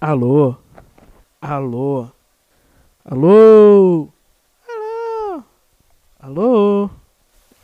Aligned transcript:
Alô? 0.00 0.54
Alô? 1.40 2.06
Alô? 3.04 4.08
Alô? 4.70 5.42
Alô? 6.20 6.90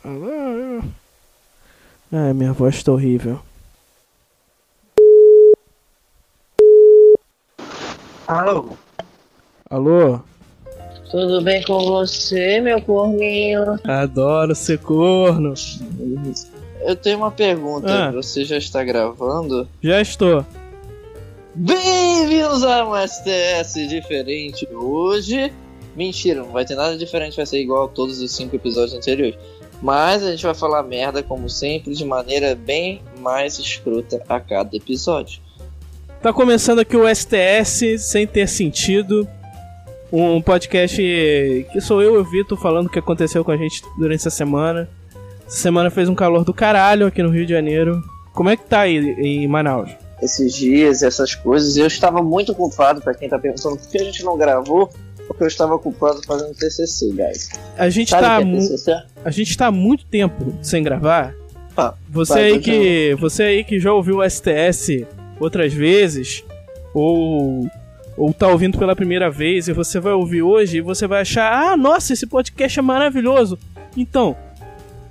Alô? 0.03 0.83
Ai, 2.11 2.33
minha 2.33 2.51
voz 2.51 2.83
tá 2.83 2.91
horrível. 2.91 3.39
Alô? 8.27 8.75
Alô? 9.69 10.19
Tudo 11.09 11.41
bem 11.41 11.63
com 11.63 11.79
você, 11.85 12.59
meu 12.59 12.81
corninho? 12.81 13.79
Adoro 13.85 14.53
ser 14.53 14.79
corno. 14.79 15.53
Eu 16.81 16.97
tenho 16.97 17.19
uma 17.19 17.31
pergunta. 17.31 18.09
Ah. 18.09 18.11
Você 18.11 18.43
já 18.43 18.57
está 18.57 18.83
gravando? 18.83 19.69
Já 19.81 20.01
estou. 20.01 20.45
Bem-vindos 21.57 22.65
a 22.65 22.85
um 22.85 23.07
STS 23.07 23.87
diferente 23.87 24.67
hoje. 24.73 25.53
Mentira, 25.95 26.41
não 26.41 26.51
vai 26.51 26.65
ter 26.65 26.75
nada 26.75 26.97
diferente, 26.97 27.37
vai 27.37 27.45
ser 27.45 27.61
igual 27.61 27.85
a 27.85 27.87
todos 27.87 28.19
os 28.19 28.35
cinco 28.35 28.57
episódios 28.57 28.93
anteriores. 28.93 29.37
Mas 29.81 30.21
a 30.21 30.31
gente 30.31 30.43
vai 30.43 30.53
falar 30.53 30.83
merda, 30.83 31.23
como 31.23 31.49
sempre, 31.49 31.93
de 31.93 32.03
maneira 32.03 32.55
bem 32.55 33.01
mais 33.19 33.57
escrota 33.57 34.21
a 34.27 34.37
cada 34.37 34.75
episódio. 34.75 35.39
Tá 36.21 36.33
começando 36.33 36.79
aqui 36.79 36.97
o 36.97 37.07
STS 37.07 37.99
sem 37.99 38.27
ter 38.27 38.49
sentido. 38.49 39.25
Um 40.11 40.41
podcast 40.41 40.97
que 41.71 41.79
sou 41.79 42.01
eu 42.01 42.15
e 42.15 42.17
o 42.17 42.23
Vitor 42.25 42.57
falando 42.57 42.87
o 42.87 42.89
que 42.89 42.99
aconteceu 42.99 43.45
com 43.45 43.51
a 43.51 43.57
gente 43.57 43.81
durante 43.97 44.17
essa 44.17 44.29
semana. 44.29 44.89
Essa 45.47 45.57
semana 45.57 45.89
fez 45.89 46.09
um 46.09 46.15
calor 46.15 46.43
do 46.43 46.53
caralho 46.53 47.07
aqui 47.07 47.23
no 47.23 47.29
Rio 47.29 47.45
de 47.45 47.53
Janeiro. 47.53 48.03
Como 48.33 48.49
é 48.49 48.57
que 48.57 48.65
tá 48.65 48.81
aí 48.81 48.97
em 48.97 49.47
Manaus? 49.47 50.04
Esses 50.25 50.53
dias, 50.53 51.03
essas 51.03 51.35
coisas, 51.35 51.77
eu 51.77 51.87
estava 51.87 52.21
muito 52.21 52.51
ocupado, 52.51 52.99
pra 53.01 53.13
quem 53.13 53.29
tá 53.29 53.37
perguntando 53.39 53.77
por 53.77 53.87
que 53.87 53.97
a 53.99 54.03
gente 54.03 54.23
não 54.23 54.37
gravou, 54.37 54.91
porque 55.27 55.43
eu 55.43 55.47
estava 55.47 55.75
ocupado 55.75 56.21
fazendo 56.25 56.53
TCC, 56.55 57.11
guys. 57.11 57.49
A 57.77 57.89
gente, 57.89 58.09
Sabe 58.09 58.83
tá 58.83 58.91
é 58.91 59.05
a 59.23 59.29
gente 59.31 59.57
tá 59.57 59.71
muito 59.71 60.05
tempo 60.05 60.53
sem 60.61 60.83
gravar. 60.83 61.33
Ah, 61.77 61.93
Você 62.09 62.33
vai, 62.33 62.43
aí 62.43 62.59
que 62.59 63.15
você 63.19 63.43
aí 63.43 63.63
que 63.63 63.79
já 63.79 63.93
ouviu 63.93 64.19
o 64.19 64.29
STS 64.29 65.05
outras 65.39 65.73
vezes 65.73 66.43
ou 66.93 67.69
ou 68.17 68.33
tá 68.33 68.47
ouvindo 68.47 68.77
pela 68.77 68.95
primeira 68.95 69.29
vez 69.29 69.67
e 69.67 69.73
você 69.73 69.99
vai 69.99 70.13
ouvir 70.13 70.41
hoje 70.41 70.77
e 70.77 70.81
você 70.81 71.05
vai 71.05 71.21
achar: 71.21 71.51
"Ah, 71.51 71.75
nossa, 71.75 72.13
esse 72.13 72.25
podcast 72.25 72.79
é 72.79 72.81
maravilhoso". 72.81 73.59
Então, 73.97 74.37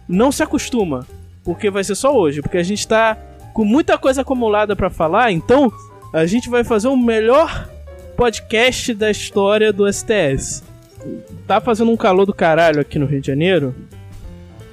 não 0.08 0.32
se 0.32 0.42
acostuma, 0.42 1.06
porque 1.44 1.70
vai 1.70 1.84
ser 1.84 1.94
só 1.94 2.16
hoje, 2.16 2.40
porque 2.40 2.56
a 2.56 2.62
gente 2.62 2.88
tá 2.88 3.16
com 3.54 3.64
muita 3.64 3.96
coisa 3.96 4.22
acumulada 4.22 4.74
pra 4.74 4.90
falar, 4.90 5.30
então 5.30 5.72
a 6.12 6.26
gente 6.26 6.50
vai 6.50 6.64
fazer 6.64 6.88
o 6.88 6.96
melhor 6.96 7.70
podcast 8.16 8.92
da 8.92 9.10
história 9.10 9.72
do 9.72 9.90
STS. 9.90 10.62
Tá 11.46 11.60
fazendo 11.60 11.92
um 11.92 11.96
calor 11.96 12.26
do 12.26 12.34
caralho 12.34 12.80
aqui 12.80 12.98
no 12.98 13.06
Rio 13.06 13.20
de 13.20 13.28
Janeiro. 13.28 13.74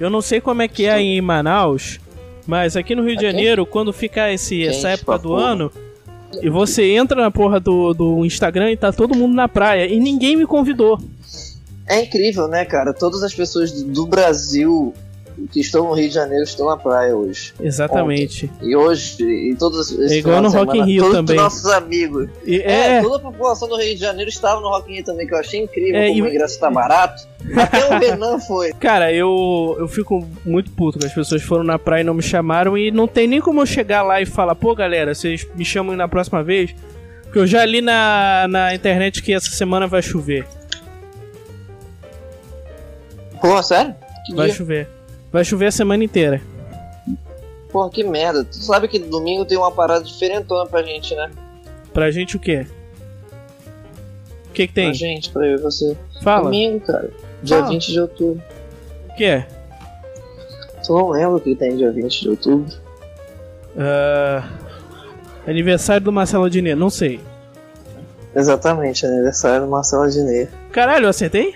Eu 0.00 0.10
não 0.10 0.20
sei 0.20 0.40
como 0.40 0.62
é 0.62 0.68
que 0.68 0.84
é 0.84 1.00
em 1.00 1.20
Manaus, 1.20 2.00
mas 2.44 2.76
aqui 2.76 2.94
no 2.94 3.04
Rio 3.04 3.16
de? 3.16 3.22
Janeiro, 3.22 3.64
quando 3.64 3.92
fica 3.92 4.32
esse, 4.32 4.66
essa 4.66 4.90
época 4.90 5.16
do 5.16 5.34
ano, 5.34 5.70
e 6.42 6.50
você 6.50 6.90
entra 6.90 7.22
na 7.22 7.30
porra 7.30 7.60
do, 7.60 7.94
do 7.94 8.24
Instagram 8.24 8.72
e 8.72 8.76
tá 8.76 8.92
todo 8.92 9.14
mundo 9.14 9.32
na 9.32 9.46
praia, 9.46 9.86
e 9.86 10.00
ninguém 10.00 10.36
me 10.36 10.46
convidou. 10.46 10.98
É 11.86 12.02
incrível, 12.02 12.48
né, 12.48 12.64
cara? 12.64 12.92
Todas 12.92 13.22
as 13.22 13.32
pessoas 13.32 13.70
do 13.82 14.06
Brasil 14.06 14.92
que 15.50 15.60
estão 15.60 15.84
no 15.88 15.92
Rio 15.94 16.08
de 16.08 16.14
Janeiro 16.14 16.44
estão 16.44 16.66
na 16.66 16.76
praia 16.76 17.16
hoje. 17.16 17.54
Exatamente. 17.60 18.50
E 18.62 18.76
hoje, 18.76 19.22
e 19.22 19.54
todos 19.58 19.90
É 19.98 20.16
igual 20.18 20.42
no 20.42 20.48
Rock 20.50 20.78
in 20.78 20.84
Rio 20.84 21.02
todos 21.04 21.16
também. 21.16 21.36
os 21.36 21.42
nossos 21.42 21.66
amigos. 21.66 22.28
E, 22.44 22.60
É, 22.60 22.98
é, 22.98 23.02
toda 23.02 23.16
a 23.16 23.20
população 23.20 23.68
do 23.68 23.76
Rio 23.76 23.94
de 23.94 24.00
Janeiro 24.00 24.28
estava 24.28 24.60
no 24.60 24.68
Rock 24.68 24.90
in 24.90 24.96
Rio 24.96 25.04
também, 25.04 25.26
que 25.26 25.34
eu 25.34 25.38
achei 25.38 25.60
incrível 25.62 25.96
É, 26.00 26.08
como 26.08 26.18
e- 26.18 26.22
o 26.22 26.28
ingresso 26.28 26.58
tá 26.60 26.70
barato. 26.70 27.26
Até 27.56 27.84
o 27.88 27.98
Renan 27.98 28.38
foi. 28.38 28.72
cara, 28.78 29.12
eu, 29.12 29.76
eu 29.78 29.88
fico 29.88 30.26
muito 30.44 30.70
puto 30.70 30.98
que 30.98 31.06
as 31.06 31.12
pessoas 31.14 31.42
foram 31.42 31.64
na 31.64 31.78
praia 31.78 32.02
e 32.02 32.04
não 32.04 32.14
me 32.14 32.22
chamaram, 32.22 32.76
e 32.78 32.90
não 32.90 33.08
tem 33.08 33.26
nem 33.26 33.40
como 33.40 33.60
eu 33.60 33.66
chegar 33.66 34.02
lá 34.02 34.20
e 34.20 34.26
falar, 34.26 34.54
pô 34.54 34.74
galera, 34.74 35.14
vocês 35.14 35.46
me 35.56 35.64
chamam 35.64 35.96
na 35.96 36.06
próxima 36.06 36.42
vez, 36.44 36.74
porque 37.24 37.38
eu 37.38 37.46
já 37.46 37.64
li 37.64 37.80
na, 37.80 38.46
na 38.48 38.74
internet 38.74 39.22
que 39.22 39.32
essa 39.32 39.50
semana 39.50 39.86
vai 39.86 40.02
chover. 40.02 40.46
Pô, 43.40 43.60
sério? 43.62 43.94
Que 44.26 44.34
Vai 44.36 44.46
dia? 44.46 44.54
chover. 44.56 44.88
Vai 45.32 45.44
chover 45.44 45.66
a 45.66 45.72
semana 45.72 46.04
inteira. 46.04 46.42
Porra, 47.70 47.88
que 47.90 48.04
merda. 48.04 48.44
Tu 48.44 48.56
sabe 48.56 48.86
que 48.86 48.98
domingo 48.98 49.46
tem 49.46 49.56
uma 49.56 49.72
parada 49.72 50.04
diferentona 50.04 50.66
pra 50.66 50.82
gente, 50.82 51.14
né? 51.14 51.30
Pra 51.92 52.10
gente 52.10 52.36
o 52.36 52.38
quê? 52.38 52.66
O 54.48 54.52
que 54.52 54.66
que 54.66 54.74
tem? 54.74 54.88
Pra 54.88 54.92
gente, 54.94 55.30
pra 55.30 55.46
eu 55.46 55.58
e 55.58 55.62
você. 55.62 55.96
Fala. 56.22 56.44
Domingo, 56.44 56.80
cara. 56.80 57.10
Dia 57.42 57.58
Fala. 57.58 57.70
20 57.70 57.92
de 57.92 58.00
outubro. 58.00 58.42
O 59.08 59.14
que 59.14 59.24
é? 59.24 59.48
Tu 60.84 60.92
não 60.92 61.08
lembra 61.08 61.36
o 61.36 61.40
que 61.40 61.54
tem 61.54 61.76
dia 61.76 61.90
20 61.90 62.20
de 62.20 62.28
outubro? 62.28 62.76
Ah, 63.76 64.46
aniversário 65.46 66.04
do 66.04 66.12
Marcelo 66.12 66.44
Adnet, 66.44 66.74
não 66.74 66.90
sei. 66.90 67.20
Exatamente, 68.34 69.06
aniversário 69.06 69.64
do 69.64 69.70
Marcelo 69.70 70.02
Adnet. 70.02 70.50
Caralho, 70.70 71.06
eu 71.06 71.10
acertei? 71.10 71.54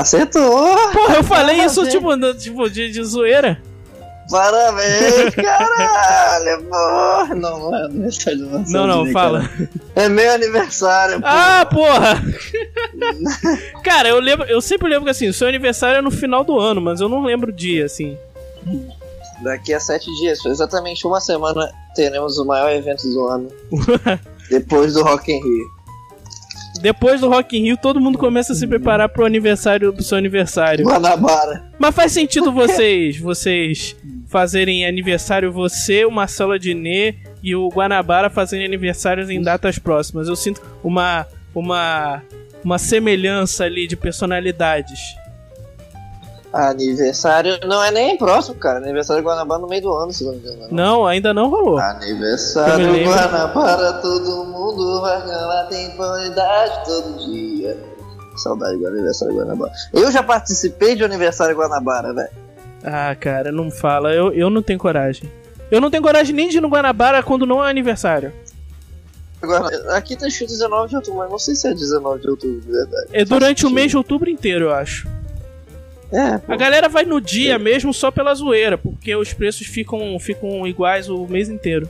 Acertou! 0.00 0.76
Porra, 0.92 1.16
eu 1.16 1.24
falei 1.24 1.56
isso 1.64 1.76
Parabéns. 1.76 1.94
tipo, 1.94 2.16
no- 2.16 2.34
tipo 2.34 2.68
de, 2.70 2.90
de 2.90 3.02
zoeira. 3.04 3.60
Parabéns, 4.30 5.34
caralho! 5.36 6.62
Porra. 6.64 7.34
Não, 7.34 7.58
não 7.60 7.74
é 7.76 7.84
aniversário 7.84 8.40
Marcelo 8.50 8.72
Não, 8.72 8.86
não, 8.86 8.94
Adnet, 9.00 9.12
fala. 9.12 9.40
cara. 9.48 9.70
É 9.94 10.08
meu 10.08 10.32
aniversário, 10.32 11.20
pô. 11.20 11.26
Ah, 11.28 11.66
porra! 11.70 12.22
Cara, 13.84 14.08
eu 14.08 14.18
lembro, 14.20 14.44
eu 14.46 14.60
sempre 14.60 14.88
lembro 14.88 15.04
que 15.04 15.10
assim, 15.10 15.28
o 15.28 15.32
seu 15.34 15.46
aniversário 15.48 15.98
é 15.98 16.02
no 16.02 16.10
final 16.10 16.42
do 16.44 16.58
ano, 16.58 16.80
mas 16.80 17.00
eu 17.00 17.08
não 17.08 17.22
lembro 17.24 17.50
o 17.50 17.54
dia, 17.54 17.84
assim. 17.84 18.18
Daqui 19.42 19.72
a 19.72 19.78
sete 19.80 20.06
dias, 20.20 20.44
exatamente 20.44 21.06
uma 21.06 21.20
semana, 21.20 21.70
teremos 21.94 22.36
o 22.38 22.44
maior 22.44 22.70
evento 22.72 23.02
do 23.08 23.28
ano. 23.28 23.48
Depois 24.50 24.94
do 24.94 25.02
Rock 25.02 25.30
in 25.32 25.40
Rio. 25.42 25.75
Depois 26.78 27.20
do 27.20 27.28
Rock 27.28 27.56
in 27.56 27.62
Rio, 27.62 27.76
todo 27.76 28.00
mundo 28.00 28.18
começa 28.18 28.52
a 28.52 28.56
se 28.56 28.66
preparar 28.66 29.08
pro 29.08 29.24
aniversário 29.24 29.92
do 29.92 30.02
seu 30.02 30.16
aniversário. 30.18 30.84
Guanabara. 30.84 31.64
Mas 31.78 31.94
faz 31.94 32.12
sentido 32.12 32.52
vocês, 32.52 33.18
vocês 33.18 33.96
fazerem 34.26 34.86
aniversário 34.86 35.52
você, 35.52 36.04
o 36.04 36.10
Marcelo 36.10 36.52
Adnet 36.52 37.18
e 37.42 37.54
o 37.54 37.68
Guanabara 37.68 38.28
fazerem 38.28 38.66
aniversários 38.66 39.30
em 39.30 39.40
datas 39.40 39.78
próximas. 39.78 40.28
Eu 40.28 40.36
sinto 40.36 40.60
uma 40.82 41.26
uma 41.54 42.22
uma 42.64 42.78
semelhança 42.78 43.64
ali 43.64 43.86
de 43.86 43.96
personalidades. 43.96 44.98
Aniversário 46.52 47.58
não 47.66 47.82
é 47.82 47.90
nem 47.90 48.16
próximo, 48.16 48.54
cara. 48.56 48.78
Aniversário 48.78 49.22
do 49.22 49.28
Guanabara 49.28 49.60
no 49.60 49.68
meio 49.68 49.82
do 49.82 49.94
ano, 49.94 50.12
se 50.12 50.24
não 50.24 50.32
me 50.32 50.38
engano. 50.38 50.68
Não, 50.70 51.06
ainda 51.06 51.34
não 51.34 51.48
rolou. 51.48 51.78
Aniversário 51.78 52.92
lembro. 52.92 53.12
Guanabara, 53.12 53.92
todo 53.94 54.44
mundo 54.44 55.00
vai 55.00 55.22
ganhar, 55.22 55.66
tem 55.68 55.90
qualidade 55.96 56.84
todo 56.86 57.26
dia. 57.26 57.76
Saudade 58.36 58.76
do 58.78 58.86
aniversário 58.86 59.34
Guanabara. 59.34 59.72
Eu 59.92 60.10
já 60.10 60.22
participei 60.22 60.94
de 60.94 61.04
aniversário 61.04 61.56
Guanabara, 61.56 62.12
velho. 62.12 62.30
Ah, 62.84 63.14
cara, 63.18 63.50
não 63.50 63.70
fala. 63.70 64.12
Eu, 64.12 64.32
eu 64.32 64.48
não 64.48 64.62
tenho 64.62 64.78
coragem. 64.78 65.30
Eu 65.70 65.80
não 65.80 65.90
tenho 65.90 66.02
coragem 66.02 66.34
nem 66.34 66.48
de 66.48 66.58
ir 66.58 66.60
no 66.60 66.68
Guanabara 66.68 67.22
quando 67.22 67.44
não 67.44 67.64
é 67.64 67.68
aniversário. 67.68 68.32
Agora, 69.42 69.96
aqui 69.96 70.16
tá 70.16 70.26
escrito 70.26 70.50
19 70.50 70.88
de 70.88 70.96
outubro, 70.96 71.18
mas 71.18 71.30
não 71.30 71.38
sei 71.38 71.54
se 71.54 71.68
é 71.68 71.74
19 71.74 72.22
de 72.22 72.30
outubro 72.30 72.60
de 72.60 72.70
verdade. 72.70 73.06
É 73.12 73.24
durante 73.24 73.66
o 73.66 73.70
mês 73.70 73.90
de 73.90 73.96
outubro 73.96 74.30
inteiro, 74.30 74.66
eu 74.66 74.74
acho. 74.74 75.08
É. 76.12 76.40
A 76.46 76.56
galera 76.56 76.88
vai 76.88 77.04
no 77.04 77.20
dia 77.20 77.58
mesmo 77.58 77.92
só 77.92 78.10
pela 78.10 78.34
zoeira, 78.34 78.78
porque 78.78 79.14
os 79.16 79.32
preços 79.32 79.66
ficam, 79.66 80.18
ficam 80.20 80.66
iguais 80.66 81.08
o 81.08 81.26
mês 81.26 81.48
inteiro. 81.48 81.88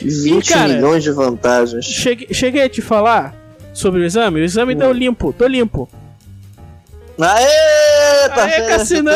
20 0.00 0.48
cara- 0.52 0.68
milhões 0.74 1.02
de 1.04 1.10
vantagens. 1.10 1.84
Cheguei, 1.84 2.28
cheguei 2.32 2.62
a 2.62 2.68
te 2.68 2.80
falar 2.82 3.34
sobre 3.72 4.00
o 4.00 4.04
exame? 4.04 4.40
O 4.40 4.44
exame 4.44 4.74
deu 4.74 4.92
limpo, 4.92 5.32
tô 5.32 5.46
limpo. 5.46 5.88
Aê, 7.16 8.28
tá 8.30 8.44
Aê. 8.44 8.66
Cassinão. 8.66 9.14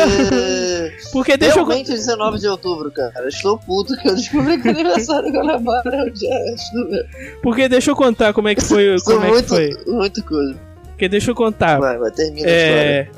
Porque 1.11 1.35
deixa 1.35 1.59
eu. 1.59 1.65
Realmente 1.65 1.91
é 1.91 1.95
19 1.95 2.39
de 2.39 2.47
outubro, 2.47 2.89
cara. 2.91 3.27
Estou 3.27 3.57
puto 3.57 3.97
que 3.97 4.07
eu 4.07 4.15
descobri 4.15 4.61
que 4.61 4.69
o 4.69 4.71
aniversário 4.71 5.29
Guanabara 5.31 5.95
é 5.95 6.03
o 6.03 6.09
dia 6.09 6.29
antes 6.51 6.71
do 6.71 6.89
meu. 6.89 7.03
Porque 7.41 7.67
deixa 7.67 7.91
eu 7.91 7.95
contar 7.95 8.33
como 8.33 8.47
é 8.47 8.55
que 8.55 8.61
foi. 8.63 8.95
Como 9.03 9.21
é 9.21 9.25
que 9.25 9.31
muito, 9.33 9.47
foi. 9.49 9.69
muito 9.87 10.23
coisa. 10.23 10.55
Porque 10.91 11.09
deixa 11.09 11.31
eu 11.31 11.35
contar. 11.35 11.77
Vai, 11.79 11.97
vai, 11.97 12.11
termina 12.11 12.47
a 12.47 12.51
história. 12.51 13.11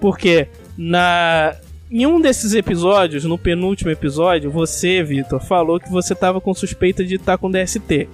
Porque 0.00 0.48
na. 0.76 1.54
Em 1.90 2.06
um 2.06 2.18
desses 2.18 2.54
episódios, 2.54 3.24
no 3.24 3.36
penúltimo 3.36 3.90
episódio, 3.90 4.50
você, 4.50 5.02
Vitor, 5.02 5.40
falou 5.40 5.78
que 5.78 5.90
você 5.90 6.14
tava 6.14 6.40
com 6.40 6.54
suspeita 6.54 7.04
de 7.04 7.16
estar 7.16 7.36
com 7.36 7.50
DST. 7.50 8.08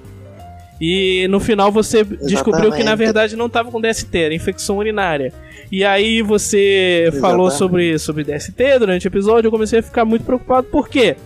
E 0.81 1.27
no 1.29 1.41
final 1.41 1.71
você 1.73 2.05
descobriu 2.05 2.71
que 2.71 2.79
na 2.79 2.93
Exatamente. 2.93 2.99
verdade 2.99 3.37
não 3.37 3.49
tava 3.49 3.71
com 3.71 3.81
DST, 3.81 4.17
era 4.17 4.35
infecção 4.35 4.79
urinária. 4.79 5.33
E 5.71 5.85
aí 5.85 6.23
você 6.23 7.11
falou 7.21 7.49
Exatamente. 7.49 7.99
sobre, 7.99 7.99
sobre 7.99 8.25
DST 8.25 8.79
durante 8.79 9.07
o 9.07 9.09
episódio, 9.09 9.49
eu 9.49 9.53
comecei 9.53 9.81
a 9.81 9.83
ficar 9.83 10.05
muito 10.05 10.25
preocupado, 10.25 10.67
por 10.69 10.89
quê? 10.89 11.17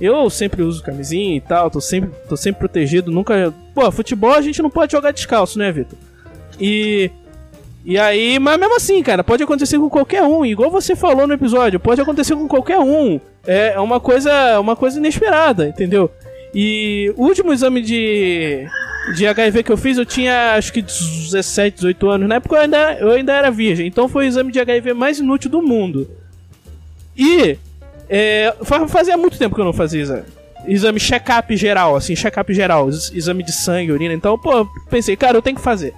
Eu 0.00 0.28
sempre 0.30 0.62
uso 0.62 0.82
camisinha 0.82 1.36
e 1.36 1.40
tal, 1.40 1.70
tô 1.70 1.80
sempre, 1.80 2.10
tô 2.28 2.36
sempre 2.36 2.60
protegido, 2.60 3.10
nunca 3.10 3.52
pô, 3.74 3.90
futebol 3.90 4.32
a 4.32 4.40
gente 4.40 4.62
não 4.62 4.70
pode 4.70 4.92
jogar 4.92 5.10
descalço, 5.10 5.58
né, 5.58 5.72
Vitor? 5.72 5.98
E. 6.60 7.10
E 7.86 7.96
aí, 7.96 8.36
mas 8.40 8.58
mesmo 8.58 8.74
assim, 8.74 9.00
cara, 9.00 9.22
pode 9.22 9.44
acontecer 9.44 9.78
com 9.78 9.88
qualquer 9.88 10.20
um, 10.24 10.44
igual 10.44 10.68
você 10.68 10.96
falou 10.96 11.24
no 11.24 11.34
episódio, 11.34 11.78
pode 11.78 12.00
acontecer 12.00 12.34
com 12.34 12.48
qualquer 12.48 12.80
um. 12.80 13.20
É 13.46 13.78
uma 13.78 14.00
coisa, 14.00 14.58
uma 14.58 14.74
coisa 14.74 14.98
inesperada, 14.98 15.68
entendeu? 15.68 16.10
E 16.52 17.14
o 17.16 17.22
último 17.22 17.52
exame 17.52 17.80
de, 17.80 18.66
de 19.14 19.24
HIV 19.24 19.62
que 19.62 19.70
eu 19.70 19.76
fiz, 19.76 19.98
eu 19.98 20.04
tinha 20.04 20.54
acho 20.54 20.72
que 20.72 20.82
17, 20.82 21.76
18 21.76 22.10
anos. 22.10 22.28
Na 22.28 22.34
época 22.34 22.56
eu 22.56 22.60
ainda, 22.60 22.92
eu 22.94 23.12
ainda 23.12 23.32
era 23.32 23.52
virgem, 23.52 23.86
então 23.86 24.08
foi 24.08 24.24
o 24.24 24.28
exame 24.28 24.50
de 24.50 24.58
HIV 24.58 24.92
mais 24.92 25.20
inútil 25.20 25.48
do 25.48 25.62
mundo. 25.62 26.10
E 27.16 27.56
é, 28.10 28.52
fazia 28.88 29.16
muito 29.16 29.38
tempo 29.38 29.54
que 29.54 29.60
eu 29.60 29.64
não 29.64 29.72
fazia 29.72 30.02
exame. 30.02 30.24
Exame 30.66 30.98
check-up 30.98 31.56
geral, 31.56 31.94
assim, 31.94 32.16
check-up 32.16 32.52
geral, 32.52 32.88
exame 32.88 33.44
de 33.44 33.52
sangue, 33.52 33.92
urina. 33.92 34.12
Então, 34.12 34.36
pô, 34.36 34.66
pensei, 34.90 35.14
cara, 35.14 35.38
eu 35.38 35.42
tenho 35.42 35.54
que 35.54 35.62
fazer 35.62 35.94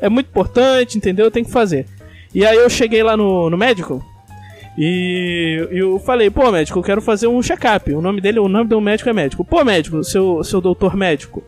é 0.00 0.08
muito 0.08 0.28
importante, 0.28 0.96
entendeu? 0.96 1.26
Eu 1.26 1.30
tenho 1.30 1.46
que 1.46 1.52
fazer. 1.52 1.86
E 2.34 2.46
aí 2.46 2.56
eu 2.56 2.70
cheguei 2.70 3.02
lá 3.02 3.16
no, 3.16 3.50
no 3.50 3.56
médico 3.56 4.04
e 4.78 5.68
eu 5.70 5.98
falei, 5.98 6.30
pô, 6.30 6.50
médico, 6.50 6.78
eu 6.78 6.82
quero 6.82 7.02
fazer 7.02 7.26
um 7.26 7.42
check-up. 7.42 7.92
O 7.92 8.00
nome 8.00 8.20
dele, 8.20 8.38
o 8.38 8.48
nome 8.48 8.68
do 8.68 8.80
médico 8.80 9.10
é 9.10 9.12
médico. 9.12 9.44
Pô, 9.44 9.64
médico, 9.64 10.02
seu, 10.04 10.42
seu 10.44 10.60
doutor 10.60 10.96
médico, 10.96 11.42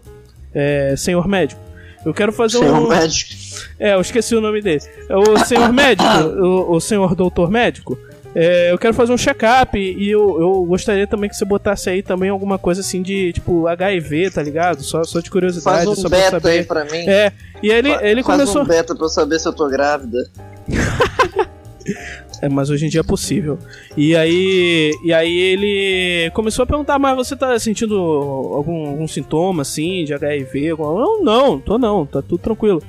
é, 0.54 0.94
senhor 0.96 1.26
médico, 1.28 1.60
eu 2.04 2.12
quero 2.12 2.32
fazer 2.32 2.58
senhor 2.58 2.78
um. 2.78 2.88
médico. 2.88 3.30
É, 3.78 3.94
eu 3.94 4.00
esqueci 4.00 4.34
o 4.34 4.40
nome 4.40 4.60
dele. 4.60 4.82
É 5.08 5.16
o 5.16 5.38
senhor 5.38 5.70
médico, 5.72 6.08
o, 6.08 6.76
o 6.76 6.80
senhor 6.80 7.14
doutor 7.14 7.50
médico. 7.50 7.96
É, 8.34 8.72
eu 8.72 8.78
quero 8.78 8.94
fazer 8.94 9.12
um 9.12 9.18
check-up 9.18 9.78
e 9.78 10.10
eu, 10.10 10.40
eu 10.40 10.64
gostaria 10.64 11.06
também 11.06 11.28
que 11.28 11.36
você 11.36 11.44
botasse 11.44 11.90
aí 11.90 12.02
também 12.02 12.30
alguma 12.30 12.58
coisa 12.58 12.80
assim 12.80 13.02
de 13.02 13.32
tipo 13.32 13.66
HIV, 13.68 14.30
tá 14.30 14.42
ligado? 14.42 14.82
Só, 14.82 15.04
só 15.04 15.20
de 15.20 15.30
curiosidade. 15.30 15.84
Faz 15.84 15.88
um 15.88 15.94
só 15.94 16.08
beta 16.08 16.30
pra 16.30 16.40
saber. 16.40 16.58
aí 16.58 16.64
pra 16.64 16.84
mim. 16.86 17.06
É, 17.06 17.30
e 17.62 17.70
ele, 17.70 17.90
ele 18.00 18.22
Faz 18.22 18.40
começou. 18.40 18.62
um 18.62 18.66
beta 18.66 18.94
pra 18.94 19.06
eu 19.06 19.10
saber 19.10 19.38
se 19.38 19.48
eu 19.48 19.52
tô 19.52 19.68
grávida. 19.68 20.18
É, 22.40 22.48
mas 22.48 22.70
hoje 22.70 22.86
em 22.86 22.88
dia 22.88 23.00
é 23.00 23.04
possível. 23.04 23.56
E 23.96 24.16
aí, 24.16 24.92
e 25.04 25.12
aí 25.12 25.38
ele 25.38 26.30
começou 26.30 26.64
a 26.64 26.66
perguntar, 26.66 26.98
mas 26.98 27.14
você 27.16 27.36
tá 27.36 27.56
sentindo 27.56 27.94
algum, 27.96 28.88
algum 28.88 29.06
sintoma 29.06 29.62
assim 29.62 30.04
de 30.04 30.12
HIV? 30.12 30.74
Não, 30.76 31.22
não, 31.22 31.60
tô 31.60 31.78
não, 31.78 32.04
tá 32.04 32.20
tudo 32.20 32.38
tranquilo. 32.38 32.82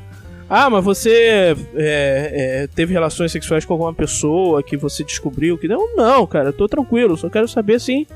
Ah, 0.49 0.71
mas 0.71 0.83
você 0.83 1.55
é, 1.75 2.63
é, 2.63 2.67
teve 2.67 2.93
relações 2.93 3.31
sexuais 3.31 3.63
com 3.63 3.73
alguma 3.73 3.93
pessoa 3.93 4.63
que 4.63 4.75
você 4.75 5.03
descobriu 5.03 5.57
que 5.57 5.67
não? 5.67 5.95
Não, 5.95 6.25
cara, 6.25 6.49
eu 6.49 6.53
tô 6.53 6.67
tranquilo, 6.67 7.15
só 7.15 7.29
quero 7.29 7.47
saber 7.47 7.75
assim 7.75 8.07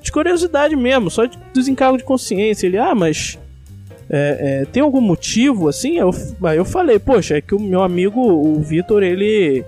de 0.00 0.10
curiosidade 0.10 0.74
mesmo, 0.74 1.10
só 1.10 1.26
de 1.26 1.38
desencargo 1.52 1.98
de 1.98 2.04
consciência. 2.04 2.66
Ele, 2.66 2.78
ah, 2.78 2.94
mas 2.94 3.38
é, 4.10 4.62
é, 4.62 4.64
tem 4.64 4.82
algum 4.82 5.00
motivo 5.00 5.68
assim? 5.68 5.98
Eu, 5.98 6.10
aí 6.42 6.56
eu 6.58 6.64
falei, 6.64 6.98
poxa, 6.98 7.36
é 7.36 7.40
que 7.40 7.54
o 7.54 7.60
meu 7.60 7.82
amigo, 7.82 8.20
o 8.20 8.60
Vitor, 8.60 9.04
ele 9.04 9.64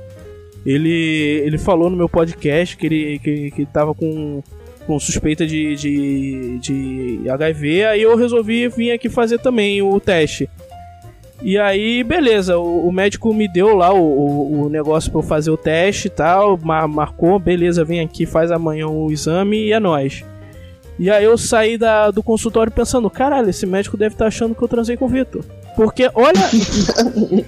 ele, 0.67 1.43
ele 1.45 1.59
falou 1.59 1.89
no 1.89 1.97
meu 1.97 2.09
podcast 2.09 2.77
que 2.77 2.87
ele 2.87 3.19
que, 3.21 3.51
que 3.53 3.67
tava 3.67 3.95
com, 3.95 4.43
com 4.87 4.99
suspeita 4.99 5.47
de, 5.47 5.77
de, 5.77 6.59
de 6.59 7.31
HIV, 7.31 7.85
aí 7.85 8.03
eu 8.03 8.17
resolvi 8.17 8.69
vir 8.69 8.91
aqui 8.91 9.09
fazer 9.09 9.39
também 9.39 9.81
o 9.81 9.99
teste. 10.01 10.51
E 11.41 11.59
aí, 11.59 12.05
beleza, 12.05 12.59
o, 12.59 12.87
o 12.89 12.93
médico 12.93 13.35
me 13.35 13.49
deu 13.53 13.75
lá 13.75 13.93
o, 13.93 14.01
o, 14.01 14.63
o 14.63 14.69
negócio 14.69 15.11
pra 15.11 15.21
eu 15.21 15.25
fazer 15.25 15.51
o 15.51 15.57
teste 15.57 16.07
e 16.07 16.11
tal, 16.11 16.57
mar, 16.59 16.87
marcou, 16.87 17.39
beleza, 17.39 17.85
vem 17.85 18.01
aqui, 18.01 18.27
faz 18.27 18.51
amanhã 18.51 18.87
o 18.89 19.11
exame 19.11 19.67
e 19.67 19.73
é 19.73 19.81
nóis. 19.81 20.25
E 20.99 21.11
aí 21.11 21.25
eu 21.25 21.37
saí 21.39 21.79
da, 21.79 22.11
do 22.11 22.23
consultório 22.23 22.71
pensando, 22.71 23.09
caralho, 23.11 23.51
esse 23.51 23.67
médico 23.67 23.97
deve 23.97 24.15
estar 24.15 24.27
achando 24.27 24.55
que 24.55 24.63
eu 24.63 24.69
transei 24.69 24.97
com 24.97 25.07
o 25.07 25.09
Vitor. 25.09 25.45
Porque 25.75 26.11
olha. 26.15 26.51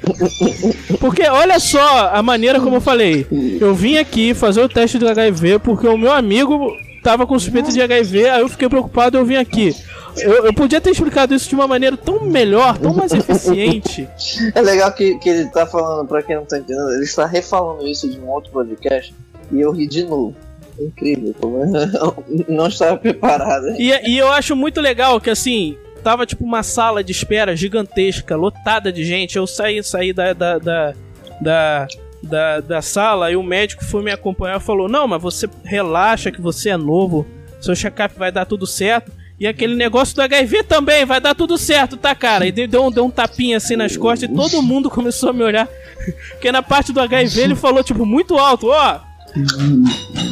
porque 0.99 1.23
olha 1.29 1.61
só 1.61 2.11
a 2.13 2.23
maneira 2.23 2.61
como 2.61 2.77
eu 2.77 2.81
falei. 2.81 3.27
Eu 3.61 3.75
vim 3.75 3.99
aqui 3.99 4.33
fazer 4.33 4.63
o 4.63 4.69
teste 4.69 4.99
do 4.99 5.09
HIV 5.09 5.59
porque 5.59 5.87
o 5.87 5.99
meu 5.99 6.11
amigo 6.11 6.75
tava 7.03 7.27
com 7.27 7.39
suspeita 7.39 7.71
de 7.71 7.83
HIV, 7.83 8.31
aí 8.31 8.41
eu 8.41 8.49
fiquei 8.49 8.67
preocupado 8.67 9.17
e 9.17 9.21
eu 9.21 9.27
vim 9.27 9.37
aqui. 9.37 9.77
Eu, 10.17 10.47
eu, 10.47 10.55
podia 10.55 10.81
ter 10.81 10.91
explicado 10.91 11.35
isso 11.35 11.49
de 11.49 11.55
uma 11.55 11.67
maneira 11.67 11.97
tão 11.97 12.25
melhor, 12.25 12.79
tão 12.79 12.95
mais 12.95 13.13
eficiente. 13.13 14.09
É 14.55 14.61
legal 14.63 14.91
que, 14.93 15.19
que 15.19 15.29
ele 15.29 15.51
tá 15.51 15.67
falando, 15.67 16.07
pra 16.09 16.23
quem 16.23 16.37
não 16.37 16.47
tá 16.47 16.57
entendendo, 16.57 16.93
ele 16.93 17.05
está 17.05 17.27
refalando 17.27 17.87
isso 17.87 18.09
de 18.09 18.19
um 18.19 18.29
outro 18.31 18.51
podcast 18.53 19.15
e 19.53 19.61
eu 19.61 19.71
ri 19.71 19.87
de 19.87 20.05
novo. 20.05 20.35
É 20.79 20.85
incrível, 20.85 21.35
como 21.41 21.59
eu 21.63 22.25
não 22.49 22.69
estava 22.69 22.97
preparado. 22.97 23.69
E, 23.79 23.91
e 24.09 24.19
eu 24.19 24.31
acho 24.33 24.57
muito 24.57 24.81
legal 24.81 25.21
que 25.21 25.31
assim, 25.31 25.77
tava 26.03 26.27
tipo 26.27 26.45
uma 26.45 26.63
sala 26.63 27.03
de 27.03 27.13
espera 27.13 27.57
gigantesca, 27.57 28.37
lotada 28.37 28.93
de 28.93 29.05
gente. 29.05 29.37
Eu 29.37 29.47
saí, 29.47 29.83
saí 29.83 30.13
da, 30.13 30.33
da, 30.33 30.59
da, 30.59 30.95
da, 31.41 31.89
da, 32.23 32.61
da 32.61 32.83
sala 32.83 33.31
e 33.31 33.37
o 33.37 33.43
médico 33.43 33.85
foi 33.85 34.03
me 34.03 34.13
acompanhar 34.13 34.59
e 34.59 34.63
falou: 34.63 34.89
Não, 34.89 35.09
mas 35.09 35.23
você 35.23 35.49
relaxa 35.65 36.31
que 36.31 36.41
você 36.41 36.71
é 36.71 36.77
novo, 36.77 37.27
seu 37.61 37.75
check-up 37.75 38.17
vai 38.19 38.31
dar 38.31 38.45
tudo 38.45 38.67
certo. 38.67 39.11
E 39.39 39.49
aquele 39.49 39.75
negócio 39.75 40.15
do 40.15 40.23
HIV 40.23 40.63
também, 40.63 41.05
vai 41.05 41.21
dar 41.21 41.35
tudo 41.35 41.59
certo, 41.59 41.97
tá, 41.97 42.15
cara? 42.15 42.47
E 42.47 42.53
deu, 42.53 42.85
um, 42.85 42.91
deu 42.91 43.05
um 43.05 43.11
tapinha 43.11 43.57
assim 43.57 43.75
nas 43.75 43.97
costas 43.97 44.31
e 44.31 44.33
todo 44.33 44.63
mundo 44.63 44.89
começou 44.89 45.31
a 45.31 45.33
me 45.33 45.43
olhar. 45.43 45.69
Porque 46.31 46.53
na 46.53 46.63
parte 46.63 46.93
do 46.93 47.01
HIV 47.01 47.41
ele 47.41 47.55
falou, 47.57 47.83
tipo, 47.83 48.07
muito 48.07 48.39
alto, 48.39 48.69
ó. 48.69 49.01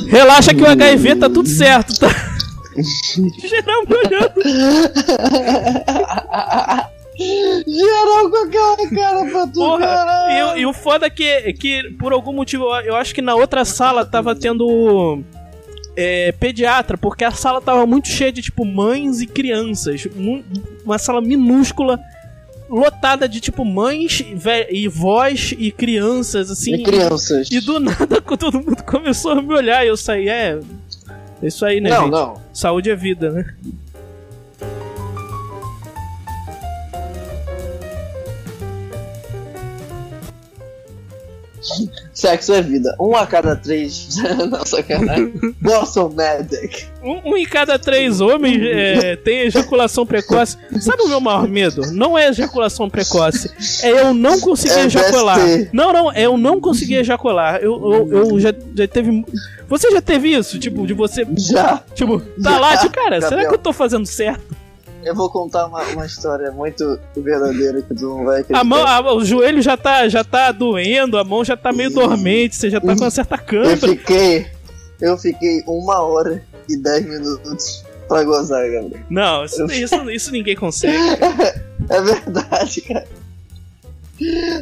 Relaxa 0.08 0.54
que 0.54 0.62
o 0.62 0.66
HIV 0.66 1.16
tá 1.16 1.28
tudo 1.28 1.49
certo, 1.49 1.99
tá? 1.99 2.08
Geral 3.43 3.82
me 3.88 3.96
olhando. 3.96 4.34
Geral 7.66 8.31
com 8.31 8.37
aquela 8.37 8.90
cara 8.90 9.31
pra 9.31 9.46
tu, 9.46 9.52
Porra, 9.52 10.54
e, 10.56 10.60
e, 10.60 10.66
o 10.66 10.72
foda 10.72 11.06
é 11.06 11.10
que, 11.10 11.52
que, 11.54 11.90
por 11.99 12.12
algum 12.12 12.32
motivo, 12.32 12.64
eu 12.81 12.96
acho 12.96 13.14
que 13.14 13.20
na 13.20 13.34
outra 13.34 13.64
sala 13.64 14.04
tava 14.04 14.34
tendo 14.34 15.22
é, 15.94 16.32
pediatra, 16.32 16.96
porque 16.96 17.25
a 17.25 17.31
sala 17.31 17.60
tava 17.60 17.87
muito 17.87 18.08
cheia 18.08 18.32
de, 18.32 18.43
tipo, 18.43 18.64
mães 18.64 19.20
e 19.20 19.26
crianças. 19.26 20.06
Uma 20.84 20.98
sala 20.98 21.20
minúscula, 21.20 22.00
lotada 22.72 23.28
de, 23.28 23.38
tipo, 23.38 23.64
mães 23.64 24.24
e 24.70 24.88
vós 24.88 25.54
e 25.56 25.70
crianças, 25.70 26.50
assim. 26.50 26.74
E 26.74 26.82
crianças. 26.82 27.50
E, 27.50 27.56
e 27.56 27.60
do 27.60 27.78
nada 27.78 28.20
todo 28.38 28.58
mundo 28.58 28.82
começou 28.82 29.32
a 29.32 29.42
me 29.42 29.52
olhar 29.52 29.84
e 29.84 29.88
eu 29.88 29.96
saí, 29.96 30.28
é... 30.28 30.58
É 31.42 31.48
isso 31.48 31.66
aí, 31.66 31.80
né, 31.80 31.90
não, 31.90 32.02
gente? 32.02 32.12
Não, 32.12 32.34
Saúde 32.52 32.88
é 32.88 32.94
vida, 32.94 33.30
né? 33.30 33.54
Sexo 42.12 42.52
é 42.52 42.62
vida. 42.62 42.94
Um 43.00 43.14
a 43.16 43.26
cada 43.26 43.56
três. 43.56 44.16
Não, 44.50 44.64
sacanagem. 44.66 45.32
Boston 45.60 46.08
Medic. 46.10 46.86
Um, 47.02 47.32
um 47.32 47.36
em 47.36 47.44
cada 47.46 47.78
três 47.78 48.20
homens 48.20 48.60
é, 48.62 49.16
tem 49.16 49.40
ejaculação 49.40 50.04
precoce. 50.06 50.56
Sabe 50.81 51.02
o 51.02 51.08
meu 51.08 51.20
maior 51.20 51.48
medo? 51.48 51.92
Não 51.92 52.16
é 52.16 52.28
ejaculação 52.28 52.88
precoce. 52.90 53.50
É 53.82 53.90
eu 53.90 54.12
não 54.14 54.40
conseguir 54.40 54.74
É 54.78 54.84
ejacular. 54.86 55.38
Não, 55.72 55.92
não, 55.92 56.12
é 56.12 56.22
eu 56.22 56.36
não 56.36 56.60
conseguir 56.60 56.96
ejacular. 56.96 57.56
Eu, 57.56 57.92
eu, 57.92 58.12
eu 58.12 58.40
já, 58.40 58.52
já 58.74 58.88
teve. 58.88 59.24
Você 59.69 59.90
já 59.90 60.02
teve 60.02 60.34
isso? 60.34 60.58
Tipo, 60.58 60.86
de 60.86 60.92
você. 60.94 61.26
Já. 61.36 61.82
Tipo, 61.94 62.20
tá 62.20 62.50
Já, 62.50 62.58
lá, 62.58 62.76
tipo, 62.76 62.94
cara, 62.94 63.16
será 63.16 63.31
Gabriel. 63.31 63.48
que 63.48 63.54
eu 63.54 63.58
tô 63.58 63.72
fazendo 63.72 64.06
certo? 64.06 64.61
Eu 65.05 65.15
vou 65.15 65.29
contar 65.31 65.67
uma, 65.67 65.82
uma 65.85 66.06
história 66.06 66.51
muito 66.53 66.99
verdadeira 67.17 67.82
que 67.82 67.94
tu 67.94 68.03
não 68.09 68.25
vai 68.25 68.41
acreditar. 68.41 68.61
A 68.61 68.65
mão, 68.65 68.87
a- 68.87 69.15
o 69.15 69.25
joelho 69.25 69.61
já 69.61 69.77
tá, 69.77 70.09
já 70.09 70.23
tá 70.23 70.53
doendo, 70.53 71.19
a 71.19 71.25
mão 71.25 71.44
já 71.44 71.56
tá 71.56 71.73
meio 71.73 71.91
dormente, 71.91 72.55
você 72.56 72.71
já 72.71 72.81
tá 72.81 72.94
com 72.94 73.01
uma 73.03 73.11
certa 73.11 73.35
Eu 73.37 73.44
câmera. 73.44 73.77
fiquei. 73.77 74.47
Eu 75.01 75.19
fiquei 75.19 75.63
uma 75.67 76.01
hora 76.03 76.43
e 76.69 76.77
dez 76.77 77.05
minutos 77.05 77.85
pra 78.06 78.23
gozar, 78.23 78.63
Gabriel. 78.71 79.01
Não, 79.11 79.44
isso, 79.44 79.65
isso, 79.73 80.11
isso 80.11 80.31
ninguém 80.32 80.55
consegue. 80.56 80.97
É 81.91 82.01
verdade, 82.01 82.81
cara. 82.82 83.05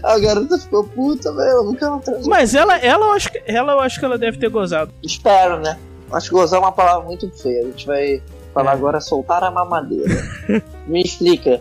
A 0.02 0.18
garota 0.18 0.58
ficou 0.58 0.84
puta, 0.84 1.30
velho. 1.34 1.50
Eu 1.50 1.64
nunca 1.64 1.86
transou. 1.98 2.30
Mas 2.30 2.54
ela, 2.54 2.78
ela, 2.78 3.04
eu 3.06 3.12
acho 3.12 3.30
que, 3.30 3.42
ela, 3.46 3.72
eu 3.72 3.80
acho 3.80 3.98
que 3.98 4.04
ela 4.06 4.16
deve 4.16 4.38
ter 4.38 4.48
gozado. 4.48 4.90
Espero, 5.02 5.60
né? 5.60 5.78
Acho 6.10 6.28
que 6.30 6.34
gozar 6.34 6.58
é 6.58 6.62
uma 6.62 6.72
palavra 6.72 7.04
muito 7.06 7.28
feia. 7.30 7.60
A 7.60 7.64
gente 7.66 7.86
vai 7.86 8.22
falar 8.52 8.72
É. 8.72 8.74
agora 8.74 9.00
soltar 9.00 9.42
a 9.44 9.50
mamadeira. 9.50 10.14
Me 10.86 11.02
explica. 11.02 11.60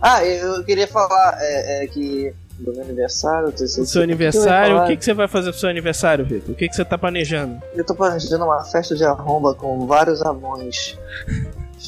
Ah, 0.00 0.24
eu 0.24 0.62
queria 0.64 0.86
falar 0.88 1.36
é, 1.40 1.84
é, 1.84 1.86
que 1.86 2.32
do 2.58 2.72
meu 2.72 2.82
aniversário, 2.82 3.52
terceiro 3.52 3.88
seu 3.88 4.02
aniversário, 4.02 4.78
o 4.82 4.86
que, 4.88 4.96
que 4.96 5.04
você 5.04 5.14
vai 5.14 5.28
fazer 5.28 5.50
pro 5.52 5.60
seu 5.60 5.68
aniversário, 5.68 6.24
Vitor? 6.24 6.50
O 6.50 6.54
que, 6.56 6.68
que 6.68 6.74
você 6.74 6.84
tá 6.84 6.98
planejando? 6.98 7.60
Eu 7.74 7.84
tô 7.84 7.94
planejando 7.94 8.44
uma 8.44 8.64
festa 8.64 8.96
de 8.96 9.04
arromba 9.04 9.54
com 9.54 9.86
vários 9.86 10.20
anões. 10.22 10.98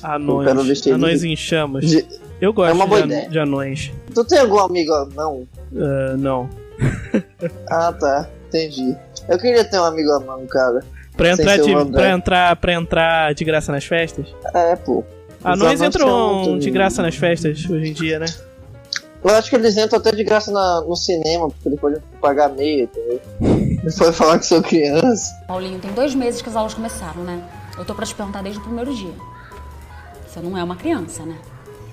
Anões. 0.02 0.86
Anões 0.86 1.20
de- 1.22 1.28
em 1.28 1.36
chamas. 1.36 1.84
De- 1.86 2.06
Eu 2.40 2.52
gosto 2.52 2.70
É 2.70 2.72
uma 2.72 2.84
de, 2.84 2.90
boa 2.90 3.00
an- 3.02 3.06
ideia. 3.06 3.28
de 3.28 3.38
anões. 3.40 3.92
Tu 4.14 4.24
tem 4.24 4.38
algum 4.38 4.60
amigo 4.60 4.92
anão? 4.92 5.46
Ah, 5.76 6.14
não. 6.16 6.48
Ah, 7.68 7.92
tá. 7.92 8.28
Entendi. 8.48 8.96
Eu 9.28 9.38
queria 9.38 9.64
ter 9.64 9.78
um 9.78 9.84
amigo 9.84 10.10
anão, 10.12 10.46
cara. 10.46 10.80
Pra 11.20 11.32
entrar, 11.32 11.56
de, 11.58 11.92
pra, 11.92 12.10
entrar, 12.10 12.56
pra 12.56 12.72
entrar 12.72 13.34
de 13.34 13.44
graça 13.44 13.70
nas 13.72 13.84
festas? 13.84 14.26
É, 14.54 14.74
pô. 14.76 15.04
Anões 15.44 15.80
anões 15.80 15.82
entram 15.82 16.34
muito- 16.44 16.58
de 16.60 16.70
graça 16.70 17.02
nas 17.02 17.14
festas 17.14 17.64
hoje 17.68 17.90
em 17.90 17.92
dia, 17.92 18.18
né? 18.18 18.26
Eu 19.22 19.30
acho 19.34 19.50
que 19.50 19.56
eles 19.56 19.76
entram 19.76 19.98
até 19.98 20.12
de 20.12 20.24
graça 20.24 20.50
na- 20.50 20.80
no 20.80 20.96
cinema, 20.96 21.48
porque 21.48 21.68
eles 21.68 21.78
podem 21.80 22.00
pagar 22.22 22.48
meia, 22.48 22.84
entendeu? 22.84 23.20
Podem 23.98 24.12
falar 24.14 24.38
que 24.38 24.46
são 24.46 24.62
criança. 24.62 25.34
Paulinho, 25.46 25.78
tem 25.78 25.92
dois 25.92 26.14
meses 26.14 26.40
que 26.42 26.48
as 26.48 26.56
aulas 26.56 26.72
começaram, 26.74 27.22
né? 27.22 27.42
Eu 27.78 27.84
tô 27.84 27.94
pra 27.94 28.04
te 28.06 28.14
perguntar 28.14 28.42
desde 28.42 28.58
o 28.60 28.62
primeiro 28.62 28.94
dia. 28.94 29.12
Você 30.26 30.40
não 30.40 30.56
é 30.56 30.62
uma 30.64 30.76
criança, 30.76 31.22
né? 31.24 31.36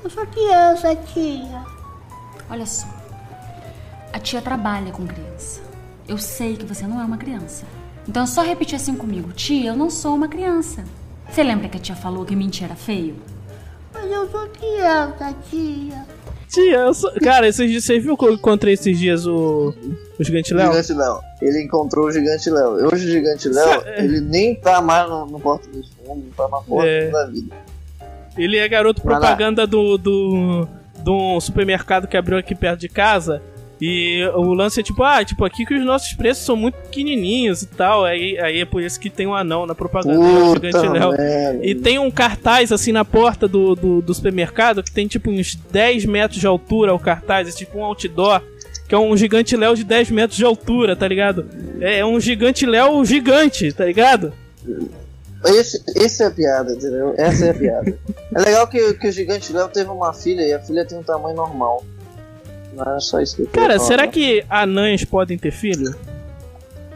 Eu 0.03 0.09
sou 0.09 0.25
criança, 0.27 0.95
tia. 1.13 1.63
Olha 2.49 2.65
só. 2.65 2.87
A 4.13 4.19
tia 4.19 4.41
trabalha 4.41 4.91
com 4.91 5.05
criança. 5.05 5.61
Eu 6.07 6.17
sei 6.17 6.55
que 6.55 6.65
você 6.65 6.85
não 6.87 7.01
é 7.01 7.03
uma 7.05 7.17
criança. 7.17 7.65
Então 8.07 8.23
é 8.23 8.25
só 8.25 8.41
repetir 8.41 8.75
assim 8.75 8.95
comigo. 8.95 9.31
Tia, 9.33 9.69
eu 9.71 9.75
não 9.75 9.89
sou 9.89 10.15
uma 10.15 10.27
criança. 10.27 10.83
Você 11.29 11.43
lembra 11.43 11.67
que 11.67 11.77
a 11.77 11.79
tia 11.79 11.95
falou 11.95 12.23
que 12.25 12.35
mentir 12.35 12.63
era 12.65 12.75
feio? 12.75 13.15
Mas 13.93 14.09
eu 14.09 14.29
sou 14.29 14.47
criança, 14.47 15.35
tia. 15.49 16.05
Tia, 16.47 16.77
eu 16.77 16.93
sou... 16.93 17.11
Cara, 17.21 17.47
esses 17.47 17.69
dias, 17.69 17.83
você 17.83 17.99
viu 17.99 18.15
que 18.15 18.23
eu 18.25 18.33
encontrei 18.33 18.73
esses 18.75 18.97
dias 18.97 19.25
o, 19.25 19.73
o 20.17 20.23
Gigante 20.23 20.53
Léo? 20.53 20.71
Gigante 20.71 20.93
Léo. 20.93 21.19
Ele 21.41 21.63
encontrou 21.63 22.05
o 22.07 22.11
Gigante 22.11 22.49
Léo. 22.49 22.87
Hoje 22.87 23.05
o 23.07 23.11
Gigante 23.11 23.49
Léo, 23.49 23.81
Sa- 23.81 23.89
ele 23.97 24.21
nem 24.21 24.55
tá 24.55 24.81
mais 24.81 25.09
no, 25.09 25.25
no 25.25 25.39
Porta 25.39 25.67
dos 25.69 25.89
Fundos, 25.89 26.23
não 26.23 26.31
tá 26.31 26.43
na 26.47 26.61
porta 26.63 26.87
É. 26.87 27.09
da 27.09 27.25
vida. 27.25 27.53
Ele 28.37 28.57
é 28.57 28.67
garoto 28.69 29.01
propaganda 29.01 29.67
do, 29.67 29.97
do, 29.97 30.67
de 31.03 31.09
um 31.09 31.39
supermercado 31.41 32.07
que 32.07 32.15
abriu 32.15 32.37
aqui 32.37 32.55
perto 32.55 32.79
de 32.79 32.87
casa. 32.87 33.41
E 33.79 34.23
o 34.33 34.53
lance 34.53 34.79
é 34.79 34.83
tipo, 34.83 35.03
ah, 35.03 35.23
tipo, 35.23 35.45
aqui 35.45 35.65
que 35.65 35.75
os 35.75 35.85
nossos 35.85 36.13
preços 36.13 36.43
são 36.43 36.55
muito 36.55 36.75
pequenininhos 36.75 37.61
e 37.61 37.67
tal. 37.67 38.03
Aí, 38.05 38.37
aí 38.39 38.61
é 38.61 38.65
por 38.65 38.81
isso 38.81 38.99
que 38.99 39.09
tem 39.09 39.27
um 39.27 39.35
anão 39.35 39.65
na 39.65 39.75
propaganda, 39.75 40.15
é 40.15 40.43
o 40.43 40.53
Puta 40.53 40.67
Gigante 40.67 40.89
Léo. 40.89 41.13
E 41.61 41.75
tem 41.75 41.99
um 41.99 42.09
cartaz 42.09 42.71
assim 42.71 42.91
na 42.91 43.05
porta 43.05 43.47
do, 43.47 43.75
do, 43.75 44.01
do 44.01 44.13
supermercado 44.13 44.81
que 44.81 44.91
tem 44.91 45.07
tipo 45.07 45.29
uns 45.29 45.55
10 45.71 46.05
metros 46.05 46.39
de 46.39 46.47
altura 46.47 46.93
o 46.93 46.99
cartaz, 46.99 47.47
é 47.47 47.51
tipo 47.51 47.77
um 47.77 47.83
outdoor, 47.83 48.41
que 48.87 48.95
é 48.95 48.97
um 48.97 49.15
gigante 49.15 49.55
Léo 49.55 49.75
de 49.75 49.83
10 49.83 50.09
metros 50.09 50.37
de 50.37 50.45
altura, 50.45 50.95
tá 50.95 51.07
ligado? 51.07 51.45
É 51.79 52.03
um 52.03 52.19
gigante 52.19 52.65
Léo 52.65 53.05
gigante, 53.05 53.71
tá 53.71 53.85
ligado? 53.85 54.33
Esse, 55.45 55.81
esse 55.95 56.23
é 56.23 56.25
a 56.25 56.31
piada, 56.31 56.73
entendeu? 56.73 57.13
Essa 57.15 57.45
é 57.45 57.49
a 57.51 57.53
piada. 57.53 57.97
é 58.35 58.39
legal 58.39 58.67
que, 58.67 58.93
que 58.95 59.07
o 59.07 59.11
Gigante 59.11 59.53
Léo 59.53 59.67
teve 59.69 59.89
uma 59.89 60.11
filha 60.13 60.41
e 60.41 60.53
a 60.53 60.59
filha 60.59 60.83
tem 60.83 60.97
um 60.97 61.03
tamanho 61.03 61.35
normal. 61.35 61.83
Não 62.77 62.95
é 62.95 62.99
só 62.99 63.19
isso 63.19 63.35
que 63.35 63.41
eu 63.41 63.47
Cara, 63.47 63.75
falar. 63.77 63.87
será 63.87 64.07
que 64.07 64.45
anãs 64.49 65.03
podem 65.03 65.37
ter 65.37 65.51
filho? 65.51 65.95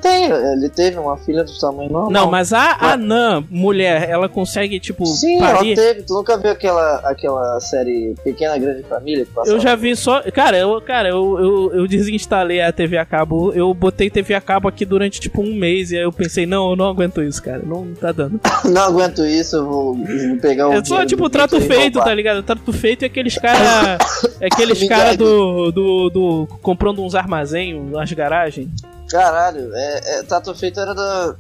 Tem, 0.02 0.26
ele 0.26 0.70
teve 0.70 0.98
uma 0.98 1.16
filha 1.18 1.44
do 1.44 1.60
tamanho 1.60 1.92
normal. 1.92 2.12
Não, 2.12 2.32
mas 2.32 2.52
a 2.52 2.78
Ué. 2.82 2.94
anã, 2.94 3.44
mulher, 3.50 4.10
ela 4.10 4.28
consegue, 4.28 4.80
tipo, 4.80 5.06
Sim, 5.06 5.40
parir? 5.40 5.74
ela 5.74 5.76
teve. 5.76 6.04
Tu 6.04 6.14
nunca 6.14 6.38
viu 6.38 6.52
aquela, 6.52 6.96
aquela 7.04 7.60
série 7.60 8.16
Pequena 8.24 8.58
Grande 8.58 8.84
Família 8.84 9.26
que 9.26 9.32
passava? 9.32 9.56
Eu 9.56 9.60
já 9.60 9.76
vi 9.76 9.96
só. 9.96 10.22
Cara, 10.32 10.58
eu, 10.58 10.82
cara, 10.82 11.10
eu, 11.10 11.40
eu, 11.40 11.74
eu 11.82 11.88
desinstalei 11.88 12.62
a 12.62 12.72
TV 12.72 12.98
a 12.98 13.06
cabo. 13.06 13.52
Eu 13.54 13.74
botei 13.74 14.10
TV 14.10 14.34
a 14.34 14.42
cabo 14.42 14.68
aqui 14.68 14.86
durante 14.86 15.20
tipo 15.20 15.42
um 15.42 15.54
mês 15.54 15.92
e 15.92 15.98
aí 15.98 16.04
eu 16.04 16.12
pensei, 16.12 16.46
não, 16.46 16.72
eu 16.72 16.76
não 16.76 16.88
aguento 16.88 17.22
isso, 17.22 17.42
cara. 17.42 17.62
Não 17.64 17.94
tá 17.94 18.12
dando. 18.12 18.40
Não 18.66 18.82
aguento 18.82 19.26
isso, 19.26 19.58
eu 19.58 19.66
vou, 19.66 19.96
vou 19.96 20.38
pegar 20.42 20.70
o. 20.70 20.74
É 20.74 20.84
só 20.84 21.06
tipo 21.06 21.24
do 21.24 21.30
trato 21.30 21.58
e 21.58 21.62
feito, 21.62 22.00
tá 22.00 22.14
ligado? 22.14 22.44
Trato 22.44 22.74
feito 22.74 23.04
é 23.04 23.06
aqueles 23.06 23.38
cara. 23.38 23.98
É 24.40 24.48
aqueles 24.52 24.82
Me 24.82 24.88
cara 24.88 25.10
gag. 25.10 25.18
do, 25.18 25.72
do, 25.72 26.10
do. 26.10 26.48
comprando 26.62 27.04
uns 27.04 27.16
armazém, 27.16 27.76
umas 27.76 28.12
garagens. 28.12 28.70
Caralho, 29.12 29.70
é, 29.74 30.20
é, 30.20 30.24
Trato 30.24 30.56
Feito 30.56 30.80
era 30.80 30.94
do, 30.94 31.36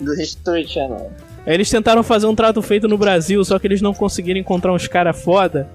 do 0.00 0.14
History 0.20 0.66
Channel. 0.68 1.10
Eles 1.46 1.68
tentaram 1.68 2.02
fazer 2.02 2.26
um 2.26 2.34
trato 2.34 2.62
feito 2.62 2.88
no 2.88 2.96
Brasil, 2.96 3.44
só 3.44 3.58
que 3.58 3.66
eles 3.66 3.82
não 3.82 3.92
conseguiram 3.92 4.40
encontrar 4.40 4.72
uns 4.72 4.86
cara 4.86 5.12
foda. 5.12 5.68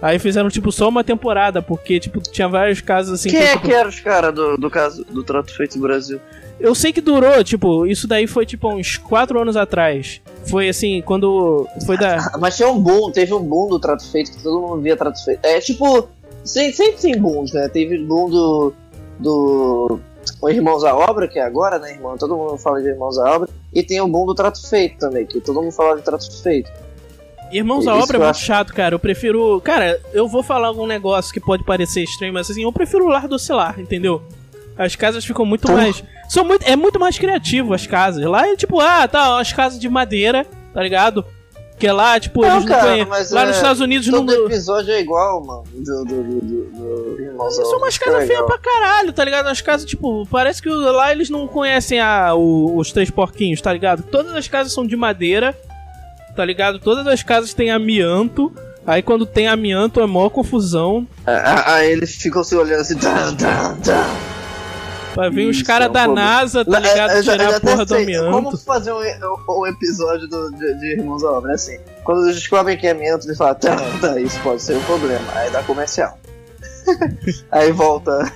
Aí 0.00 0.18
fizeram, 0.18 0.48
tipo, 0.50 0.70
só 0.70 0.88
uma 0.88 1.02
temporada, 1.02 1.60
porque, 1.62 1.98
tipo, 1.98 2.20
tinha 2.20 2.48
vários 2.48 2.80
casos 2.80 3.14
assim 3.14 3.30
Quem 3.30 3.40
que, 3.40 3.44
é 3.46 3.52
tipo, 3.52 3.66
que 3.66 3.72
eram 3.72 3.88
os 3.88 3.98
caras 3.98 4.34
do, 4.34 4.56
do 4.56 4.70
caso 4.70 5.04
do 5.04 5.24
Trato 5.24 5.54
Feito 5.56 5.76
no 5.78 5.82
Brasil? 5.82 6.20
Eu 6.60 6.74
sei 6.74 6.92
que 6.92 7.00
durou, 7.00 7.42
tipo, 7.42 7.86
isso 7.86 8.06
daí 8.06 8.26
foi 8.26 8.46
tipo 8.46 8.68
uns 8.72 8.96
4 8.96 9.40
anos 9.40 9.56
atrás. 9.56 10.20
Foi 10.44 10.68
assim, 10.68 11.02
quando. 11.02 11.68
Foi 11.84 11.98
da. 11.98 12.32
Mas 12.38 12.56
tinha 12.56 12.68
um 12.68 12.80
boom, 12.80 13.10
teve 13.10 13.34
um 13.34 13.42
boom 13.42 13.68
do 13.68 13.78
Trato 13.78 14.06
Feito 14.10 14.32
que 14.32 14.42
todo 14.42 14.60
mundo 14.60 14.80
via 14.80 14.96
Trato 14.96 15.22
Feito. 15.22 15.44
É 15.44 15.60
tipo, 15.60 16.08
sem- 16.44 16.72
sempre 16.72 17.00
tem 17.00 17.18
booms, 17.18 17.52
né? 17.52 17.68
Teve 17.68 17.98
boom 17.98 18.30
do. 18.30 18.72
do. 19.18 20.00
O 20.40 20.48
Irmãos 20.48 20.84
à 20.84 20.94
Obra, 20.94 21.26
que 21.28 21.38
é 21.38 21.42
agora, 21.42 21.78
né, 21.78 21.92
irmão? 21.92 22.16
Todo 22.16 22.36
mundo 22.36 22.56
fala 22.58 22.80
de 22.80 22.88
Irmãos 22.88 23.18
à 23.18 23.34
Obra. 23.34 23.48
E 23.72 23.82
tem 23.82 24.00
o 24.00 24.08
boom 24.08 24.26
do 24.26 24.34
Trato 24.34 24.66
Feito 24.68 24.98
também, 24.98 25.26
que 25.26 25.40
todo 25.40 25.62
mundo 25.62 25.72
fala 25.72 25.96
de 25.96 26.02
Trato 26.02 26.42
Feito. 26.42 26.70
Irmãos, 27.52 27.80
Isso 27.84 27.90
obra 27.90 28.16
é 28.16 28.18
muito 28.18 28.30
acho. 28.30 28.44
chato, 28.44 28.74
cara. 28.74 28.94
Eu 28.94 28.98
prefiro. 28.98 29.60
Cara, 29.60 30.00
eu 30.12 30.26
vou 30.26 30.42
falar 30.42 30.66
algum 30.68 30.86
negócio 30.86 31.32
que 31.32 31.40
pode 31.40 31.64
parecer 31.64 32.02
estranho, 32.02 32.34
mas 32.34 32.50
assim, 32.50 32.64
eu 32.64 32.72
prefiro 32.72 33.04
o 33.04 33.08
lar 33.08 33.28
do 33.28 33.38
celular, 33.38 33.78
entendeu? 33.78 34.22
As 34.76 34.96
casas 34.96 35.24
ficam 35.24 35.46
muito 35.46 35.62
Porra. 35.62 35.82
mais. 35.82 36.02
São 36.28 36.44
muito, 36.44 36.62
é 36.64 36.74
muito 36.74 36.98
mais 36.98 37.18
criativo 37.18 37.72
as 37.72 37.86
casas. 37.86 38.24
Lá 38.24 38.46
é 38.48 38.56
tipo, 38.56 38.80
ah, 38.80 39.06
tá, 39.06 39.40
as 39.40 39.52
casas 39.52 39.78
de 39.78 39.88
madeira, 39.88 40.44
tá 40.74 40.82
ligado? 40.82 41.24
Que 41.78 41.86
é 41.86 41.92
lá, 41.92 42.18
tipo, 42.18 42.40
Não, 42.40 42.52
eles 42.54 42.64
não 42.64 42.68
cara, 42.74 42.82
conhecem. 42.84 43.06
mas 43.06 43.30
Lá 43.30 43.42
é- 43.42 43.46
nos 43.46 43.56
Estados 43.56 43.80
Unidos 43.82 44.08
não. 44.08 44.24
Todo 44.24 44.46
episódio 44.46 44.92
é 44.94 45.00
igual, 45.00 45.44
mano, 45.44 45.64
do, 45.74 46.04
do, 46.04 46.22
do, 46.22 46.40
do, 46.40 47.16
do 47.16 47.22
Irmãos 47.22 47.54
São 47.54 47.76
umas 47.78 47.96
é 47.96 47.98
casas 47.98 48.26
feias 48.26 48.46
pra 48.46 48.58
caralho, 48.58 49.12
tá 49.12 49.22
ligado? 49.24 49.46
As 49.48 49.60
casas, 49.60 49.86
tipo, 49.86 50.26
parece 50.30 50.62
que 50.62 50.70
lá 50.70 51.12
eles 51.12 51.28
não 51.28 51.46
conhecem 51.46 52.00
a, 52.00 52.34
o- 52.34 52.76
os 52.78 52.92
três 52.92 53.10
porquinhos, 53.10 53.60
tá 53.60 53.70
ligado? 53.72 54.02
Todas 54.04 54.34
as 54.34 54.48
casas 54.48 54.72
são 54.72 54.86
de 54.86 54.96
madeira, 54.96 55.54
tá 56.34 56.44
ligado? 56.44 56.78
Todas 56.78 57.06
as 57.06 57.22
casas 57.22 57.52
têm 57.52 57.70
amianto. 57.70 58.50
Aí 58.86 59.02
quando 59.02 59.26
tem 59.26 59.46
amianto 59.48 60.00
é 60.00 60.06
maior 60.06 60.30
confusão. 60.30 61.06
Ah, 61.26 61.74
Aí 61.74 61.90
eles 61.90 62.14
ficam 62.14 62.42
se 62.44 62.54
olhando 62.54 62.80
assim. 62.80 62.96
Tá, 62.96 63.32
tá, 63.32 63.76
tá. 63.84 64.16
Vai 65.16 65.30
vir 65.30 65.48
os 65.48 65.62
caras 65.62 65.86
é 65.86 65.90
um 65.90 65.92
da 65.92 66.04
problema. 66.04 66.28
NASA, 66.30 66.64
tá 66.64 66.70
Não, 66.70 66.78
ligado? 66.78 67.10
eu 67.16 67.22
já- 67.22 67.32
eu 67.32 67.38
Tirar 67.38 67.56
a 67.56 67.60
porra 67.60 67.84
do 67.84 67.88
sei 67.94 68.02
amianto. 68.04 68.30
Como 68.30 68.56
fazer 68.58 68.92
um, 68.92 68.98
um- 69.00 69.60
um 69.60 69.66
episódio 69.66 70.28
do- 70.28 70.50
de, 70.52 70.74
de 70.78 70.86
Irmãos 70.98 71.24
à 71.24 71.32
Obra? 71.32 71.52
É 71.52 71.54
assim, 71.54 71.78
quando 72.04 72.24
eles 72.24 72.36
descobrem 72.36 72.76
que 72.76 72.86
é 72.86 72.90
amianto, 72.90 73.26
eles 73.26 73.38
falam, 73.38 73.54
tá, 73.54 73.76
tá, 74.00 74.20
isso 74.20 74.38
pode 74.42 74.60
ser 74.62 74.76
um 74.76 74.82
problema. 74.84 75.24
Aí 75.34 75.50
dá 75.50 75.62
comercial. 75.62 76.18
aí 77.50 77.72
volta, 77.72 78.30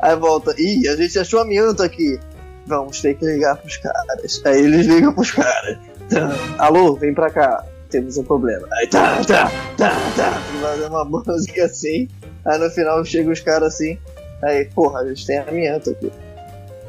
aí 0.00 0.14
volta, 0.16 0.54
ih, 0.58 0.86
a 0.88 0.96
gente 0.96 1.18
achou 1.18 1.40
amianto 1.40 1.82
aqui. 1.82 2.20
Vamos 2.66 3.00
ter 3.00 3.14
que 3.14 3.24
ligar 3.24 3.56
pros 3.56 3.76
caras. 3.78 4.42
Aí 4.44 4.60
eles 4.62 4.86
ligam 4.86 5.12
pros 5.14 5.30
caras. 5.30 5.78
Tá, 6.10 6.30
Alô, 6.58 6.94
vem 6.96 7.14
pra 7.14 7.30
cá. 7.30 7.64
Temos 7.88 8.16
um 8.18 8.24
problema. 8.24 8.66
Aí 8.72 8.86
tá, 8.88 9.16
tá, 9.24 9.50
tá, 9.76 9.90
tá. 10.16 10.32
Fazer 10.60 10.86
uma 10.88 11.04
música 11.06 11.64
assim. 11.64 12.08
Aí 12.44 12.58
no 12.58 12.68
final 12.70 13.04
chegam 13.04 13.32
os 13.32 13.40
caras 13.40 13.74
assim. 13.74 13.96
Aí, 14.42 14.64
porra, 14.66 15.00
a 15.00 15.08
gente 15.08 15.24
tem 15.26 15.38
amianto 15.38 15.90
aqui. 15.90 16.10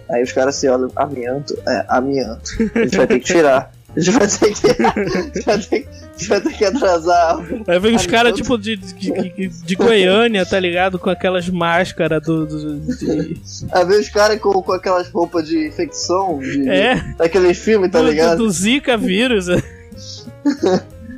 Aí 0.10 0.24
os 0.24 0.32
caras 0.32 0.56
se 0.56 0.68
olham, 0.70 0.92
amianto? 0.96 1.58
É, 1.68 1.86
amianto. 1.90 2.52
A 2.76 2.80
gente 2.80 2.98
vai 2.98 3.08
ter 3.08 3.20
que 3.20 3.26
tirar. 3.26 3.72
A 3.96 4.00
gente 4.00 4.18
vai 4.18 4.28
ter 4.28 4.54
que. 4.54 4.68
a 4.70 5.34
gente 5.34 5.46
vai 5.46 5.58
ter 5.60 5.80
que, 5.82 5.88
a 5.90 6.18
gente 6.18 6.28
vai 6.30 6.42
ter 6.42 6.54
que 6.54 6.66
atrasar. 6.66 7.38
Aí 7.68 7.80
vem 7.80 7.96
os 7.96 8.06
caras, 8.06 8.34
tipo, 8.34 8.58
de, 8.58 8.76
de, 8.76 9.48
de, 9.50 9.76
Goiânia, 9.76 10.46
tá 10.46 10.60
ligado? 10.60 11.00
Com 11.00 11.10
aquelas 11.10 11.50
máscaras 11.50 12.22
do. 12.22 12.46
do- 12.46 12.80
de- 12.96 13.42
Aí 13.72 13.86
vem 13.86 14.00
os 14.00 14.10
caras 14.10 14.40
com, 14.40 14.52
com 14.62 14.72
aquelas 14.74 15.10
roupas 15.10 15.48
de 15.48 15.68
infecção, 15.68 16.38
de, 16.40 16.70
É, 16.70 16.96
daquele 17.18 17.54
filme, 17.54 17.90
tá 17.90 18.00
do, 18.00 18.06
do, 18.06 18.12
ligado? 18.12 18.38
do 18.38 18.50
Zika 18.52 18.96
vírus. 18.98 19.48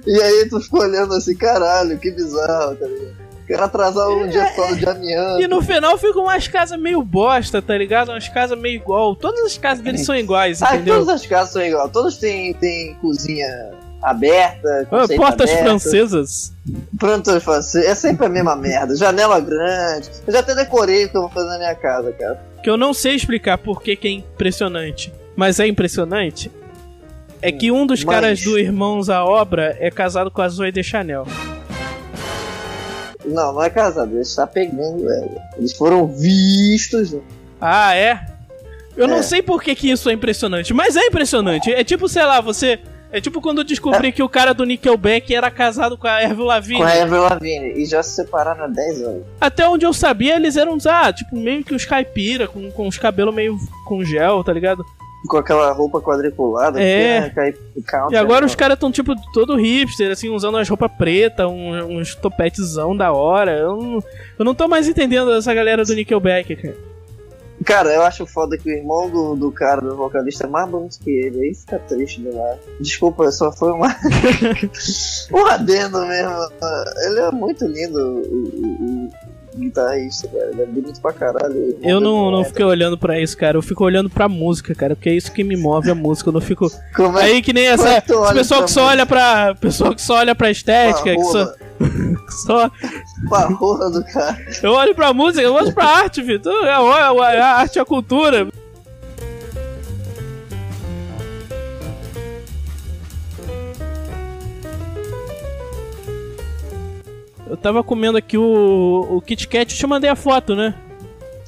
E 0.08 0.22
aí 0.22 0.48
tu 0.50 0.60
fica 0.62 0.78
olhando 0.78 1.14
assim, 1.14 1.36
caralho, 1.36 1.98
que 2.00 2.10
bizarro, 2.10 2.76
tá 2.76 2.86
ligado? 2.88 3.19
Quero 3.50 3.64
atrasar 3.64 4.08
um 4.10 4.28
dia 4.28 4.46
por 4.46 4.56
causa 4.58 4.76
de 4.76 4.88
amianto. 4.88 5.42
E 5.42 5.48
no 5.48 5.60
final 5.64 5.98
ficam 5.98 6.22
umas 6.26 6.48
casas 6.48 6.80
meio 6.80 7.02
bosta, 7.02 7.60
tá 7.64 7.76
ligado? 7.76 8.10
Umas 8.10 8.30
casas 8.30 8.56
meio 8.60 8.76
igual. 8.76 9.16
Todas 9.16 9.44
as 9.44 9.58
casas 9.58 9.84
deles 9.84 10.06
são 10.06 10.16
iguais, 10.16 10.62
Ah, 10.62 10.76
entendeu? 10.76 11.00
todas 11.00 11.10
as 11.10 11.26
casas 11.26 11.54
são 11.54 11.62
iguais. 11.64 11.90
Todas 11.92 12.18
têm, 12.18 12.54
têm 12.54 12.94
cozinha 13.02 13.48
aberta, 14.04 14.88
Ah, 14.92 15.08
Portas 15.18 15.50
aberto. 15.50 15.64
francesas. 15.66 16.54
Pronto, 17.00 17.42
francês. 17.42 17.86
É 17.86 17.96
sempre 17.96 18.28
a 18.28 18.30
mesma 18.30 18.56
merda. 18.56 18.96
Janela 18.96 19.40
grande. 19.40 20.10
Eu 20.28 20.32
já 20.34 20.42
até 20.42 20.54
decorei 20.54 21.06
o 21.06 21.10
que 21.10 21.18
eu 21.18 21.22
vou 21.22 21.30
fazer 21.32 21.48
na 21.50 21.58
minha 21.58 21.74
casa, 21.76 22.12
cara. 22.12 22.40
Que 22.62 22.70
eu 22.70 22.78
não 22.78 22.94
sei 22.94 23.16
explicar 23.16 23.58
por 23.58 23.82
que, 23.82 23.96
que 23.96 24.08
é 24.08 24.12
impressionante. 24.12 25.12
Mas 25.36 25.60
é 25.60 25.66
impressionante. 25.66 26.52
É 27.42 27.52
que 27.52 27.72
um 27.72 27.88
dos 27.88 28.04
Mas- 28.04 28.14
caras 28.16 28.42
do 28.44 28.60
Irmãos 28.60 29.10
à 29.10 29.26
Obra 29.26 29.76
é 29.80 29.90
casado 29.90 30.30
com 30.30 30.42
a 30.44 30.48
Zoe 30.50 30.72
de 30.72 30.84
Chanel. 30.84 31.26
Não, 33.34 33.54
não 33.54 33.64
é 33.64 33.70
casado. 33.70 34.12
Ele 34.12 34.22
está 34.22 34.46
pegando 34.48 35.10
ela. 35.12 35.42
Eles 35.58 35.74
foram 35.74 36.08
vistos. 36.08 37.16
Ah, 37.60 37.96
é? 37.96 38.26
Eu 38.98 39.08
não 39.08 39.18
É. 39.18 39.24
sei 39.24 39.42
por 39.42 39.62
que, 39.62 39.74
que 39.76 39.90
isso 39.90 40.10
é 40.10 40.14
impressionante, 40.14 40.74
mas 40.74 40.96
é 40.96 41.06
impressionante. 41.06 41.72
É 41.72 41.84
tipo, 41.84 42.08
sei 42.10 42.24
lá, 42.26 42.42
você. 42.42 42.80
É 43.12 43.20
tipo 43.20 43.42
quando 43.42 43.60
eu 43.60 43.64
descobri 43.64 44.12
que 44.12 44.22
o 44.22 44.30
cara 44.30 44.54
do 44.54 44.64
Nickelback 44.64 45.34
era 45.34 45.50
casado 45.50 45.98
com 45.98 46.06
a 46.06 46.18
Avril 46.20 46.44
Lavigne. 46.46 46.78
Com 46.82 46.84
a 46.88 47.02
Avril 47.02 47.22
Lavigne. 47.24 47.74
E 47.82 47.86
já 47.86 48.04
se 48.04 48.12
separaram 48.16 48.66
há 48.66 48.68
10 48.68 49.02
anos. 49.02 49.24
Até 49.42 49.68
onde 49.68 49.84
eu 49.84 49.92
sabia, 49.94 50.36
eles 50.36 50.56
eram, 50.56 50.78
ah, 50.86 51.12
tipo, 51.12 51.36
meio 51.36 51.64
que 51.64 51.74
os 51.74 51.86
caipira, 51.86 52.48
com, 52.48 52.70
com 52.70 52.88
os 52.88 53.00
cabelos 53.00 53.34
meio 53.34 53.58
com 53.88 54.04
gel, 54.04 54.44
tá 54.44 54.54
ligado? 54.54 54.86
Com 55.28 55.38
aquela 55.38 55.72
roupa 55.72 56.00
quadriculada. 56.02 56.82
É. 56.82 57.30
count, 57.88 58.14
E 58.14 58.16
agora 58.18 58.42
né? 58.42 58.46
os 58.48 58.56
caras 58.56 58.80
tão 58.80 58.92
tipo 58.92 59.14
todo 59.34 59.56
hipster, 59.58 60.12
assim, 60.12 60.30
usando 60.30 60.58
as 60.58 60.68
roupas 60.70 60.92
pretas, 60.98 61.46
um- 61.48 61.98
uns 62.00 62.16
topetezão 62.16 62.96
da 62.96 63.12
hora. 63.12 63.52
Eu 63.58 63.76
não, 63.78 64.04
eu 64.40 64.46
não 64.46 64.56
tô 64.56 64.68
mais 64.68 64.88
entendendo 64.88 65.32
essa 65.34 65.54
galera 65.54 65.84
do 65.84 65.94
Nickelback, 65.94 66.56
cara. 66.56 66.90
Cara, 67.66 67.90
eu 67.94 68.04
acho 68.04 68.26
foda 68.26 68.58
que 68.58 68.70
o 68.70 68.74
irmão 68.74 69.10
do, 69.10 69.36
do 69.36 69.52
cara, 69.52 69.82
do 69.82 69.94
vocalista, 69.98 70.46
é 70.46 70.50
mais 70.50 70.70
bonito 70.70 70.98
que 71.04 71.10
ele. 71.12 71.42
Aí 71.42 71.54
fica 71.54 71.78
triste 71.80 72.22
demais. 72.22 72.58
Desculpa, 72.80 73.30
só 73.34 73.52
foi 73.52 73.74
uma. 73.74 73.94
um 75.34 75.46
adendo 75.46 76.00
mesmo. 76.06 76.32
Ele 77.06 77.20
é 77.20 77.32
muito 77.32 77.66
lindo, 77.66 78.00
o- 78.00 79.08
o 79.08 79.10
guitarrista, 79.60 80.28
cara. 80.28 80.50
Ele 80.52 80.62
é 80.62 80.66
bonito 80.66 81.02
pra 81.02 81.14
caralho. 81.14 81.78
Eu 81.82 82.00
não, 82.00 82.32
não 82.32 82.42
é. 82.42 82.46
fiquei 82.46 82.66
olhando 82.66 82.98
pra 82.98 83.20
isso, 83.20 83.38
cara. 83.38 83.58
Eu 83.58 83.62
fico 83.62 83.84
olhando 83.84 84.10
pra 84.10 84.28
música, 84.28 84.74
cara. 84.74 84.96
Porque 84.96 85.10
é 85.10 85.14
isso 85.14 85.32
que 85.32 85.44
me 85.44 85.56
move 85.56 85.90
a 85.90 85.96
música. 85.96 86.30
Eu 86.30 86.34
não 86.34 86.42
fico. 86.42 86.72
É 87.20 87.22
Aí 87.22 87.42
que 87.42 87.54
nem 87.54 87.68
essa. 87.68 87.90
é 87.90 88.02
que 88.02 88.12
Esse 88.12 88.34
pessoal 88.34 88.64
que 88.64 88.72
só 88.72 88.86
olha 88.88 89.06
pra. 89.06 89.56
Pessoal 89.56 89.94
que 89.94 90.02
só 90.02 90.16
olha 90.16 90.34
pra 90.36 90.52
estética, 90.52 91.16
que 91.16 91.24
só. 91.24 91.54
só 92.46 92.72
pra 93.30 93.46
rola 93.48 93.90
do 93.92 94.04
cara? 94.06 94.38
eu 94.64 94.72
olho 94.72 94.96
pra 94.96 95.14
música, 95.14 95.42
eu 95.42 95.54
olho 95.54 95.74
pra 95.74 95.86
arte, 95.86 96.22
Vitor. 96.22 96.66
É 96.66 96.72
a, 96.72 97.56
arte 97.56 97.78
e 97.78 97.80
a 97.80 97.86
cultura. 97.86 98.48
Eu 107.50 107.58
tava 107.58 107.84
comendo 107.84 108.18
aqui 108.18 108.38
o, 108.38 109.08
o 109.10 109.22
Kit 109.22 109.48
Kat, 109.48 109.72
eu 109.74 109.78
te 109.80 109.88
mandei 109.88 110.10
a 110.10 110.16
foto, 110.16 110.56
né? 110.56 110.76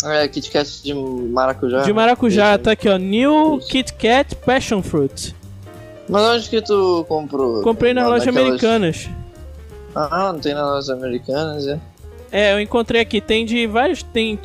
É, 0.04 0.28
Kit 0.28 0.50
Kat 0.50 0.82
de 0.84 0.94
maracujá. 0.94 1.82
De 1.84 1.94
maracujá, 1.94 2.58
tá 2.58 2.72
aqui 2.72 2.90
ó, 2.90 2.98
New 2.98 3.60
Isso. 3.60 3.68
Kit 3.70 3.94
Kat 3.94 4.36
Passion 4.38 4.82
Fruit. 4.82 5.36
Mas 6.10 6.22
onde 6.24 6.50
que 6.50 6.62
tu 6.62 7.06
comprou? 7.08 7.62
Comprei 7.62 7.94
na 7.94 8.02
Lá 8.04 8.10
loja 8.10 8.26
naquelas- 8.26 8.48
Americanas. 8.48 9.10
Ah, 9.94 10.32
não 10.34 10.40
tem 10.40 10.54
na 10.54 10.66
loja 10.66 10.94
americanas, 10.94 11.68
é? 11.68 11.80
É, 12.32 12.54
eu 12.54 12.60
encontrei 12.62 13.02
aqui, 13.02 13.20
tem 13.22 13.46
de 13.46 13.68
vários, 13.68 14.02
tem 14.04 14.40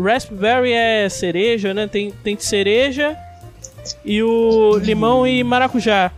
Raspberry 0.00 0.72
é 0.72 1.08
cereja, 1.08 1.74
né? 1.74 1.86
Tem, 1.86 2.10
tem 2.22 2.36
de 2.36 2.44
cereja 2.44 3.16
e 4.04 4.22
o 4.22 4.78
limão 4.78 5.26
e 5.26 5.42
maracujá. 5.44 6.12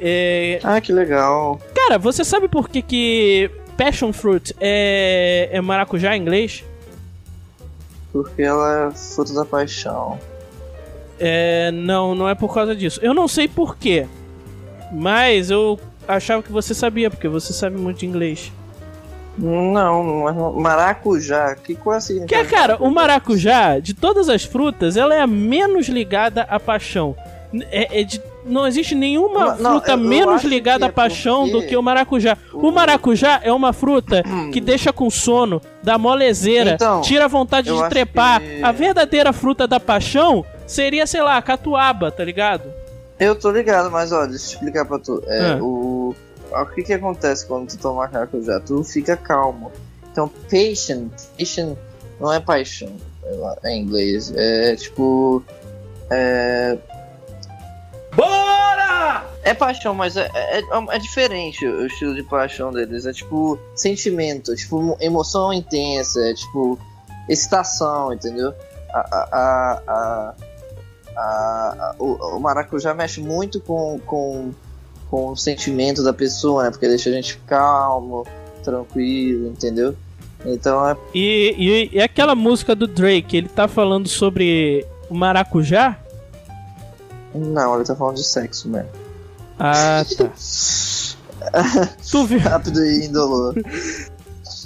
É, 0.00 0.58
Ah, 0.64 0.80
que 0.80 0.92
legal. 0.92 1.60
cara, 1.74 1.98
você 1.98 2.24
sabe 2.24 2.48
por 2.48 2.68
que 2.68 2.82
que 2.82 3.50
Passion 3.76 4.12
Fruit 4.12 4.54
é, 4.60 5.48
é 5.52 5.60
maracujá 5.60 6.16
em 6.16 6.20
inglês? 6.20 6.64
Porque 8.12 8.42
ela 8.42 8.88
é 8.88 8.90
fruta 8.96 9.34
da 9.34 9.44
paixão. 9.44 10.18
É, 11.18 11.70
não, 11.70 12.14
não 12.14 12.28
é 12.28 12.34
por 12.34 12.52
causa 12.52 12.74
disso. 12.74 13.00
Eu 13.02 13.12
não 13.14 13.28
sei 13.28 13.48
por 13.48 13.76
quê, 13.76 14.06
mas 14.92 15.50
eu 15.50 15.78
achava 16.06 16.42
que 16.42 16.52
você 16.52 16.74
sabia, 16.74 17.10
porque 17.10 17.28
você 17.28 17.52
sabe 17.52 17.76
muito 17.78 17.98
de 18.00 18.06
inglês. 18.06 18.52
Não, 19.38 20.02
mas 20.22 20.34
maracujá. 20.54 21.54
Que 21.56 21.74
é 21.74 21.76
o 21.76 22.26
Que 22.26 22.34
é, 22.34 22.44
cara, 22.44 22.82
o 22.82 22.90
maracujá, 22.90 23.78
de 23.78 23.92
todas 23.92 24.30
as 24.30 24.44
frutas, 24.44 24.96
ela 24.96 25.14
é 25.14 25.20
a 25.20 25.26
menos 25.26 25.88
ligada 25.88 26.42
à 26.42 26.58
paixão. 26.58 27.14
É, 27.70 28.00
é 28.00 28.04
de- 28.04 28.22
não 28.46 28.66
existe 28.66 28.94
nenhuma 28.94 29.40
Não, 29.40 29.56
não, 29.58 29.70
fruta 29.72 29.92
eu 29.92 29.96
menos 29.98 30.42
ligada 30.44 30.86
à 30.86 30.88
é 30.88 30.92
paixão 30.92 31.40
porque 31.48 31.52
do 31.52 31.66
que 31.66 31.76
o 31.76 31.82
maracujá. 31.82 32.36
O 32.52 32.70
maracujá 32.70 33.40
é 33.42 33.52
uma 33.52 33.72
fruta 33.72 34.22
que 34.52 34.60
deixa 34.60 34.92
com 34.92 35.10
sono, 35.10 35.60
dá 35.82 35.98
molezeira, 35.98 36.72
Então, 36.72 37.00
tira 37.02 37.24
a 37.24 37.28
vontade 37.28 37.70
de 37.72 37.88
trepar. 37.88 38.40
que- 38.40 38.62
A 38.62 38.72
verdadeira 38.72 39.32
fruta 39.32 39.66
da 39.66 39.78
paixão 39.80 40.44
seria, 40.66 41.06
sei 41.06 41.22
lá, 41.22 41.36
a 41.36 41.42
catuaba, 41.42 42.10
tá 42.10 42.24
ligado? 42.24 42.64
Eu 43.18 43.34
tô 43.34 43.50
ligado, 43.50 43.90
mas 43.90 44.12
olha, 44.12 44.28
deixa 44.28 44.44
eu 44.44 44.50
explicar 44.54 44.84
pra 44.84 44.98
tu. 44.98 45.22
É, 45.26 45.52
Ah. 45.52 45.58
o... 45.62 46.14
O 46.48 46.66
que 46.66 46.82
que 46.84 46.92
acontece 46.92 47.44
quando 47.46 47.68
tu 47.68 47.76
toma 47.78 48.08
maracujá? 48.12 48.60
Tu 48.60 48.82
fica 48.84 49.16
calmo. 49.16 49.72
Então, 50.12 50.28
patient, 50.48 51.10
patient 51.38 51.76
não 52.20 52.32
é 52.32 52.38
paixão 52.40 52.88
é 53.64 53.72
em 53.74 53.82
inglês. 53.82 54.32
É 54.36 54.76
tipo. 54.76 55.42
É. 56.08 56.78
Bora! 58.16 59.24
É 59.42 59.54
paixão, 59.54 59.94
mas 59.94 60.16
é, 60.16 60.28
é, 60.34 60.60
é 60.90 60.98
diferente 60.98 61.64
o 61.66 61.86
estilo 61.86 62.14
de 62.14 62.22
paixão 62.22 62.72
deles. 62.72 63.06
É 63.06 63.12
tipo 63.12 63.58
sentimento, 63.74 64.52
é 64.52 64.56
tipo 64.56 64.96
emoção 65.00 65.52
intensa, 65.52 66.20
é 66.28 66.34
tipo 66.34 66.78
excitação, 67.28 68.12
entendeu? 68.12 68.52
A, 68.92 68.98
a, 68.98 69.28
a, 69.32 69.82
a, 69.86 70.34
a- 71.16 71.76
a- 71.78 71.94
o, 71.98 72.36
o 72.36 72.40
maracujá 72.40 72.92
mexe 72.94 73.20
muito 73.20 73.60
com, 73.60 74.00
com, 74.06 74.50
com 75.10 75.28
o 75.30 75.36
sentimento 75.36 76.02
da 76.02 76.12
pessoa, 76.12 76.64
né? 76.64 76.70
Porque 76.70 76.88
deixa 76.88 77.10
a 77.10 77.12
gente 77.12 77.36
calmo, 77.46 78.26
tranquilo, 78.64 79.48
entendeu? 79.48 79.94
Então 80.44 80.88
é. 80.88 80.96
E, 81.14 81.54
e, 81.92 81.96
e 81.96 82.00
aquela 82.02 82.34
música 82.34 82.74
do 82.74 82.86
Drake, 82.86 83.36
ele 83.36 83.48
tá 83.48 83.66
falando 83.68 84.08
sobre 84.08 84.84
o 85.08 85.14
maracujá? 85.14 85.98
Não, 87.36 87.74
ele 87.76 87.84
tá 87.84 87.94
falando 87.94 88.16
de 88.16 88.24
sexo 88.24 88.68
mesmo. 88.68 88.88
Ah, 89.58 90.02
tá. 90.16 90.30
tu 92.10 92.24
viu? 92.26 92.38
Rápido 92.40 92.84
e 92.84 93.06
indolor. 93.06 93.54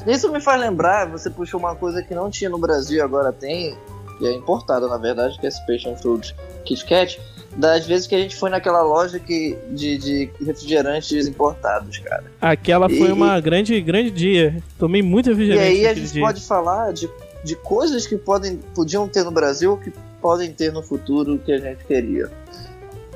Isso 0.06 0.30
me 0.32 0.40
faz 0.40 0.60
lembrar, 0.60 1.08
você 1.08 1.28
puxou 1.28 1.60
uma 1.60 1.74
coisa 1.74 2.02
que 2.02 2.14
não 2.14 2.30
tinha 2.30 2.48
no 2.48 2.58
Brasil 2.58 2.98
e 2.98 3.00
agora 3.00 3.32
tem, 3.32 3.76
e 4.20 4.26
é 4.26 4.32
importada 4.32 4.86
na 4.88 4.96
verdade, 4.96 5.38
que 5.38 5.46
é 5.46 5.48
esse 5.48 5.64
Passion 5.66 5.94
Fruit 5.96 6.34
Kit 6.64 6.84
Kat, 6.86 7.20
das 7.56 7.84
vezes 7.84 8.06
que 8.06 8.14
a 8.14 8.18
gente 8.18 8.34
foi 8.36 8.48
naquela 8.48 8.80
loja 8.82 9.18
que, 9.18 9.58
de, 9.70 9.98
de 9.98 10.30
refrigerantes 10.44 11.26
importados, 11.26 11.98
cara. 11.98 12.24
Aquela 12.40 12.88
foi 12.88 13.08
E- 13.08 13.12
uma 13.12 13.38
grande, 13.40 13.78
grande 13.80 14.10
dia. 14.10 14.62
Tomei 14.78 15.02
muito 15.02 15.28
E 15.28 15.32
refrigerante 15.32 15.66
aí 15.66 15.86
a 15.86 15.94
gente 15.94 16.12
dia. 16.12 16.22
pode 16.22 16.40
falar 16.40 16.92
de, 16.92 17.10
de 17.44 17.56
coisas 17.56 18.06
que 18.06 18.16
podem, 18.16 18.56
podiam 18.74 19.06
ter 19.08 19.24
no 19.24 19.32
Brasil 19.32 19.76
que 19.76 19.92
podem 20.20 20.52
ter 20.52 20.72
no 20.72 20.82
futuro 20.82 21.38
que 21.38 21.52
a 21.52 21.58
gente 21.58 21.84
queria. 21.84 22.30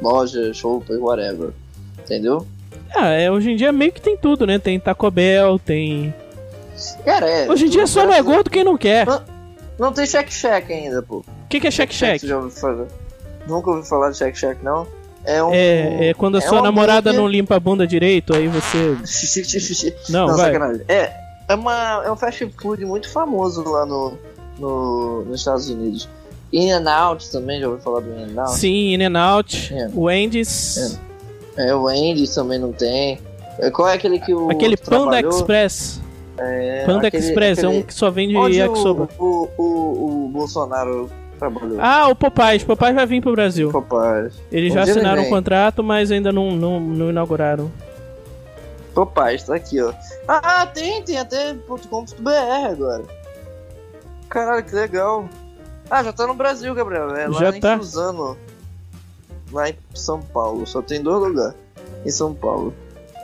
Lojas, 0.01 0.61
roupas, 0.61 0.99
whatever. 0.99 1.51
Entendeu? 2.01 2.47
Ah, 2.95 3.09
é, 3.09 3.31
hoje 3.31 3.51
em 3.53 3.57
dia 3.57 3.73
meio 3.73 3.93
que 3.93 4.01
tem 4.01 4.17
tudo, 4.17 4.47
né? 4.47 4.59
Tem 4.59 4.79
Taco 4.79 5.11
Bell, 5.11 5.59
tem. 5.59 6.15
Cara, 7.05 7.29
é. 7.29 7.51
Hoje 7.51 7.67
em 7.67 7.71
dia 7.71 7.87
só 7.87 8.05
não 8.05 8.13
é 8.13 8.23
gordo 8.23 8.51
quem 8.51 8.65
não 8.65 8.77
quer. 8.77 9.09
O 9.09 9.21
Não 9.79 9.93
tem 9.93 10.07
Shack 10.07 10.33
Shack 10.33 10.73
ainda, 10.73 11.03
pô. 11.03 11.25
que, 11.49 11.61
que 11.61 11.67
é 11.67 11.71
Shack 11.71 11.95
Shack? 11.95 12.27
Já 12.27 12.37
ouviu 12.37 12.51
falar? 12.51 12.87
Nunca 13.47 13.71
ouviu 13.71 13.85
falar 13.85 14.11
de 14.11 14.19
Shack 14.19 14.39
Shack, 14.39 14.65
não? 14.65 14.87
É 15.25 15.43
um. 15.43 15.53
É, 15.53 16.09
é 16.09 16.15
quando 16.15 16.37
a 16.37 16.39
é 16.39 16.43
sua 16.43 16.61
namorada 16.61 17.11
hambúrguer- 17.11 17.21
não 17.21 17.29
limpa 17.29 17.57
a 17.57 17.61
bunda 17.61 17.87
direito, 17.87 18.35
aí 18.35 18.47
você. 18.49 18.97
Não, 20.11 20.27
Não, 20.29 20.37
vai. 20.37 20.53
sacanagem. 20.53 20.83
É, 20.89 21.13
é, 21.49 21.55
uma, 21.55 22.03
é 22.05 22.11
um 22.11 22.17
fast 22.17 22.47
food 22.61 22.85
muito 22.85 23.09
famoso 23.11 23.63
lá 23.69 23.87
no, 23.87 24.19
no, 24.59 25.25
nos 25.25 25.41
Estados 25.41 25.69
Unidos. 25.71 26.09
In 26.57 26.71
and 26.73 26.89
Out 26.91 27.31
também, 27.31 27.61
já 27.61 27.69
ouviu 27.69 27.83
falar 27.83 28.01
do 28.01 28.11
In 28.13 28.33
and 28.37 28.41
Out? 28.43 28.55
Sim, 28.59 28.95
In 28.95 29.03
n 29.03 29.17
Out, 29.19 29.75
É. 29.75 29.89
Wendy's, 29.95 30.99
É, 31.57 31.75
o 31.75 31.87
Andy 31.89 32.33
também 32.35 32.59
não 32.59 32.73
tem. 32.73 33.19
É, 33.59 33.71
Qual 33.71 33.89
é 33.89 33.95
aquele 33.95 34.19
que 34.19 34.33
o. 34.35 34.51
aquele 34.51 34.77
Panda 34.77 35.03
trabalhou? 35.03 35.31
Express. 35.31 36.01
É, 36.39 36.85
Panda 36.85 37.07
aquele- 37.09 37.25
Express 37.27 37.59
é 37.59 37.61
aquele- 37.67 37.79
um 37.79 37.83
que 37.83 37.95
só 37.95 38.11
vende 38.11 38.37
Onde 38.37 38.59
yakisoba. 38.59 39.09
o, 39.19 39.25
o, 39.57 39.63
o, 39.63 40.25
o 40.25 40.29
Bolsonaro 40.31 41.09
trabalhou. 41.39 41.79
Ah, 41.81 42.09
o 42.09 42.17
Popeyes. 42.17 42.65
Popeyes 42.65 42.95
vai 42.97 43.07
vir 43.07 43.21
pro 43.23 43.33
Brasil. 43.33 43.71
Popeyes. 43.71 44.35
Eles 44.51 44.73
Um 44.73 44.75
já 44.75 44.83
ele 44.83 44.91
assinaram 44.91 45.21
um 45.21 45.25
vem. 45.27 45.31
contrato, 45.33 45.83
mas 45.85 46.11
ainda 46.11 46.33
não, 46.33 46.51
não, 46.57 46.81
não 46.81 47.11
inauguraram. 47.11 47.71
Popeyes, 48.95 49.45
tá 49.45 49.55
aqui, 49.57 49.81
ó. 49.81 49.93
Ah, 50.27 50.67
tem, 50.67 51.03
tem 51.03 51.19
até 51.19 51.55
.com.br 51.69 52.31
agora. 52.71 53.03
Caralho, 54.29 54.65
que 54.65 54.75
legal. 54.75 55.29
Ah, 55.91 56.03
já 56.03 56.13
tá 56.13 56.27
no 56.27 56.35
Brasil, 56.35 56.75
Gabriel. 56.75 57.15
É 57.15 57.29
lá 57.29 57.41
Já 57.41 57.57
em 57.57 57.61
tá. 57.61 57.79
Suzano. 57.79 58.39
Lá 59.53 59.69
em 59.69 59.77
São 59.95 60.21
Paulo. 60.21 60.67
Só 60.67 60.83
tem 60.83 61.03
dois 61.03 61.23
lugares. 61.23 61.55
Em 62.05 62.11
São 62.11 62.35
Paulo. 62.35 62.75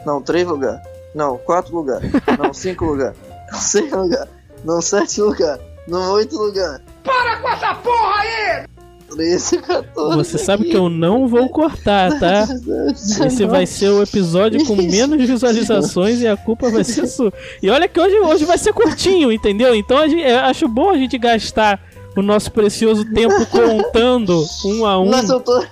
Não, 0.04 0.20
três 0.22 0.46
lugares. 0.46 0.80
Não, 1.14 1.36
quatro 1.38 1.74
lugares. 1.74 2.10
Não, 2.38 2.52
cinco 2.52 2.84
lugares. 2.84 3.16
Não, 3.50 3.58
seis 3.58 3.92
lugares. 3.92 4.30
Não, 4.64 4.80
sete 4.80 5.20
lugares. 5.20 5.62
Não, 5.88 6.12
oito 6.12 6.36
lugares. 6.36 6.82
Para 7.02 7.40
com 7.40 7.48
essa 7.48 7.74
porra 7.74 8.20
aí! 8.20 8.66
13, 9.10 9.58
14. 9.58 10.16
Você 10.16 10.38
sabe 10.38 10.64
que 10.64 10.76
eu 10.76 10.88
não 10.88 11.26
vou 11.26 11.48
cortar, 11.48 12.16
tá? 12.20 12.46
Esse 13.26 13.44
vai 13.44 13.66
ser 13.66 13.88
o 13.88 14.02
episódio 14.02 14.64
com 14.64 14.76
menos 14.76 15.18
visualizações 15.26 16.20
e 16.20 16.28
a 16.28 16.36
culpa 16.36 16.70
vai 16.70 16.84
ser 16.84 17.06
sua. 17.08 17.32
E 17.60 17.68
olha 17.68 17.88
que 17.88 18.00
hoje, 18.00 18.16
hoje 18.20 18.44
vai 18.44 18.56
ser 18.56 18.72
curtinho, 18.72 19.32
entendeu? 19.32 19.74
Então 19.74 20.08
gente, 20.08 20.24
acho 20.24 20.68
bom 20.68 20.90
a 20.90 20.96
gente 20.96 21.18
gastar 21.18 21.80
o 22.20 22.22
nosso 22.22 22.50
precioso 22.52 23.04
tempo 23.12 23.44
contando 23.46 24.44
um 24.64 24.86
a 24.86 25.00
um. 25.00 25.10
Nossa, 25.10 25.32
eu 25.34 25.40
tô. 25.40 25.64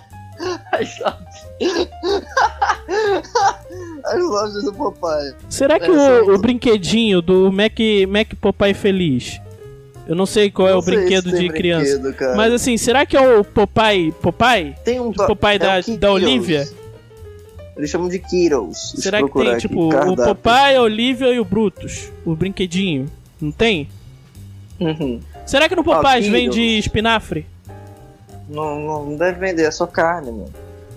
As 0.72 0.98
lojas. 1.00 1.88
As 4.04 4.22
lojas 4.22 4.62
do 4.64 4.72
Popeye. 4.72 5.34
Será 5.48 5.78
que 5.78 5.87
É, 5.90 6.22
o, 6.22 6.34
o 6.34 6.38
brinquedinho 6.38 7.20
do 7.20 7.50
Mac, 7.52 7.76
Mac 8.08 8.34
Popeye 8.40 8.72
Feliz 8.74 9.40
Eu 10.06 10.14
não 10.14 10.26
sei 10.26 10.50
qual 10.50 10.68
é 10.68 10.72
Não 10.72 10.78
o 10.78 10.82
sei 10.82 10.94
brinquedo 10.96 11.32
de 11.37 11.48
criança. 11.48 11.98
brinquedo, 11.98 12.14
cara. 12.16 12.37
Mas 12.37 12.52
assim, 12.52 12.76
será 12.76 13.04
que 13.04 13.16
é 13.16 13.20
o 13.38 13.42
Popeye? 13.44 14.12
Popeye? 14.12 14.74
tem 14.84 15.00
um 15.00 15.08
o 15.08 15.12
Popeye 15.14 15.56
é 15.56 15.58
da- 15.58 15.80
um 15.88 15.96
da 15.96 16.12
Olivia? 16.12 16.68
Eles 17.76 17.90
chamam 17.90 18.08
de 18.08 18.18
Kiros. 18.18 18.94
Será 18.96 19.22
que 19.22 19.32
tem, 19.32 19.50
aqui, 19.50 19.61
tipo, 19.68 19.88
o. 19.88 20.16
Popeye, 20.16 20.76
a 20.76 20.82
Olivia 20.82 21.28
e 21.32 21.38
o 21.38 21.44
Brutus? 21.44 22.11
O 22.24 22.34
brinquedinho. 22.34 23.06
Não 23.40 23.52
tem? 23.52 23.88
Uhum. 24.80 25.20
Será 25.48 25.68
que 25.68 25.74
no 25.74 25.82
Popeye 25.82 26.22
Kiros. 26.22 26.28
vende 26.28 26.61
espinafre? 26.78 27.46
Não, 28.48 28.78
não, 28.78 29.04
não 29.06 29.16
deve 29.16 29.38
vender, 29.40 29.64
é 29.64 29.70
só 29.70 29.87
carne, 29.87 30.30
mano. 30.30 30.52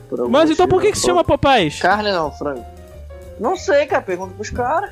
Por 0.09 0.19
algum 0.19 0.31
Mas 0.31 0.49
então 0.49 0.67
por 0.67 0.75
motivo, 0.75 0.87
que, 0.87 0.93
que 0.93 0.99
se 0.99 1.05
chama 1.05 1.23
Popeyes? 1.23 1.79
Carne 1.79 2.11
não, 2.11 2.31
frango. 2.31 2.65
Não 3.39 3.55
sei, 3.55 3.85
cara, 3.85 4.01
pergunta 4.01 4.33
pros 4.35 4.49
caras. 4.49 4.91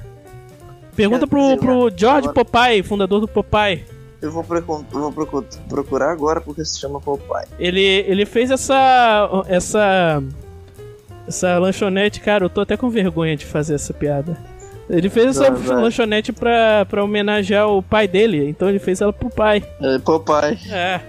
Pergunta 0.95 1.27
pro, 1.27 1.57
pro 1.57 1.89
George 1.95 2.27
agora- 2.29 2.33
Popeye, 2.33 2.83
fundador 2.83 3.19
do 3.21 3.27
Popeye. 3.27 3.85
Eu 4.21 4.31
vou, 4.31 4.43
vou 4.43 5.11
procu- 5.13 5.45
procurar 5.69 6.11
agora 6.11 6.41
porque 6.41 6.65
se 6.65 6.77
chama 6.79 6.99
Popeye. 6.99 7.47
Ele, 7.57 7.81
ele 7.81 8.25
fez 8.25 8.51
essa. 8.51 9.29
essa. 9.47 10.21
essa 11.27 11.57
lanchonete, 11.57 12.19
cara, 12.19 12.43
eu 12.45 12.49
tô 12.49 12.61
até 12.61 12.75
com 12.75 12.89
vergonha 12.89 13.37
de 13.37 13.45
fazer 13.45 13.75
essa 13.75 13.93
piada. 13.93 14.37
Ele 14.89 15.09
fez 15.09 15.37
essa 15.37 15.49
lanchonete 15.73 16.33
pra, 16.33 16.83
pra 16.85 17.03
homenagear 17.03 17.67
o 17.67 17.83
pai 17.83 18.07
dele, 18.07 18.49
então 18.49 18.67
ele 18.69 18.79
fez 18.79 18.99
ela 19.01 19.13
pro 19.13 19.29
pai. 19.29 19.63
É, 19.81 19.99
Popeye. 19.99 20.57
É. 20.71 20.99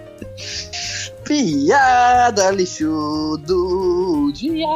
Piada 1.25 2.51
lixo 2.51 3.38
do 3.47 4.31
dia. 4.35 4.66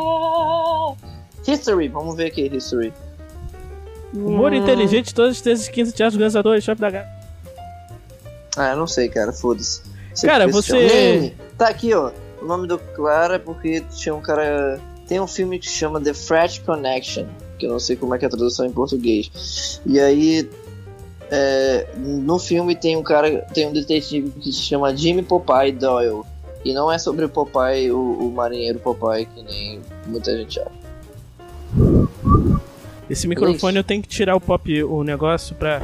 History, 1.46 1.88
vamos 1.88 2.16
ver 2.16 2.26
aqui, 2.26 2.50
History. 2.54 2.92
Humor 4.14 4.52
Hum. 4.52 4.56
inteligente, 4.56 5.12
todas 5.14 5.32
as 5.32 5.40
terças 5.42 5.66
e 5.66 5.70
quintas, 5.72 5.92
teatro 5.92 6.16
organizador, 6.16 6.60
shopping 6.60 6.80
da 6.80 6.90
Gata. 6.90 7.08
Ah, 8.56 8.70
eu 8.70 8.76
não 8.76 8.86
sei, 8.86 9.08
cara, 9.08 9.32
foda-se. 9.32 9.82
Cara, 10.24 10.46
você- 10.46 10.86
Name. 11.16 11.36
Tá 11.58 11.68
aqui, 11.68 11.92
ó. 11.92 12.12
O 12.40 12.44
nome 12.46 12.68
do 12.68 12.78
cara 12.78 13.34
é 13.34 13.38
porque 13.38 13.82
tinha 13.96 14.14
um 14.14 14.20
cara. 14.20 14.78
Tem 15.08 15.18
um 15.20 15.26
filme 15.26 15.58
que 15.58 15.68
chama 15.68 16.00
The 16.00 16.14
Fresh 16.14 16.60
Connection, 16.60 17.26
que 17.58 17.66
eu 17.66 17.70
não 17.70 17.80
sei 17.80 17.96
como 17.96 18.14
é 18.14 18.18
que 18.18 18.24
é 18.24 18.28
a 18.28 18.30
tradução 18.30 18.66
em 18.66 18.72
português. 18.72 19.80
E 19.86 19.98
aí. 20.00 20.48
é, 21.30 21.86
no 21.96 22.38
filme 22.38 22.74
tem 22.76 22.96
um 22.96 23.02
cara. 23.02 23.42
Tem 23.52 23.66
um 23.66 23.72
detetive 23.72 24.30
que 24.40 24.52
se 24.52 24.60
chama 24.60 24.94
Jimmy 24.96 25.22
Popeye 25.22 25.72
Doyle. 25.72 26.22
E 26.64 26.72
não 26.72 26.90
é 26.90 26.98
sobre 26.98 27.26
o 27.26 27.28
Popeye, 27.28 27.90
o, 27.90 27.98
o 27.98 28.32
marinheiro 28.32 28.78
Popeye, 28.78 29.26
que 29.26 29.42
nem 29.42 29.80
muita 30.06 30.34
gente 30.36 30.58
acha. 30.60 30.70
Esse 33.08 33.28
microfone 33.28 33.76
eu 33.76 33.84
tenho 33.84 34.00
que 34.00 34.08
tirar 34.08 34.34
o 34.34 34.40
pop, 34.40 34.82
o 34.82 35.04
negócio 35.04 35.54
pra. 35.56 35.80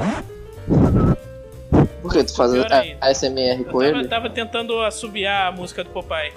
Por 2.00 2.12
que 2.12 2.24
tu 2.24 2.34
faz 2.34 2.52
a, 2.54 3.12
SMR 3.12 3.58
Eu 3.58 3.64
com 3.66 3.78
tava, 3.80 3.84
ele? 3.84 4.08
tava 4.08 4.30
tentando 4.30 4.80
assobiar 4.80 5.52
a 5.52 5.52
música 5.52 5.84
do 5.84 5.90
Popeye. 5.90 6.32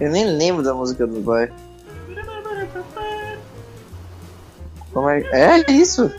Eu 0.00 0.10
nem 0.10 0.26
lembro 0.26 0.62
da 0.62 0.74
música 0.74 1.06
do 1.06 1.20
boy. 1.20 1.48
Como 4.92 5.08
é? 5.08 5.22
É 5.32 5.70
isso? 5.70 6.12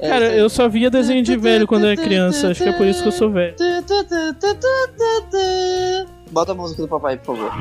Cara, 0.00 0.34
eu 0.34 0.48
só 0.48 0.68
via 0.68 0.90
desenho 0.90 1.22
de 1.22 1.36
velho 1.36 1.66
quando 1.66 1.86
era 1.86 1.96
criança, 1.96 2.48
acho 2.48 2.62
que 2.62 2.68
é 2.68 2.72
por 2.72 2.86
isso 2.86 3.02
que 3.02 3.08
eu 3.08 3.12
sou 3.12 3.30
velho. 3.30 3.54
Bota 6.30 6.52
a 6.52 6.54
música 6.54 6.82
do 6.82 6.88
papai, 6.88 7.16
por 7.18 7.36
favor. 7.36 7.52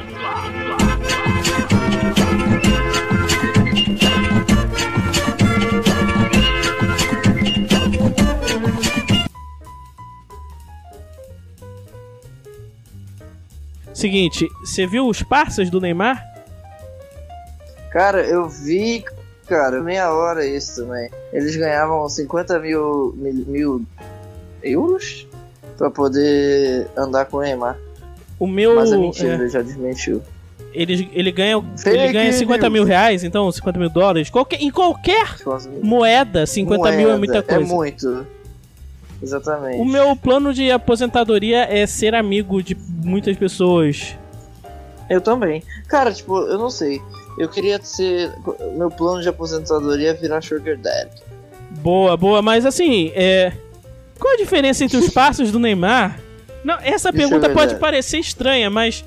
Seguinte, 13.95 14.51
você 14.59 14.85
viu 14.85 15.07
os 15.07 15.23
parças 15.23 15.69
do 15.69 15.79
Neymar? 15.79 16.21
Cara, 17.89 18.21
eu 18.23 18.49
vi, 18.49 19.05
cara, 19.47 19.81
meia 19.81 20.11
hora 20.11 20.45
isso 20.45 20.83
também. 20.83 21.09
Eles 21.31 21.55
ganhavam 21.55 22.07
50 22.09 22.59
mil, 22.59 23.15
mil, 23.15 23.45
mil 23.47 23.85
euros 24.61 25.25
pra 25.77 25.89
poder 25.89 26.89
andar 26.97 27.23
com 27.27 27.37
o 27.37 27.41
Neymar. 27.41 27.77
O 28.37 28.45
meu. 28.45 28.75
Mas 28.75 28.91
é 28.91 28.97
mentira, 28.97 29.31
é, 29.31 29.35
ele 29.35 29.47
já 29.47 29.61
desmentiu. 29.61 30.21
ele, 30.73 31.09
ele 31.13 31.31
ganha, 31.31 31.63
ele 31.85 32.11
ganha 32.11 32.33
50 32.33 32.69
mil 32.69 32.81
news. 32.81 32.89
reais, 32.89 33.23
então 33.23 33.49
50 33.49 33.79
mil 33.79 33.89
dólares. 33.89 34.29
Qualquer, 34.29 34.61
em 34.61 34.71
qualquer 34.71 35.37
moeda, 35.81 36.45
50 36.45 36.91
mil 36.91 37.11
é 37.11 37.17
muita 37.17 37.41
coisa. 37.41 37.63
É 37.63 37.65
muito. 37.65 38.27
Exatamente. 39.25 39.81
O 39.81 39.85
meu 39.85 40.15
plano 40.15 40.53
de 40.53 40.69
aposentadoria 40.69 41.63
é 41.63 41.87
ser 41.87 42.13
amigo 42.13 42.61
de 42.61 42.77
muitas 43.03 43.35
pessoas. 43.35 44.15
Eu 45.09 45.19
também. 45.19 45.63
Cara, 45.87 46.13
tipo, 46.13 46.37
eu 46.41 46.59
não 46.59 46.69
sei. 46.69 47.01
Eu 47.39 47.49
queria 47.49 47.81
ser. 47.81 48.31
Meu 48.77 48.91
plano 48.91 49.23
de 49.23 49.27
aposentadoria 49.27 50.11
é 50.11 50.13
virar 50.13 50.43
Sugar 50.43 50.77
Dad. 50.77 51.09
Boa, 51.79 52.15
boa, 52.15 52.41
mas 52.43 52.67
assim, 52.67 53.11
é. 53.15 53.51
Qual 54.19 54.35
a 54.35 54.37
diferença 54.37 54.83
entre 54.83 54.97
os 54.97 55.09
passos 55.11 55.51
do 55.51 55.59
Neymar? 55.59 56.19
Não, 56.63 56.77
essa 56.81 57.09
eu 57.09 57.13
pergunta 57.13 57.49
pode 57.49 57.75
parecer 57.75 58.19
estranha, 58.19 58.69
mas. 58.69 59.03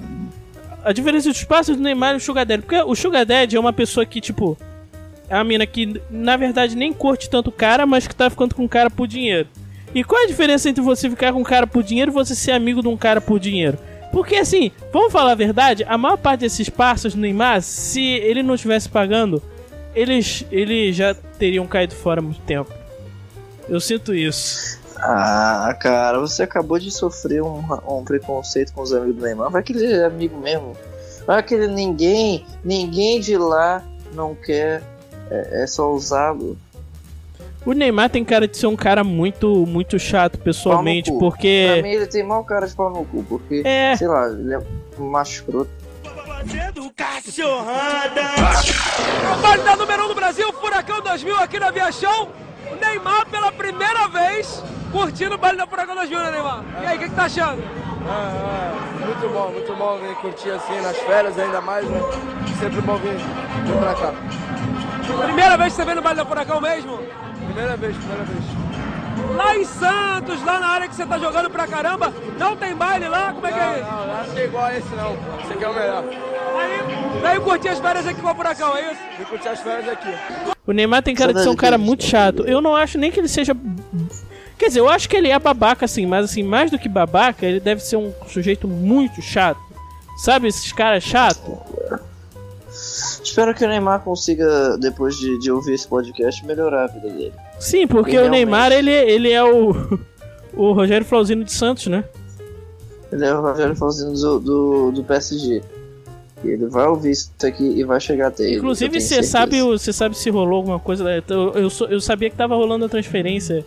A 0.85 0.93
diferença 0.93 1.29
entre 1.29 1.43
os 1.43 1.47
passos 1.47 1.77
do 1.77 1.83
Neymar 1.83 2.15
e 2.15 2.17
o 2.17 2.21
Sugar 2.21 2.45
Daddy. 2.45 2.63
Porque 2.63 2.83
o 2.83 2.95
Sugar 2.97 3.25
Daddy 3.25 3.57
é 3.57 3.61
uma 3.61 3.73
pessoa 3.73 4.05
que, 4.05 4.21
tipo. 4.21 4.59
É 5.31 5.35
uma 5.35 5.45
mina 5.45 5.67
que, 5.67 6.01
na 6.11 6.37
verdade, 6.37 6.75
nem 6.75 6.93
curte 6.93 7.31
tanto 7.31 7.51
o 7.51 7.53
cara, 7.53 7.87
mas 7.87 8.09
que 8.09 8.17
tá 8.17 8.29
ficando 8.31 8.55
com 8.55 8.65
o 8.65 8.69
cara 8.69 8.91
por 8.91 9.07
dinheiro. 9.07 9.47
E 9.95 10.05
qual 10.05 10.23
a 10.23 10.27
diferença 10.27 10.69
entre 10.69 10.83
você 10.83 11.09
ficar 11.09 11.33
com 11.33 11.41
um 11.41 11.45
cara 11.45 11.67
por 11.67 11.83
dinheiro 11.83 12.11
e 12.11 12.15
você 12.15 12.35
ser 12.35 12.53
amigo 12.53 12.83
de 12.83 12.89
um 12.89 12.97
cara 12.97 13.21
por 13.21 13.39
dinheiro? 13.39 13.79
Porque 14.13 14.37
assim, 14.37 14.71
vamos 14.93 15.13
falar 15.13 15.33
a 15.33 15.37
verdade, 15.37 15.85
a 15.89 15.99
maior 15.99 16.17
parte 16.17 16.41
desses 16.41 16.69
parças 16.69 17.15
do 17.15 17.21
Neymar, 17.21 17.63
se 17.63 18.03
ele 18.03 18.43
não 18.43 18.55
estivesse 18.55 18.89
pagando, 18.89 19.43
eles, 19.95 20.45
eles 20.51 20.97
já 20.97 21.15
teriam 21.15 21.67
caído 21.67 21.95
fora 21.95 22.21
há 22.21 22.23
muito 22.23 22.41
tempo. 22.43 22.73
Eu 23.69 23.81
sinto 23.81 24.15
isso. 24.15 24.79
Ah, 24.97 25.77
cara, 25.81 26.19
você 26.19 26.43
acabou 26.43 26.79
de 26.79 26.91
sofrer 26.91 27.43
um, 27.43 27.63
um 27.87 28.05
preconceito 28.05 28.73
com 28.73 28.83
os 28.83 28.93
amigos 28.93 29.17
do 29.17 29.23
Neymar. 29.23 29.51
Vai 29.51 29.63
que 29.63 29.73
ele 29.73 29.93
é 29.93 30.05
amigo 30.05 30.39
mesmo. 30.39 30.77
Vai 31.27 31.43
que 31.43 31.55
ele, 31.55 31.69
ninguém, 31.69 32.45
ninguém 32.65 33.21
de 33.21 33.37
lá 33.37 33.83
não 34.15 34.35
quer. 34.35 34.83
É, 35.31 35.63
é 35.63 35.67
só 35.67 35.93
usá-lo. 35.93 36.57
O 37.69 37.75
Neymar 37.75 38.09
tem 38.09 38.25
cara 38.25 38.49
de 38.49 38.57
ser 38.57 38.67
um 38.67 38.75
cara 38.75 39.05
muito, 39.05 39.67
muito 39.67 39.99
chato 39.99 40.39
pessoalmente, 40.39 41.11
cu. 41.11 41.19
Pra 41.19 41.29
porque. 41.29 41.81
mim, 41.83 41.91
ele 41.91 42.07
tem 42.07 42.23
mau 42.23 42.43
cara 42.43 42.67
de 42.67 42.75
pau 42.75 42.89
no 42.89 43.05
cu, 43.05 43.23
porque, 43.25 43.61
É. 43.63 43.95
sei 43.95 44.09
lá, 44.09 44.27
ele 44.27 44.55
é 44.55 44.59
um 44.99 45.11
macho 45.11 45.33
escroto. 45.33 45.71
Baile 49.43 49.63
da 49.65 49.77
número 49.77 50.03
1 50.03 50.05
um 50.07 50.09
do 50.09 50.15
Brasil, 50.15 50.51
Furacão 50.55 51.03
2000 51.03 51.37
aqui 51.37 51.61
na 51.61 51.71
Via 51.71 51.93
Show. 51.93 52.31
O 52.73 52.77
Neymar 52.77 53.27
pela 53.27 53.53
primeira 53.53 54.09
vez 54.09 54.65
curtindo 54.91 55.35
o 55.35 55.39
baile 55.39 55.59
da 55.59 55.67
Furacão 55.67 55.95
2000, 55.95 56.19
né, 56.21 56.31
Neymar? 56.31 56.65
E 56.83 56.87
aí, 56.87 56.97
o 56.97 57.01
que, 57.01 57.09
que 57.11 57.15
tá 57.15 57.25
achando? 57.25 57.63
Ah, 58.09 58.33
ah, 58.35 59.05
muito 59.05 59.29
bom, 59.31 59.51
muito 59.51 59.75
bom 59.77 59.99
vir 59.99 60.15
curtir 60.23 60.51
assim 60.53 60.81
nas 60.81 60.97
férias 61.01 61.39
ainda 61.39 61.61
mais, 61.61 61.87
né? 61.87 62.01
Sempre 62.59 62.81
bom 62.81 62.97
vir, 62.97 63.13
vir 63.13 63.77
pra 63.79 63.95
cá. 63.95 64.15
Primeira 65.27 65.59
vez 65.59 65.75
que 65.75 65.77
você 65.77 65.85
vem 65.85 65.97
no 65.97 66.01
baile 66.01 66.17
da 66.17 66.25
Furacão 66.25 66.63
mesmo? 66.63 66.99
Primeira 67.49 67.77
vez, 67.77 67.97
primeira 67.97 68.25
vez. 68.25 68.45
Lá 69.35 69.57
em 69.57 69.65
Santos, 69.65 70.45
lá 70.45 70.61
na 70.61 70.69
área 70.69 70.89
que 70.89 70.95
você 70.95 71.05
tá 71.05 71.19
jogando 71.19 71.51
pra 71.51 71.67
caramba, 71.67 72.13
não 72.39 72.57
tem 72.57 72.75
baile 72.75 73.09
lá? 73.09 73.33
Como 73.33 73.47
é 73.47 73.53
que 73.53 73.59
é 73.59 73.81
isso? 73.81 73.91
Não, 73.91 74.07
não, 74.07 74.15
acho 74.21 74.31
que 74.31 74.41
é 74.41 74.45
igual 74.45 74.65
a 74.65 74.79
esse 74.79 74.95
não. 74.95 75.17
Esse 75.43 75.53
aqui 75.53 75.65
é 75.65 75.69
o 75.69 75.75
melhor. 75.75 76.05
Aí, 76.59 77.21
veio 77.21 77.43
curtir 77.43 77.69
as 77.69 77.79
férias 77.79 78.07
aqui 78.07 78.21
com 78.21 78.31
o 78.31 78.35
Furacão, 78.35 78.77
é 78.77 78.93
isso? 78.93 79.01
Vim 79.19 79.25
curtir 79.25 79.49
as 79.49 79.61
férias 79.61 79.89
aqui. 79.89 80.09
O 80.67 80.73
Neymar 80.73 81.03
tem 81.03 81.15
cara 81.15 81.33
de 81.33 81.43
ser 81.43 81.49
um 81.49 81.57
cara 81.57 81.79
muito 81.79 82.05
chato. 82.05 82.45
Eu 82.47 82.61
não 82.61 82.77
acho 82.77 82.99
nem 82.99 83.11
que 83.11 83.19
ele 83.19 83.29
seja. 83.29 83.57
Quer 84.59 84.69
dizer, 84.69 84.81
eu 84.81 84.89
acho 84.89 85.09
que 85.09 85.17
ele 85.17 85.29
é 85.29 85.39
babaca 85.39 85.85
assim, 85.85 86.05
mas 86.05 86.25
assim, 86.25 86.43
mais 86.43 86.71
do 86.71 86.79
que 86.79 86.89
babaca, 86.89 87.47
ele 87.47 87.61
deve 87.61 87.81
ser 87.81 87.97
um 87.97 88.13
sujeito 88.27 88.69
muito 88.69 89.23
chato. 89.23 89.61
Sabe 90.17 90.49
esses 90.49 90.73
caras 90.73 91.03
chatos? 91.05 91.41
Espero 93.23 93.55
que 93.55 93.65
o 93.65 93.69
Neymar 93.69 94.01
consiga, 94.01 94.77
depois 94.79 95.17
de, 95.17 95.39
de 95.39 95.51
ouvir 95.51 95.75
esse 95.75 95.87
podcast, 95.87 96.45
melhorar 96.47 96.85
a 96.85 96.87
vida 96.87 97.09
dele. 97.09 97.33
Sim, 97.59 97.87
porque 97.87 98.19
o. 98.19 98.29
Neymar, 98.29 98.73
ele, 98.73 98.91
ele 98.91 99.31
é 99.31 99.43
o. 99.43 99.73
O 100.55 100.73
Rogério 100.73 101.07
Flauzino 101.07 101.45
de 101.45 101.53
Santos, 101.53 101.87
né? 101.87 102.03
Ele 103.13 103.25
é 103.25 103.33
o 103.33 103.41
Rogério 103.41 103.77
Flauzino 103.77 104.13
do, 104.13 104.41
do, 104.41 104.91
do 104.93 105.05
PSG. 105.05 105.63
E 106.43 106.49
ele 106.49 106.67
vai 106.67 106.87
ouvir 106.89 107.11
isso 107.13 107.31
aqui 107.45 107.63
e 107.63 107.85
vai 107.85 108.01
chegar 108.01 108.29
até 108.29 108.45
ele. 108.45 108.57
Inclusive, 108.57 109.01
você 109.01 109.23
sabe, 109.23 109.63
você 109.63 109.93
sabe 109.93 110.17
se 110.17 110.31
rolou 110.31 110.57
alguma 110.57 110.81
coisa. 110.81 111.05
né? 111.05 111.23
Eu, 111.29 111.53
eu, 111.53 111.69
eu 111.91 112.01
sabia 112.01 112.29
que 112.29 112.35
tava 112.37 112.57
rolando 112.57 112.87
a 112.87 112.89
transferência. 112.89 113.65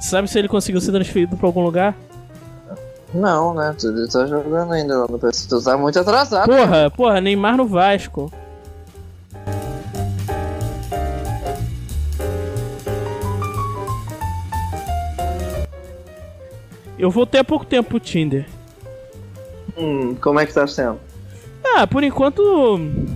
Sabe 0.00 0.28
se 0.28 0.38
ele 0.38 0.48
conseguiu 0.48 0.80
ser 0.82 0.92
transferido 0.92 1.36
pra 1.36 1.46
algum 1.46 1.62
lugar? 1.62 1.96
Não, 3.14 3.54
né? 3.54 3.74
Tu 3.78 4.08
tá 4.08 4.26
jogando 4.26 4.72
ainda 4.72 5.00
lá 5.00 5.06
no 5.08 5.18
PS. 5.18 5.46
Tu 5.46 5.62
tá 5.62 5.76
muito 5.76 5.98
atrasado. 5.98 6.46
Porra, 6.46 6.90
porra, 6.90 7.20
Neymar 7.20 7.56
no 7.56 7.66
Vasco. 7.66 8.32
Eu 16.98 17.10
voltei 17.10 17.40
há 17.40 17.44
pouco 17.44 17.66
tempo 17.66 17.90
pro 17.90 18.00
Tinder. 18.00 18.46
Hum, 19.76 20.14
como 20.20 20.38
é 20.38 20.46
que 20.46 20.54
tá 20.54 20.66
sendo? 20.66 21.00
Ah, 21.64 21.86
por 21.86 22.04
enquanto. 22.04 22.42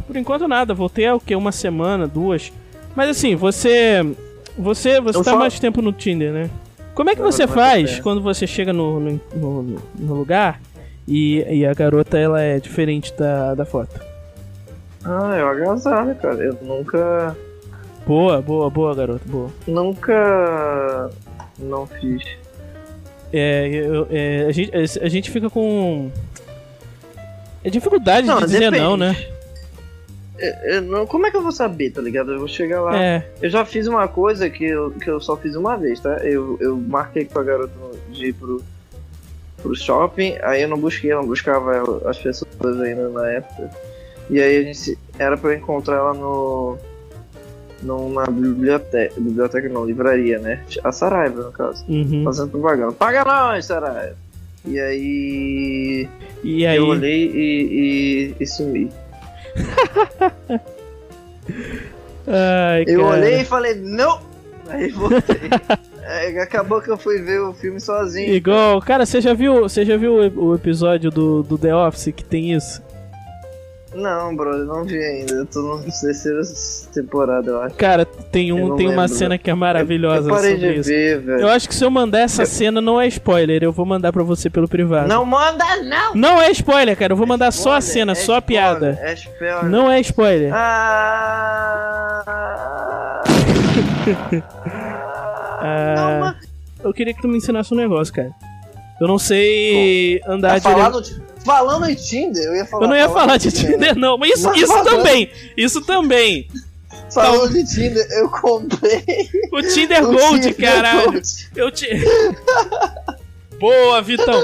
Por 0.07 0.17
enquanto 0.17 0.49
nada. 0.49 0.75
Voltei 0.75 1.07
há 1.07 1.15
o 1.15 1.21
quê? 1.21 1.37
Uma 1.37 1.53
semana, 1.53 2.07
duas. 2.07 2.53
Mas 2.95 3.11
assim, 3.11 3.35
você. 3.35 4.05
Você, 4.59 5.01
você 5.01 5.19
tá 5.19 5.33
só... 5.33 5.37
mais 5.37 5.61
tempo 5.61 5.81
no 5.83 5.93
Tinder, 5.93 6.33
né? 6.33 6.51
Como 6.97 7.11
é 7.11 7.15
que 7.15 7.21
você 7.23 7.47
faz 7.47 8.01
quando 8.01 8.21
você 8.23 8.47
chega 8.47 8.73
no, 8.73 8.99
no, 8.99 9.21
no- 9.35 9.83
no 9.95 10.15
lugar 10.15 10.61
e, 11.07 11.43
e 11.43 11.65
a 11.67 11.73
garota 11.75 12.19
ela 12.19 12.41
é 12.43 12.59
diferente 12.59 13.13
da, 13.15 13.55
da 13.55 13.65
foto? 13.65 14.01
Ah, 15.05 15.37
eu 15.39 15.47
agasalho, 15.49 16.15
cara. 16.17 16.43
Eu 16.43 16.59
nunca. 16.63 17.37
Boa, 18.07 18.41
boa, 18.41 18.69
boa, 18.71 18.95
garota, 18.95 19.23
boa. 19.27 19.51
Nunca. 19.67 21.11
Não 21.59 21.87
fiz. 21.87 22.23
É, 23.33 23.69
eu- 23.69 24.07
é, 24.11 24.47
a, 24.49 24.53
gente, 24.53 24.71
a 25.03 25.09
gente 25.09 25.31
fica 25.31 25.49
com. 25.51 26.11
É 27.63 27.69
dificuldade 27.71 28.27
Não, 28.27 28.39
de 28.39 28.47
dizer 28.47 28.61
depende. 28.61 28.83
não, 28.83 28.97
né? 28.97 29.15
Eu- 30.39 30.75
eu 30.75 30.83
não- 30.83 31.07
como 31.07 31.27
é 31.27 31.31
que 31.31 31.37
eu 31.37 31.43
vou 31.43 31.53
saber, 31.53 31.91
tá 31.91 32.01
ligado? 32.03 32.33
Eu 32.33 32.39
vou 32.39 32.49
chegar 32.49 32.81
lá. 32.83 32.97
É. 33.03 33.27
Eu 33.41 33.49
já 33.51 33.65
fiz 33.65 33.87
uma 33.87 34.07
coisa 34.09 34.49
que 34.51 34.65
eu, 34.65 34.91
que 34.91 35.09
eu 35.09 35.21
só 35.21 35.37
fiz 35.37 35.55
uma 35.57 35.77
vez, 35.77 35.99
tá? 36.01 36.19
Eu, 36.19 36.57
eu 36.61 36.77
marquei 36.77 37.25
com 37.25 37.39
a 37.39 37.43
garota 37.43 37.73
de 38.11 38.27
ir 38.27 38.33
pro, 38.35 38.63
pro 39.63 39.75
shopping, 39.75 40.37
aí 40.43 40.63
eu 40.63 40.69
não 40.69 40.79
busquei, 40.79 41.13
eu 41.13 41.19
não 41.19 41.27
buscava 41.27 42.03
as 42.09 42.19
pessoas 42.19 42.81
ainda 42.81 43.09
na 43.09 43.29
época. 43.31 43.71
E 44.29 44.41
aí 44.41 44.59
a 44.59 44.63
gente. 44.63 44.99
Era 45.19 45.37
pra 45.37 45.53
eu 45.53 45.57
encontrar 45.57 45.97
ela 45.97 46.13
no. 46.15 46.77
numa 47.83 48.25
biblioteca. 48.27 49.15
Biblioteca 49.21 49.69
não, 49.69 49.85
livraria, 49.87 50.39
né? 50.39 50.63
A 50.83 50.91
Saraiva, 50.93 51.45
no 51.45 51.53
caso. 51.53 51.85
Uhum. 51.89 52.25
Fazendo 52.25 52.51
propaganda. 52.51 52.93
Paga 52.93 53.25
nós, 53.25 53.65
Saraiva! 53.67 54.17
E 54.65 54.81
aí. 54.81 56.09
E 56.43 56.67
aí. 56.67 56.77
Eu 56.77 56.87
olhei 56.87 57.31
e, 57.33 58.35
e, 58.39 58.43
e 58.43 58.47
sumi. 58.47 58.91
Ai, 62.27 62.85
Eu 62.87 63.01
cara. 63.03 63.17
olhei 63.17 63.41
e 63.41 63.45
falei, 63.45 63.75
não! 63.77 64.21
Aí 64.69 64.91
voltei. 64.91 65.51
É, 66.09 66.41
acabou 66.41 66.81
que 66.81 66.89
eu 66.89 66.97
fui 66.97 67.21
ver 67.21 67.41
o 67.41 67.53
filme 67.53 67.81
sozinho. 67.81 68.33
Igual, 68.33 68.81
cara, 68.81 69.05
você 69.05 69.21
já 69.21 69.35
viu, 69.35 69.63
você 69.63 69.85
já 69.85 69.97
viu 69.97 70.15
o, 70.15 70.55
episódio 70.55 71.11
do, 71.11 71.43
do 71.43 71.59
The 71.59 71.75
Office 71.75 72.13
que 72.15 72.23
tem 72.23 72.53
isso? 72.53 72.81
Não, 73.95 74.35
brother, 74.37 74.65
não 74.67 74.85
vi 74.85 74.99
ainda. 74.99 75.33
Eu 75.35 75.47
tô 75.47 75.77
na 75.77 75.83
terceira 75.85 76.43
temporada, 76.93 77.51
eu 77.51 77.63
acho. 77.63 77.75
Cara, 77.77 78.05
tem 78.05 78.49
Eu 78.51 78.57
um, 78.57 78.69
não 78.69 78.77
tem 78.77 78.89
uma 78.89 79.09
cena 79.09 79.39
que 79.39 79.49
é 79.49 79.55
maravilhosa 79.55 80.29
eu 80.29 80.35
parei 80.35 80.55
sobre 80.55 80.73
de 80.75 80.81
isso. 80.81 80.89
ver, 80.91 81.21
velho. 81.21 81.41
Eu 81.41 81.49
acho 81.49 81.67
que 81.69 81.75
se 81.75 81.85
eu 81.85 81.91
mandar 81.91 82.19
essa 82.21 82.45
cena 82.45 82.81
não 82.81 83.01
é 83.01 83.07
spoiler, 83.07 83.63
eu 83.63 83.73
vou 83.73 83.87
mandar 83.87 84.13
pra 84.13 84.23
você 84.23 84.51
pelo 84.51 84.69
privado. 84.69 85.09
Não 85.09 85.25
manda, 85.25 85.65
não! 85.85 86.15
Não 86.15 86.43
é 86.43 86.51
spoiler, 86.51 86.97
cara, 86.97 87.13
eu 87.13 87.17
vou 87.17 87.27
mandar 87.27 87.51
só 87.53 87.75
a 87.77 87.81
cena, 87.81 88.13
Spoiler, 88.13 88.23
é 88.23 88.27
só 88.27 88.35
a 88.35 88.39
spoiler, 88.39 88.63
piada. 88.81 88.99
É 89.03 89.15
spoiler. 89.15 89.65
Não 89.65 89.91
é 89.91 90.01
spoiler. 90.01 90.53
Ah... 90.55 92.23
Ah, 95.69 96.19
mas- 96.21 96.49
eu 96.85 96.93
queria 96.93 97.13
que 97.15 97.21
tu 97.21 97.27
me 97.29 97.39
ensinasse 97.39 97.73
um 97.73 97.77
negócio, 97.77 98.13
cara. 98.15 98.31
Eu 99.01 99.09
não 99.09 99.19
sei 99.19 100.21
andar 100.29 100.61
Tá 100.61 100.71
falar 100.71 100.91
direito. 101.01 101.26
Falando 101.47 101.89
em 101.89 101.95
Tinder, 101.95 102.43
eu 102.45 102.57
ia 102.57 102.67
falar. 102.67 102.85
Eu 102.85 102.89
não 102.91 102.97
ia 102.97 103.09
falar 103.09 103.37
de 103.39 103.51
Tinder, 103.53 103.97
não, 103.97 104.19
mas 104.19 104.33
isso, 104.33 104.49
Mas 104.49 104.57
isso 104.59 104.67
falando- 104.67 104.89
também. 104.97 105.31
Isso 105.57 105.81
também. 105.81 106.49
Falando 107.15 107.53
de 107.53 107.65
Tinder, 107.65 108.07
eu 108.19 108.29
comprei. 108.29 109.05
O 109.53 109.63
Tinder 109.63 110.03
o 110.05 110.13
Gold, 110.13 110.41
Tinder 110.53 110.57
caralho. 110.57 111.13
Gold. 111.13 111.49
Eu 111.55 111.71
te. 111.71 111.89
Boa, 113.61 114.03
Vitão. 114.03 114.43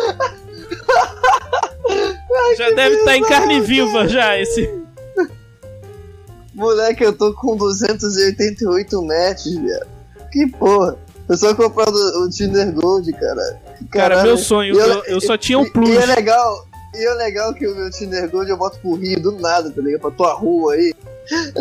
Já 2.57 2.71
deve 2.71 2.97
estar 2.97 3.17
em 3.17 3.23
carne 3.23 3.61
viva 3.61 4.07
já 4.09 4.39
esse. 4.39 4.73
Moleque, 6.55 7.03
eu 7.03 7.13
tô 7.13 7.33
com 7.35 7.57
288 7.57 9.03
matches, 9.03 9.55
velho. 9.55 9.87
Que 10.31 10.47
porra. 10.47 10.97
Eu 11.29 11.37
só 11.37 11.55
comprando 11.55 11.95
o 11.97 12.29
Tinder 12.31 12.73
Gold, 12.73 13.11
cara. 13.13 13.35
Cara, 13.35 13.61
Caralho. 13.91 14.23
meu 14.29 14.39
sonho, 14.39 14.75
E 14.75 14.79
eu, 14.79 15.05
eu 15.05 15.21
só 15.21 15.37
tinha 15.37 15.61
e- 15.63 15.71
Plus. 15.71 15.89
E 15.89 15.97
é 15.97 16.07
legal. 16.07 16.67
E 16.95 17.05
é 17.07 17.15
legal 17.15 17.55
que 17.55 17.67
o 17.67 17.75
meu 17.75 17.91
Tinder 17.91 18.31
Gold 18.31 18.51
eu 18.51 18.57
boto 18.57 18.79
pro 18.79 18.95
Rio 18.95 19.21
do 19.21 19.33
nada, 19.33 19.71
tá 19.71 19.81
ligado? 19.81 20.01
Pra 20.03 20.11
tua 20.11 20.35
rua 20.35 20.75
aí. 20.75 20.93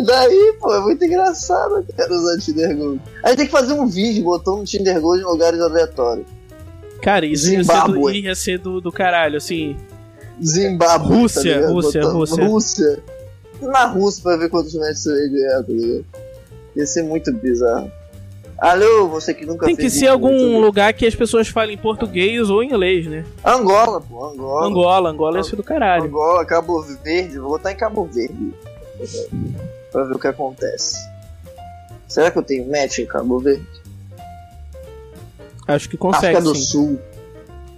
Daí, 0.04 0.56
pô, 0.60 0.74
é 0.74 0.80
muito 0.80 1.04
engraçado, 1.04 1.84
cara, 1.96 2.12
usar 2.12 2.38
Tinder 2.38 2.76
Gold. 2.76 3.00
Aí 3.24 3.34
tem 3.36 3.46
que 3.46 3.52
fazer 3.52 3.72
um 3.72 3.86
vídeo 3.86 4.24
botando 4.24 4.64
Tinder 4.64 5.00
Gold 5.00 5.22
em 5.22 5.26
lugares 5.26 5.60
aleatórios. 5.60 6.26
Cara, 7.00 7.24
isso 7.26 7.50
ia 7.50 7.64
ser, 7.64 7.72
do, 7.72 7.72
Zimbábue. 7.86 8.20
ia 8.20 8.34
ser 8.34 8.58
do, 8.58 8.80
do 8.80 8.92
caralho, 8.92 9.36
assim. 9.38 9.76
Zimbábue. 10.44 11.16
Rússia, 11.16 11.60
tá? 11.62 11.68
Rússia, 11.68 12.00
Botando- 12.02 12.14
Rússia. 12.18 12.44
Rússia. 12.46 13.02
Na 13.62 13.84
Rússia 13.86 14.22
pra 14.22 14.36
ver 14.36 14.50
quantos 14.50 14.74
metros 14.74 15.02
você 15.02 15.10
ia 15.10 15.30
ganhar, 15.30 15.62
tá 15.62 15.72
ligado? 15.72 16.04
Ia 16.76 16.86
ser 16.86 17.02
muito 17.04 17.32
bizarro. 17.32 17.90
Alô, 18.58 19.08
você 19.08 19.34
que 19.34 19.44
nunca 19.44 19.66
Tem 19.66 19.74
que 19.74 19.90
ser 19.90 20.04
isso, 20.04 20.08
algum 20.08 20.52
tá 20.52 20.58
lugar 20.58 20.92
que 20.92 21.04
as 21.04 21.14
pessoas 21.14 21.48
falem 21.48 21.76
português 21.76 22.48
ou 22.48 22.62
inglês, 22.62 23.06
né? 23.06 23.24
Angola, 23.44 24.00
pô, 24.00 24.24
Angola. 24.24 24.66
Angola, 24.66 25.10
Angola 25.10 25.36
ia 25.38 25.44
ser 25.44 25.56
do 25.56 25.64
caralho. 25.64 26.04
Angola, 26.04 26.44
Cabo 26.44 26.80
Verde, 27.02 27.38
vou 27.38 27.50
botar 27.50 27.72
em 27.72 27.76
Cabo 27.76 28.04
Verde. 28.04 28.54
pra 29.90 30.04
ver 30.04 30.14
o 30.14 30.18
que 30.18 30.28
acontece. 30.28 30.96
Será 32.06 32.30
que 32.30 32.38
eu 32.38 32.42
tenho 32.42 32.70
match 32.70 32.98
em 32.98 33.06
Cabo 33.06 33.38
Verde? 33.40 33.66
Acho 35.66 35.88
que 35.88 35.96
consegue, 35.96 36.36
África 36.36 36.42
do 36.42 36.54
sim. 36.54 36.62
Sul. 36.62 37.00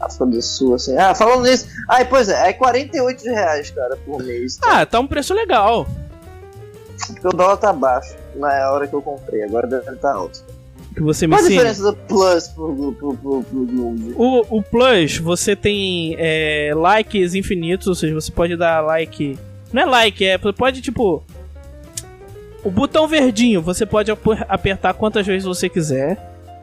África 0.01 0.27
do 0.27 0.43
Sul, 0.43 0.75
assim. 0.75 0.97
Ah, 0.97 1.15
falando 1.15 1.45
nisso. 1.45 1.67
Ah, 1.89 2.05
pois 2.05 2.29
é, 2.29 2.51
é 2.51 2.53
48 2.53 3.25
reais, 3.25 3.71
cara, 3.71 3.97
por 4.05 4.23
mês. 4.23 4.57
Tá? 4.57 4.81
Ah, 4.81 4.87
tá 4.87 5.01
um 5.01 5.07
preço 5.07 5.33
legal. 5.33 5.87
Porque 7.07 7.27
o 7.27 7.31
dólar 7.31 7.57
tá 7.57 7.73
baixo 7.73 8.15
na 8.37 8.71
hora 8.71 8.87
que 8.87 8.95
eu 8.95 9.03
comprei, 9.03 9.43
agora 9.43 9.67
deve 9.67 9.91
estar 9.91 10.13
alto. 10.13 10.44
Que 10.95 11.03
você 11.03 11.27
me 11.27 11.35
Qual 11.35 11.45
a 11.45 11.49
diferença 11.49 11.83
do 11.83 11.97
Plus 11.97 12.49
pro, 12.49 12.93
pro, 12.93 13.17
pro, 13.17 13.43
pro 13.43 13.67
Gold? 13.67 14.15
O, 14.17 14.59
o 14.59 14.63
Plus, 14.63 15.19
você 15.19 15.57
tem 15.57 16.15
é, 16.19 16.71
likes 16.75 17.35
infinitos, 17.35 17.89
ou 17.89 17.95
seja, 17.97 18.15
você 18.15 18.31
pode 18.31 18.57
dar 18.57 18.81
like. 18.81 19.37
Não 19.73 19.83
é 19.83 19.85
like, 19.85 20.25
é. 20.25 20.39
Pode 20.39 20.81
tipo. 20.81 21.25
O 22.63 22.71
botão 22.71 23.09
verdinho, 23.09 23.61
você 23.61 23.85
pode 23.85 24.11
aper- 24.11 24.47
apertar 24.49 24.95
quantas 24.95 25.27
vezes 25.27 25.45
você 25.45 25.69
quiser. 25.69 26.17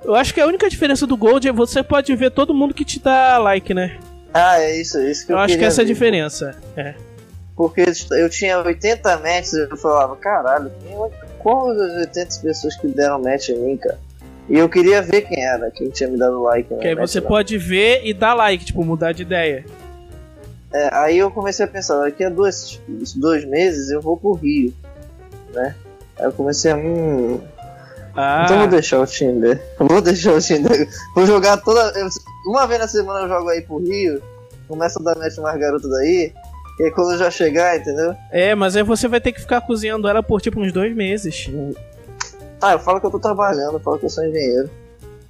Eu 0.04 0.16
acho 0.16 0.34
que 0.34 0.40
a 0.40 0.48
única 0.48 0.68
diferença 0.70 1.06
do 1.06 1.16
Gold 1.16 1.48
é 1.48 1.52
você 1.52 1.84
pode 1.84 2.16
ver 2.16 2.32
todo 2.32 2.56
mundo 2.56 2.74
que 2.74 2.86
te 2.86 3.00
dá 3.00 3.38
like, 3.38 3.74
né? 3.74 4.00
Ah, 4.34 4.60
é 4.60 4.80
isso, 4.80 4.98
é 4.98 5.12
isso 5.12 5.26
que 5.26 5.34
eu, 5.34 5.36
Eu 5.36 5.42
acho 5.42 5.58
que 5.58 5.64
essa 5.64 5.82
é 5.82 5.84
a 5.84 5.88
diferença. 5.88 6.56
É. 6.76 6.96
Porque 7.56 7.84
eu 8.12 8.30
tinha 8.30 8.60
80 8.60 9.18
matches 9.20 9.54
e 9.54 9.68
eu 9.70 9.78
falava, 9.78 10.16
caralho, 10.16 10.72
qual 11.38 11.76
das 11.76 11.98
80 12.08 12.40
pessoas 12.42 12.76
que 12.78 12.88
deram 12.88 13.22
match 13.22 13.50
em 13.50 13.60
mim, 13.60 13.78
cara? 13.78 14.00
E 14.50 14.58
eu 14.58 14.68
queria 14.68 15.02
ver 15.02 15.22
quem 15.22 15.44
era, 15.44 15.72
quem 15.72 15.90
tinha 15.90 16.10
me 16.10 16.18
dado 16.18 16.42
like. 16.44 16.74
Que 16.78 16.88
aí 16.88 16.96
você 16.96 17.22
pode 17.22 17.58
ver 17.58 18.02
e 18.04 18.14
dar 18.14 18.34
like, 18.34 18.66
tipo, 18.66 18.84
mudar 18.84 19.12
de 19.14 19.22
ideia. 19.22 19.66
É, 20.74 20.90
aí 20.94 21.18
eu 21.18 21.30
comecei 21.32 21.66
a 21.66 21.68
pensar, 21.68 22.00
daqui 22.00 22.24
a 22.24 22.30
dois, 22.30 22.80
dois 23.16 23.44
meses 23.46 23.90
eu 23.92 24.02
vou 24.02 24.16
pro 24.18 24.34
Rio, 24.34 24.74
né? 25.54 25.76
Aí 26.18 26.26
eu 26.26 26.32
comecei 26.32 26.72
a. 26.72 26.78
Hum, 26.78 27.40
Ah, 28.16 28.44
então 28.46 28.60
vou 28.60 28.68
deixar 28.68 29.00
o 29.00 29.06
Tinder. 29.06 29.62
Eu 29.80 29.88
Vou 29.88 30.02
deixar 30.02 30.34
o 30.34 30.40
Tinder. 30.42 30.88
Vou 31.16 31.26
jogar 31.26 31.58
toda. 31.58 31.94
uma 32.46 32.66
vez 32.68 32.80
na 32.80 32.88
semana 32.88 33.22
eu 33.22 33.28
jogo 33.30 33.50
aí 33.50 33.62
pro 33.62 33.78
Rio, 33.80 34.22
começa 34.68 35.00
a 35.00 35.04
dar 35.04 35.18
match 35.18 35.38
mais 35.38 35.60
garoto 35.60 35.90
daí. 35.90 36.34
E 36.80 36.84
aí 36.84 36.92
quando 36.92 37.12
eu 37.12 37.18
já 37.20 37.30
chegar, 37.30 37.78
entendeu? 37.78 38.16
é, 38.32 38.56
mas 38.56 38.76
aí 38.76 38.84
você 38.84 39.08
vai 39.08 39.20
ter 39.22 39.34
que 39.34 39.42
ficar 39.42 39.62
cozinhando 39.62 40.08
ela 40.08 40.24
por 40.24 40.42
tipo 40.42 40.60
uns 40.60 40.72
dois 40.72 40.96
meses. 40.96 41.50
Ah, 42.62 42.74
eu 42.74 42.80
falo 42.80 43.00
que 43.00 43.06
eu 43.08 43.12
tô 43.12 43.20
trabalhando, 43.20 43.74
eu 43.74 43.80
falo 43.80 43.98
que 43.98 44.06
eu 44.06 44.10
sou 44.10 44.24
engenheiro. 44.24 44.70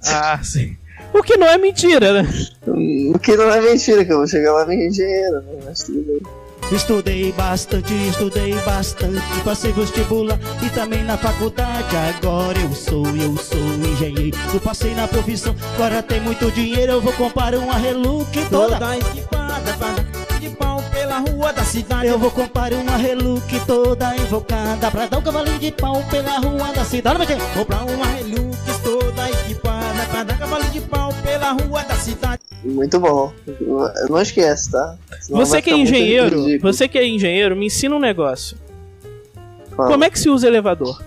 Ah, 0.06 0.38
sim. 0.42 0.76
O 1.14 1.22
que 1.22 1.36
não 1.36 1.46
é 1.46 1.58
mentira, 1.58 2.22
né? 2.22 2.28
O 2.66 3.18
que 3.18 3.36
não 3.36 3.50
é 3.50 3.60
mentira, 3.60 4.04
que 4.04 4.12
eu 4.12 4.18
vou 4.18 4.26
chegar 4.26 4.52
lá 4.52 4.66
nem 4.66 4.88
engenheiro, 4.88 5.40
né? 5.42 5.60
Mas 5.64 5.82
tudo 5.82 6.02
bem. 6.02 6.20
Estudei 6.70 7.32
bastante, 7.32 7.92
estudei 8.08 8.54
bastante, 8.64 9.20
passei 9.44 9.72
vestibular 9.72 10.38
e 10.64 10.70
também 10.70 11.04
na 11.04 11.18
faculdade. 11.18 11.96
Agora 11.96 12.58
eu 12.58 12.72
sou, 12.72 13.06
eu 13.08 13.36
sou 13.36 13.58
engenheiro. 13.58 14.36
Eu 14.54 14.60
passei 14.60 14.94
na 14.94 15.06
profissão, 15.06 15.54
agora 15.74 16.02
tem 16.02 16.20
muito 16.20 16.50
dinheiro. 16.52 16.92
Eu 16.92 17.00
vou 17.00 17.12
comprar 17.12 17.54
uma 17.54 17.76
Relux 17.76 18.26
toda. 18.48 18.78
Toda 18.78 18.96
equipada 18.96 19.72
de 20.40 20.48
pau 20.50 20.81
pela 21.12 21.18
rua 21.18 21.52
da 21.52 21.62
cidade. 21.64 22.06
Eu 22.06 22.18
vou 22.18 22.30
comprar 22.30 22.72
uma 22.72 22.96
Relux 22.96 23.44
toda 23.66 24.16
invocada 24.16 24.90
pra 24.90 25.06
dar 25.06 25.18
um 25.18 25.22
cavalinho 25.22 25.58
de 25.58 25.70
pau 25.72 26.02
pela 26.10 26.38
rua 26.38 26.72
da 26.72 26.84
cidade. 26.84 27.18
Vai 27.18 27.26
ter- 27.26 27.38
comprar 27.54 27.84
uma 27.84 28.20
Hilux 28.20 28.56
toda 28.82 29.30
equipada 29.30 30.06
pra 30.10 30.24
dar 30.24 30.38
cavalo 30.38 30.64
de 30.64 30.80
pau 30.80 31.12
pela 31.22 31.52
rua 31.52 31.82
da 31.82 31.94
cidade. 31.96 32.40
Muito 32.64 32.98
bom. 32.98 33.32
Não 34.08 34.20
esquece, 34.22 34.70
tá? 34.70 34.96
Senão 35.20 35.40
Você 35.40 35.60
que 35.60 35.70
é 35.70 35.76
engenheiro, 35.76 36.46
você 36.60 36.88
que 36.88 36.98
é 36.98 37.06
engenheiro, 37.06 37.54
me 37.56 37.66
ensina 37.66 37.94
um 37.94 38.00
negócio. 38.00 38.56
Fala. 39.76 39.90
Como 39.90 40.04
é 40.04 40.10
que 40.10 40.18
se 40.18 40.30
usa 40.30 40.46
elevador? 40.46 41.02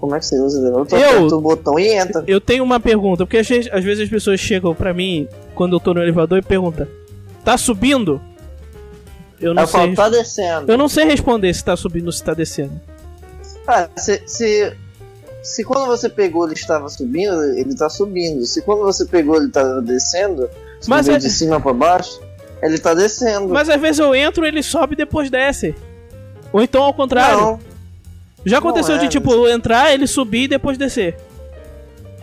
Como 0.00 0.14
é 0.14 0.18
que 0.18 0.24
você 0.24 0.38
usa? 0.40 0.66
Eu 0.66 0.86
tô 0.86 0.96
Eu- 0.96 1.26
o 1.26 1.40
botão 1.42 1.78
e 1.78 1.88
entra. 1.88 2.24
Eu 2.26 2.40
tenho 2.40 2.64
uma 2.64 2.80
pergunta, 2.80 3.26
porque 3.26 3.36
às 3.38 3.46
vezes, 3.46 3.70
às 3.72 3.84
vezes 3.84 4.04
as 4.04 4.08
pessoas 4.08 4.40
chegam 4.40 4.74
pra 4.74 4.94
mim 4.94 5.28
quando 5.54 5.76
eu 5.76 5.80
tô 5.80 5.92
no 5.92 6.02
elevador 6.02 6.38
e 6.38 6.42
perguntam: 6.42 6.86
Tá 7.44 7.58
subindo? 7.58 8.20
Eu 9.40 9.52
não 9.54 9.62
Eu 9.62 9.68
falo, 9.68 9.86
sei. 9.86 9.94
tá 9.94 10.08
descendo. 10.08 10.72
Eu 10.72 10.78
não 10.78 10.88
sei 10.88 11.04
responder 11.04 11.52
se 11.54 11.64
tá 11.64 11.76
subindo 11.76 12.06
ou 12.06 12.12
se 12.12 12.22
tá 12.24 12.32
descendo. 12.34 12.80
Ah, 13.66 13.88
se, 13.96 14.22
se, 14.26 14.72
se 15.42 15.64
quando 15.64 15.86
você 15.86 16.08
pegou 16.08 16.44
ele 16.46 16.54
estava 16.54 16.88
subindo, 16.88 17.42
ele 17.54 17.74
tá 17.74 17.88
subindo. 17.88 18.44
Se 18.46 18.62
quando 18.62 18.80
você 18.82 19.04
pegou 19.06 19.36
ele 19.36 19.48
tá 19.50 19.80
descendo, 19.80 20.48
Mas 20.86 21.08
é- 21.08 21.18
de 21.18 21.30
cima 21.30 21.60
pra 21.60 21.72
baixo, 21.72 22.20
ele 22.62 22.78
tá 22.78 22.92
descendo. 22.94 23.48
Mas 23.48 23.68
às 23.68 23.80
vezes 23.80 23.98
eu 23.98 24.14
entro, 24.14 24.44
ele 24.46 24.62
sobe 24.62 24.94
e 24.94 24.96
depois 24.96 25.30
desce. 25.30 25.74
Ou 26.52 26.62
então 26.62 26.82
ao 26.82 26.92
contrário. 26.94 27.38
Não, 27.38 27.60
Já 28.44 28.58
aconteceu 28.58 28.96
não 28.96 29.02
é, 29.02 29.06
de 29.06 29.10
tipo 29.10 29.48
entrar, 29.48 29.92
ele 29.92 30.06
subir 30.06 30.44
e 30.44 30.48
depois 30.48 30.78
descer. 30.78 31.16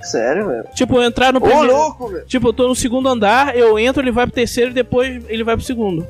sério, 0.02 0.48
velho. 0.48 0.66
Tipo, 0.74 0.96
eu 0.98 1.04
entrar 1.04 1.32
no 1.34 1.40
Ô, 1.40 1.42
primeiro. 1.42 1.72
louco, 1.74 2.08
velho. 2.10 2.26
Tipo, 2.26 2.48
eu 2.50 2.54
tô 2.54 2.68
no 2.68 2.76
segundo 2.76 3.08
andar, 3.10 3.56
eu 3.56 3.78
entro, 3.78 4.02
ele 4.02 4.12
vai 4.12 4.26
pro 4.26 4.34
terceiro 4.34 4.72
e 4.72 4.74
depois 4.74 5.22
ele 5.28 5.44
vai 5.44 5.56
pro 5.56 5.66
segundo. 5.66 6.08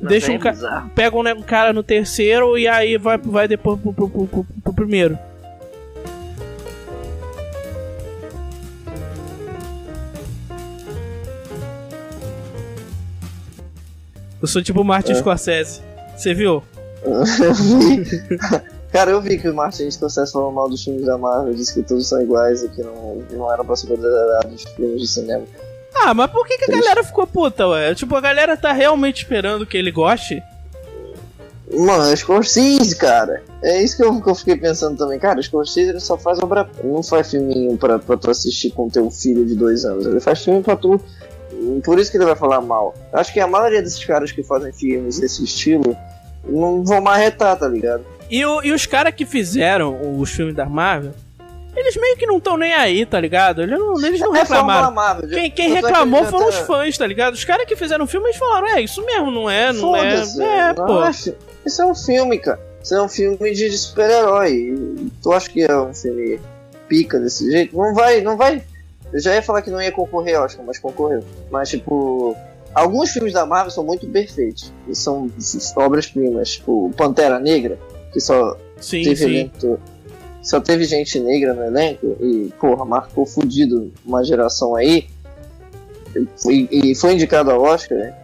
Deixa 0.00 0.28
Não, 0.28 0.36
um 0.36 0.38
ca... 0.38 0.50
é 0.50 0.52
bizarro. 0.52 0.90
Pega 0.94 1.16
um, 1.18 1.42
cara 1.42 1.72
no 1.72 1.82
terceiro 1.82 2.56
e 2.56 2.68
aí 2.68 2.96
vai, 2.96 3.18
vai 3.18 3.48
depois 3.48 3.78
pro, 3.80 3.92
pro, 3.92 4.08
pro, 4.08 4.26
pro- 4.26 4.46
pro 4.62 4.72
primeiro. 4.72 5.18
Eu 14.40 14.46
sou 14.46 14.62
tipo 14.62 14.80
o 14.80 14.84
Martin 14.84 15.12
É. 15.12 15.14
Scorsese. 15.16 15.80
Você 16.16 16.32
viu? 16.34 16.62
Cara, 18.98 19.12
eu 19.12 19.20
vi 19.20 19.38
que 19.38 19.48
o 19.48 19.54
Martin 19.54 19.88
Scorsese 19.88 20.32
falou 20.32 20.50
mal 20.50 20.68
dos 20.68 20.82
filmes 20.82 21.06
da 21.06 21.16
Marvel, 21.16 21.54
disse 21.54 21.72
que 21.72 21.84
todos 21.84 22.08
são 22.08 22.20
iguais 22.20 22.64
e 22.64 22.68
que 22.68 22.82
não, 22.82 23.22
não 23.30 23.52
eram 23.52 23.64
pra 23.64 23.76
ser 23.76 23.86
considerados 23.86 24.64
filmes 24.74 25.00
de 25.00 25.06
cinema. 25.06 25.44
Ah, 25.94 26.12
mas 26.12 26.28
por 26.32 26.44
que, 26.44 26.58
que 26.58 26.64
a 26.64 26.74
galera 26.74 27.04
ficou 27.04 27.24
puta, 27.24 27.68
ué? 27.68 27.94
Tipo, 27.94 28.16
a 28.16 28.20
galera 28.20 28.56
tá 28.56 28.72
realmente 28.72 29.22
esperando 29.22 29.64
que 29.64 29.76
ele 29.76 29.92
goste? 29.92 30.42
Mano, 31.72 32.10
é 32.10 32.16
Scorsese, 32.16 32.96
cara. 32.96 33.40
É 33.62 33.80
isso 33.80 33.96
que 33.96 34.02
eu, 34.02 34.20
que 34.20 34.28
eu 34.28 34.34
fiquei 34.34 34.56
pensando 34.56 34.98
também. 34.98 35.20
Cara, 35.20 35.40
Scorsese 35.40 35.90
ele 35.90 36.00
só 36.00 36.18
faz 36.18 36.40
obra. 36.40 36.68
Não 36.82 37.00
faz 37.00 37.30
filminho 37.30 37.78
pra, 37.78 38.00
pra 38.00 38.16
tu 38.16 38.28
assistir 38.28 38.72
com 38.72 38.88
teu 38.88 39.08
filho 39.12 39.46
de 39.46 39.54
dois 39.54 39.84
anos. 39.84 40.06
Ele 40.06 40.18
faz 40.18 40.42
filme 40.42 40.60
pra 40.60 40.74
tu. 40.74 41.00
Por 41.84 42.00
isso 42.00 42.10
que 42.10 42.16
ele 42.16 42.24
vai 42.24 42.34
falar 42.34 42.60
mal. 42.60 42.92
Acho 43.12 43.32
que 43.32 43.38
a 43.38 43.46
maioria 43.46 43.80
desses 43.80 44.04
caras 44.04 44.32
que 44.32 44.42
fazem 44.42 44.72
filmes 44.72 45.20
desse 45.20 45.44
estilo 45.44 45.96
não 46.44 46.82
vão 46.82 47.00
marretar, 47.00 47.56
tá 47.56 47.68
ligado? 47.68 48.04
E, 48.30 48.44
o- 48.44 48.62
e 48.62 48.72
os 48.72 48.86
caras 48.86 49.14
que 49.14 49.24
fizeram 49.24 50.18
os 50.20 50.30
filmes 50.30 50.54
da 50.54 50.66
Marvel, 50.66 51.12
eles 51.76 51.96
meio 51.96 52.16
que 52.16 52.26
não 52.26 52.40
tão 52.40 52.56
nem 52.56 52.72
aí, 52.74 53.06
tá 53.06 53.20
ligado? 53.20 53.62
Eles 53.62 53.78
não, 53.78 54.04
eles 54.04 54.20
não 54.20 54.34
É 54.34 54.40
reclamaram. 54.40 54.90
Marvel. 54.90 55.28
Quem, 55.30 55.50
quem 55.50 55.72
reclamou 55.72 56.24
foram 56.24 56.48
os 56.48 56.56
fãs, 56.58 56.96
tá 56.98 57.06
ligado? 57.06 57.34
Os 57.34 57.44
caras 57.44 57.66
que 57.66 57.76
fizeram 57.76 58.04
o 58.04 58.08
filme, 58.08 58.26
eles 58.26 58.36
falaram, 58.38 58.66
é, 58.68 58.80
isso 58.82 59.04
mesmo, 59.04 59.30
não 59.30 59.48
é, 59.48 59.72
não 59.72 59.94
é. 59.96 60.10
Foda-se, 60.16 60.42
É, 60.42 60.74
não 60.74 60.86
pô. 60.86 60.98
acho. 61.00 61.34
Isso 61.64 61.82
é 61.82 61.86
um 61.86 61.94
filme, 61.94 62.38
cara. 62.38 62.60
Isso 62.82 62.94
é 62.94 63.02
um 63.02 63.08
filme 63.08 63.52
de, 63.52 63.68
de 63.70 63.78
super-herói. 63.78 64.74
Tu 65.22 65.32
acha 65.32 65.50
que 65.50 65.62
é 65.62 65.76
um 65.76 65.92
filme 65.94 66.40
pica 66.88 67.18
desse 67.20 67.50
jeito? 67.50 67.76
Não 67.76 67.94
vai, 67.94 68.20
não 68.22 68.36
vai. 68.36 68.62
Eu 69.12 69.20
já 69.20 69.34
ia 69.34 69.42
falar 69.42 69.62
que 69.62 69.70
não 69.70 69.80
ia 69.80 69.92
concorrer 69.92 70.36
ao 70.36 70.44
Oscar, 70.44 70.64
mas 70.66 70.78
concorreu. 70.78 71.22
Mas, 71.50 71.68
tipo, 71.70 72.36
alguns 72.74 73.10
filmes 73.10 73.32
da 73.32 73.44
Marvel 73.46 73.70
são 73.70 73.84
muito 73.84 74.06
perfeitos. 74.06 74.72
E 74.88 74.94
são 74.94 75.30
obras-primas. 75.76 76.52
Tipo, 76.52 76.90
Pantera 76.96 77.38
Negra, 77.38 77.78
que 78.18 78.20
só 78.20 78.56
Sim, 78.80 79.02
teve 79.04 79.16
sim. 79.16 79.24
elenco. 79.26 79.78
Só 80.42 80.60
teve 80.60 80.84
gente 80.84 81.20
negra 81.20 81.54
no 81.54 81.62
elenco 81.64 82.16
e, 82.20 82.52
porra, 82.60 82.84
marcou 82.84 83.24
fudido 83.24 83.92
uma 84.04 84.24
geração 84.24 84.74
aí. 84.74 85.06
E, 86.48 86.90
e 86.90 86.94
foi 86.94 87.12
indicado 87.14 87.50
ao 87.50 87.62
Oscar, 87.62 87.96
né? 87.98 88.14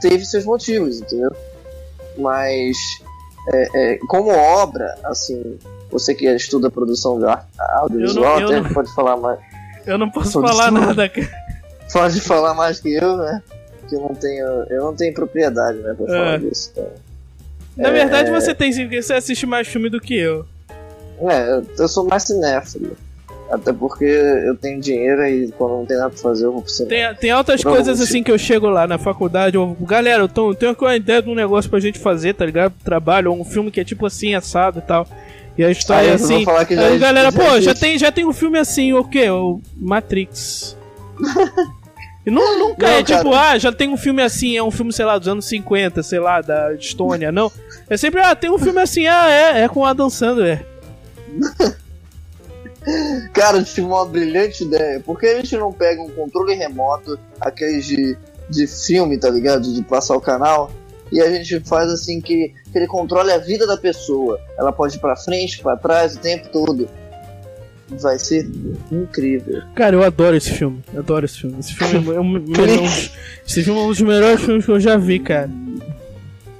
teve 0.00 0.24
seus 0.24 0.44
motivos, 0.44 1.00
entendeu? 1.00 1.30
Mas, 2.18 2.76
é, 3.52 3.68
é, 3.94 3.98
como 4.08 4.30
obra, 4.30 4.94
assim, 5.04 5.58
você 5.90 6.14
que 6.14 6.26
estuda 6.26 6.70
produção 6.70 7.18
de 7.18 7.26
arte- 7.26 7.46
audiovisual, 7.58 8.40
Eu 8.40 8.46
não- 8.46 8.52
eu 8.52 8.58
até 8.58 8.68
não- 8.68 8.74
pode 8.74 8.94
falar 8.94 9.16
mais. 9.16 9.38
Eu 9.86 9.98
não 9.98 10.10
posso 10.10 10.40
falar 10.40 10.70
nada. 10.70 11.10
Pode 11.92 12.20
falar 12.20 12.54
mais 12.54 12.80
que 12.80 12.92
eu, 12.94 13.16
né? 13.16 13.42
Que 13.88 13.96
eu 13.96 14.00
não 14.00 14.14
tenho, 14.14 14.46
eu 14.70 14.82
não 14.84 14.94
tenho 14.94 15.12
propriedade, 15.14 15.78
né, 15.78 15.94
pra 15.94 16.04
É. 16.06 16.08
falar 16.08 16.38
disso. 16.38 16.70
Então. 16.72 16.88
Na 17.76 17.88
É, 17.88 17.92
verdade, 17.92 18.30
é. 18.30 18.32
você 18.40 18.54
tem 18.54 18.70
você 19.00 19.14
assiste 19.14 19.46
mais 19.46 19.66
filme 19.68 19.88
do 19.88 20.00
que 20.00 20.14
eu. 20.16 20.44
É, 21.22 21.50
eu- 21.56 21.66
eu 21.78 21.88
sou 21.88 22.04
mais 22.06 22.24
cinéfilo. 22.24 22.96
Até 23.50 23.70
porque 23.72 24.04
eu 24.04 24.56
tenho 24.56 24.80
dinheiro 24.80 25.26
e 25.26 25.52
quando 25.52 25.72
não 25.72 25.84
tem 25.86 25.96
nada 25.98 26.08
pra 26.08 26.18
fazer 26.18 26.46
eu 26.46 26.52
vou 26.52 26.62
pro 26.62 26.70
cinema. 26.70 26.88
Tem, 27.10 27.14
tem 27.20 27.30
altas 27.30 27.62
coisas 27.62 28.00
assim 28.00 28.22
que 28.22 28.30
eu 28.32 28.38
chego 28.38 28.66
lá 28.70 28.86
na 28.86 28.96
faculdade, 28.96 29.56
eu, 29.56 29.76
galera, 29.82 30.22
eu 30.22 30.28
tô, 30.28 30.54
tenho 30.54 30.72
aqui 30.72 30.82
uma 30.82 30.96
ideia 30.96 31.20
de 31.20 31.28
um 31.28 31.34
negócio 31.34 31.68
pra 31.70 31.78
gente 31.78 31.98
fazer, 31.98 32.32
tá 32.34 32.46
ligado? 32.46 32.72
Trabalho, 32.82 33.30
ou 33.30 33.38
um 33.38 33.44
filme 33.44 33.70
que 33.70 33.78
é 33.80 33.84
tipo 33.84 34.06
assim, 34.06 34.34
assado 34.34 34.78
e 34.78 34.82
tal. 34.82 35.06
E 35.58 35.62
a 35.62 35.70
história 35.70 36.06
é 36.06 36.10
eu 36.12 36.14
assim. 36.14 36.44
falar 36.46 36.64
que 36.64 36.74
já 36.74 36.86
aí, 36.86 36.94
é- 36.96 36.98
galera, 36.98 37.30
já 37.30 37.38
pô, 37.38 37.44
já 37.44 37.56
existe. 37.58 37.80
tem, 37.80 37.98
já 37.98 38.10
tem 38.10 38.24
um 38.24 38.32
filme 38.32 38.58
assim, 38.58 38.94
o 38.94 39.04
quê? 39.04 39.28
O 39.28 39.60
Matrix. 39.76 40.74
E 42.24 42.30
não, 42.30 42.58
nunca 42.58 42.86
Não, 42.86 42.94
é 42.94 43.02
tipo, 43.02 43.30
cara. 43.30 43.50
ah, 43.50 43.58
já 43.58 43.72
tem 43.72 43.88
um 43.88 43.96
filme 43.96 44.22
assim, 44.22 44.56
é 44.56 44.62
um 44.62 44.70
filme, 44.70 44.92
sei 44.92 45.04
lá, 45.04 45.18
dos 45.18 45.26
anos 45.26 45.44
50, 45.46 46.02
sei 46.02 46.20
lá, 46.20 46.40
da 46.40 46.72
Estônia, 46.74 47.32
não. 47.32 47.50
É 47.90 47.96
sempre, 47.96 48.20
ah, 48.20 48.34
tem 48.34 48.50
um 48.50 48.58
filme 48.58 48.80
assim, 48.80 49.06
ah, 49.06 49.28
é, 49.28 49.62
é 49.62 49.68
com 49.68 49.80
o 49.80 49.84
Adam 49.84 50.08
Sandler. 50.08 50.64
Cara, 53.32 53.58
eu 53.58 53.64
tive 53.64 53.82
uma 53.82 54.04
brilhante 54.04 54.64
ideia. 54.64 55.00
Por 55.00 55.18
que 55.18 55.26
a 55.26 55.36
gente 55.36 55.56
não 55.56 55.72
pega 55.72 56.02
um 56.02 56.10
controle 56.10 56.54
remoto, 56.54 57.18
aqueles 57.40 57.86
de, 57.86 58.16
de 58.48 58.66
filme, 58.66 59.18
tá 59.18 59.30
ligado? 59.30 59.72
De 59.72 59.82
passar 59.82 60.16
o 60.16 60.20
canal, 60.20 60.70
e 61.10 61.20
a 61.20 61.30
gente 61.30 61.60
faz 61.60 61.90
assim 61.90 62.20
que, 62.20 62.54
que 62.70 62.78
ele 62.78 62.86
controle 62.86 63.30
a 63.30 63.38
vida 63.38 63.66
da 63.66 63.76
pessoa. 63.76 64.40
Ela 64.56 64.72
pode 64.72 64.96
ir 64.96 65.00
pra 65.00 65.14
frente, 65.14 65.60
pra 65.60 65.76
trás 65.76 66.16
o 66.16 66.18
tempo 66.18 66.48
todo. 66.48 66.88
Vai 67.88 68.18
ser 68.18 68.48
incrível. 68.90 69.62
Cara, 69.74 69.96
eu 69.96 70.02
adoro 70.02 70.34
esse 70.36 70.50
filme. 70.50 70.82
Eu 70.94 71.00
adoro 71.00 71.26
esse 71.26 71.40
filme. 71.40 71.56
Esse 71.60 71.74
filme 71.74 71.94
é 72.14 72.20
um, 72.20 72.36
é 72.36 72.40
um- 72.80 72.84
esse 73.46 73.62
filme 73.62 73.80
é 73.80 73.82
um 73.84 73.88
dos 73.88 74.00
melhores 74.00 74.40
filmes 74.40 74.64
que 74.64 74.70
eu 74.70 74.80
já 74.80 74.96
vi, 74.96 75.18
cara. 75.18 75.50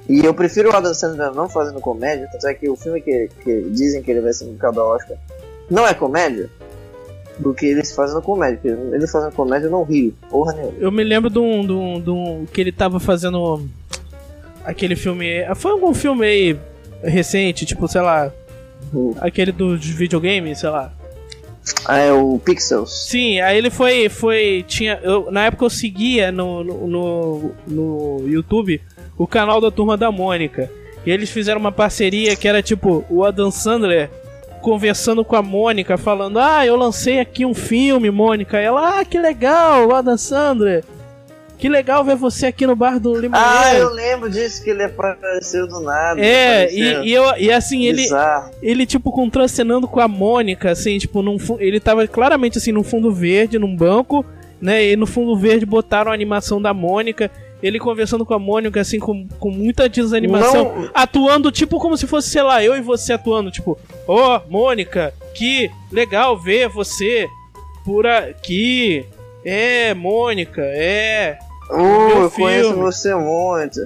E 0.07 0.23
eu 0.23 0.33
prefiro 0.33 0.69
o 0.69 0.75
Adam 0.75 0.93
Sandler 0.93 1.31
não 1.33 1.47
fazendo 1.49 1.79
comédia, 1.79 2.27
tanto 2.31 2.45
é 2.47 2.53
que 2.53 2.69
o 2.69 2.75
filme 2.75 3.01
que, 3.01 3.29
que 3.43 3.61
dizem 3.71 4.03
que 4.03 4.11
ele 4.11 4.19
vai 4.21 4.33
ser 4.33 4.45
indicado 4.45 4.79
ao 4.79 4.89
Oscar 4.95 5.17
não 5.71 5.87
é 5.87 5.93
comédia, 5.93 6.49
do 7.39 7.53
que 7.53 7.65
eles 7.65 7.91
fazendo 7.95 8.21
comédia. 8.21 8.59
Porque 8.61 8.95
ele 8.95 9.07
fazendo 9.07 9.31
comédia 9.31 9.67
eu 9.67 9.71
não 9.71 9.83
rio, 9.83 10.13
porra 10.29 10.53
nenhuma. 10.53 10.73
Eu 10.77 10.91
me 10.91 11.03
lembro 11.03 11.29
de 11.29 11.39
um, 11.39 11.65
de 11.65 11.71
um, 11.71 12.01
de 12.01 12.09
um- 12.09 12.45
que 12.51 12.59
ele 12.61 12.71
tava 12.71 12.99
fazendo 12.99 13.65
aquele 14.63 14.95
filme. 14.95 15.27
Foi 15.55 15.71
algum 15.71 15.93
filme 15.93 16.25
aí 16.27 16.59
recente, 17.01 17.65
tipo, 17.65 17.87
sei 17.87 18.01
lá, 18.01 18.31
Uhum. 18.93 19.15
aquele 19.21 19.51
dos 19.51 19.83
videogames, 19.85 20.59
sei 20.59 20.69
lá. 20.69 20.93
Ah, 21.85 21.97
é 21.97 22.11
o 22.11 22.39
Pixels. 22.39 23.07
Sim, 23.09 23.39
aí 23.39 23.57
ele 23.57 23.69
foi. 23.69 24.09
foi 24.09 24.65
tinha, 24.67 24.99
eu, 25.03 25.31
na 25.31 25.45
época 25.45 25.65
eu 25.65 25.69
seguia 25.69 26.31
no, 26.31 26.63
no, 26.63 26.87
no, 26.87 27.51
no 27.67 28.27
YouTube 28.27 28.81
o 29.17 29.27
canal 29.27 29.61
da 29.61 29.71
Turma 29.71 29.95
da 29.97 30.11
Mônica. 30.11 30.69
E 31.05 31.11
eles 31.11 31.29
fizeram 31.29 31.59
uma 31.59 31.71
parceria 31.71 32.35
que 32.35 32.47
era 32.47 32.61
tipo 32.61 33.05
o 33.09 33.23
Adam 33.23 33.51
Sandler 33.51 34.09
conversando 34.61 35.23
com 35.25 35.35
a 35.35 35.41
Mônica, 35.41 35.97
falando: 35.97 36.39
Ah, 36.39 36.65
eu 36.65 36.75
lancei 36.75 37.19
aqui 37.19 37.45
um 37.45 37.53
filme, 37.53 38.09
Mônica. 38.09 38.59
E 38.59 38.63
ela, 38.63 38.99
ah, 38.99 39.05
que 39.05 39.19
legal, 39.19 39.87
o 39.87 39.93
Adam 39.93 40.17
Sandler. 40.17 40.83
Que 41.63 41.69
legal 41.69 42.03
ver 42.03 42.17
você 42.17 42.47
aqui 42.47 42.67
no 42.67 42.75
bar 42.75 42.99
do 42.99 43.15
Ah, 43.15 43.19
Limoeiro. 43.21 43.77
eu 43.77 43.93
lembro 43.93 44.29
disso 44.29 44.61
que 44.61 44.69
ele 44.69 44.83
apareceu 44.83 45.65
do 45.65 45.79
nada. 45.79 46.19
É, 46.19 46.69
e, 46.69 47.05
e, 47.07 47.13
eu, 47.13 47.23
e 47.37 47.49
assim, 47.53 47.85
ele, 47.85 48.01
Bizarro. 48.01 48.51
ele, 48.61 48.85
tipo, 48.85 49.09
contracenando 49.13 49.87
com 49.87 50.01
a 50.01 50.07
Mônica, 50.09 50.69
assim, 50.69 50.97
tipo, 50.97 51.21
num, 51.21 51.37
ele 51.59 51.79
tava 51.79 52.05
claramente, 52.05 52.57
assim, 52.57 52.73
num 52.73 52.83
fundo 52.83 53.13
verde, 53.13 53.57
num 53.57 53.73
banco, 53.73 54.25
né, 54.59 54.83
e 54.91 54.97
no 54.97 55.07
fundo 55.07 55.37
verde 55.37 55.65
botaram 55.65 56.11
a 56.11 56.13
animação 56.13 56.61
da 56.61 56.73
Mônica, 56.73 57.31
ele 57.61 57.79
conversando 57.79 58.25
com 58.25 58.33
a 58.33 58.39
Mônica, 58.39 58.81
assim, 58.81 58.99
com, 58.99 59.25
com 59.39 59.49
muita 59.49 59.87
desanimação, 59.87 60.65
Não- 60.65 60.89
atuando, 60.93 61.49
tipo, 61.49 61.79
como 61.79 61.95
se 61.95 62.05
fosse, 62.05 62.29
sei 62.29 62.41
lá, 62.41 62.61
eu 62.61 62.75
e 62.75 62.81
você 62.81 63.13
atuando, 63.13 63.49
tipo, 63.49 63.79
ó, 64.05 64.41
Mônica, 64.49 65.13
que 65.33 65.71
legal 65.89 66.37
ver 66.37 66.67
você 66.67 67.25
por 67.85 68.05
aqui, 68.05 69.05
é, 69.45 69.93
Mônica, 69.93 70.61
é... 70.61 71.39
Oh, 71.69 71.77
Meu 71.77 72.21
eu 72.23 72.31
conheço 72.31 72.75
você 72.75 73.15
muito. 73.15 73.79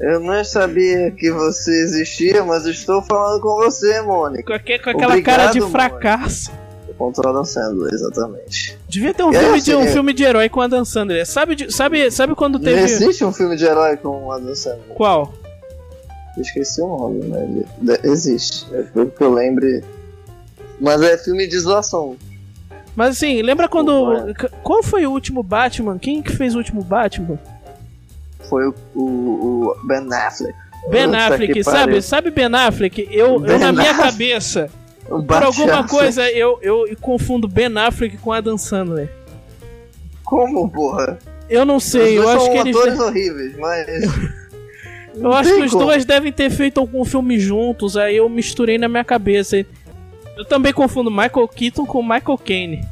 eu 0.00 0.20
não 0.20 0.44
sabia 0.44 1.10
que 1.10 1.30
você 1.30 1.70
existia, 1.82 2.44
mas 2.44 2.64
estou 2.66 3.02
falando 3.02 3.40
com 3.40 3.56
você, 3.56 4.00
Mônica. 4.02 4.58
Com, 4.58 4.64
com 4.64 4.90
aquela 4.90 5.06
Obrigado, 5.12 5.36
cara 5.36 5.52
de 5.52 5.60
Mônica. 5.60 5.78
fracasso. 5.78 6.50
Contra 6.96 7.26
o 7.26 7.30
Adam 7.30 7.44
Sandler, 7.44 7.92
exatamente. 7.92 8.78
Devia 8.88 9.12
ter 9.12 9.22
um, 9.22 9.30
filme, 9.30 9.60
de, 9.60 9.74
um 9.74 9.80
assim, 9.80 9.88
é. 9.88 9.92
filme 9.92 10.14
de 10.14 10.24
herói 10.24 10.48
com 10.48 10.62
a 10.62 10.66
Dan 10.66 10.84
Sandler. 10.86 11.26
Sabe, 11.26 11.70
sabe, 11.70 12.10
sabe 12.10 12.34
quando 12.34 12.54
Não 12.54 12.64
teve. 12.64 12.80
existe 12.80 13.22
um 13.22 13.32
filme 13.32 13.54
de 13.54 13.66
herói 13.66 13.98
com 13.98 14.24
o 14.24 14.32
Adam 14.32 14.54
Sandler. 14.54 14.94
Qual? 14.94 15.34
Eu 16.34 16.42
esqueci 16.42 16.80
o 16.80 16.86
nome, 16.88 17.20
mas 17.28 18.00
de- 18.00 18.08
existe. 18.08 18.66
É 18.74 18.82
pelo 18.82 19.10
que 19.10 19.22
eu 19.22 19.30
lembre. 19.30 19.84
Mas 20.80 21.02
é 21.02 21.18
filme 21.18 21.46
de 21.46 21.58
zoação. 21.58 22.16
Mas 22.96 23.10
assim, 23.10 23.42
lembra 23.42 23.68
quando. 23.68 24.34
Qual 24.62 24.82
foi 24.82 25.06
o 25.06 25.10
último 25.12 25.42
Batman? 25.42 25.98
Quem 25.98 26.22
que 26.22 26.32
fez 26.34 26.54
o 26.54 26.58
último 26.58 26.82
Batman? 26.82 27.38
Foi 28.48 28.66
o, 28.66 28.74
o, 28.94 29.00
o 29.00 29.86
Ben 29.86 30.08
Affleck. 30.12 30.54
Ben 30.90 31.06
Puta 31.06 31.18
Affleck, 31.18 31.64
sabe? 31.64 31.76
pariu. 31.86 32.02
Sabe 32.02 32.30
Ben 32.30 32.54
Affleck? 32.54 33.08
Eu, 33.10 33.26
eu 33.34 33.40
Ben 33.40 33.58
na 33.58 33.72
minha 33.72 33.90
Affleck. 33.90 34.10
cabeça, 34.10 34.70
O 35.10 35.22
por 35.22 35.42
alguma 35.42 35.86
coisa, 35.86 36.30
eu, 36.30 36.58
eu 36.62 36.84
confundo 37.00 37.46
Ben 37.46 37.76
Affleck 37.76 38.16
com 38.18 38.32
Adam 38.32 38.56
Sandler. 38.56 39.12
Como, 40.24 40.68
porra? 40.70 41.18
Eu 41.50 41.64
não 41.64 41.78
sei, 41.78 42.18
eu 42.18 42.28
acho 42.28 42.50
que 42.50 42.56
eles. 42.58 42.76
atores 42.76 42.98
horríveis, 42.98 43.56
mas. 43.58 43.86
Eu 45.18 45.32
acho 45.32 45.54
que 45.54 45.62
os 45.62 45.72
como. 45.72 45.86
dois 45.86 46.04
devem 46.04 46.30
ter 46.30 46.50
feito 46.50 46.78
algum 46.78 47.02
filme 47.02 47.38
juntos, 47.38 47.96
aí 47.96 48.18
eu 48.18 48.28
misturei 48.28 48.76
na 48.76 48.86
minha 48.86 49.02
cabeça. 49.02 49.64
Eu 50.36 50.44
também 50.44 50.72
confundo 50.72 51.10
Michael 51.10 51.48
Keaton 51.48 51.86
com 51.86 52.02
Michael 52.02 52.38
Caine. 52.38 52.86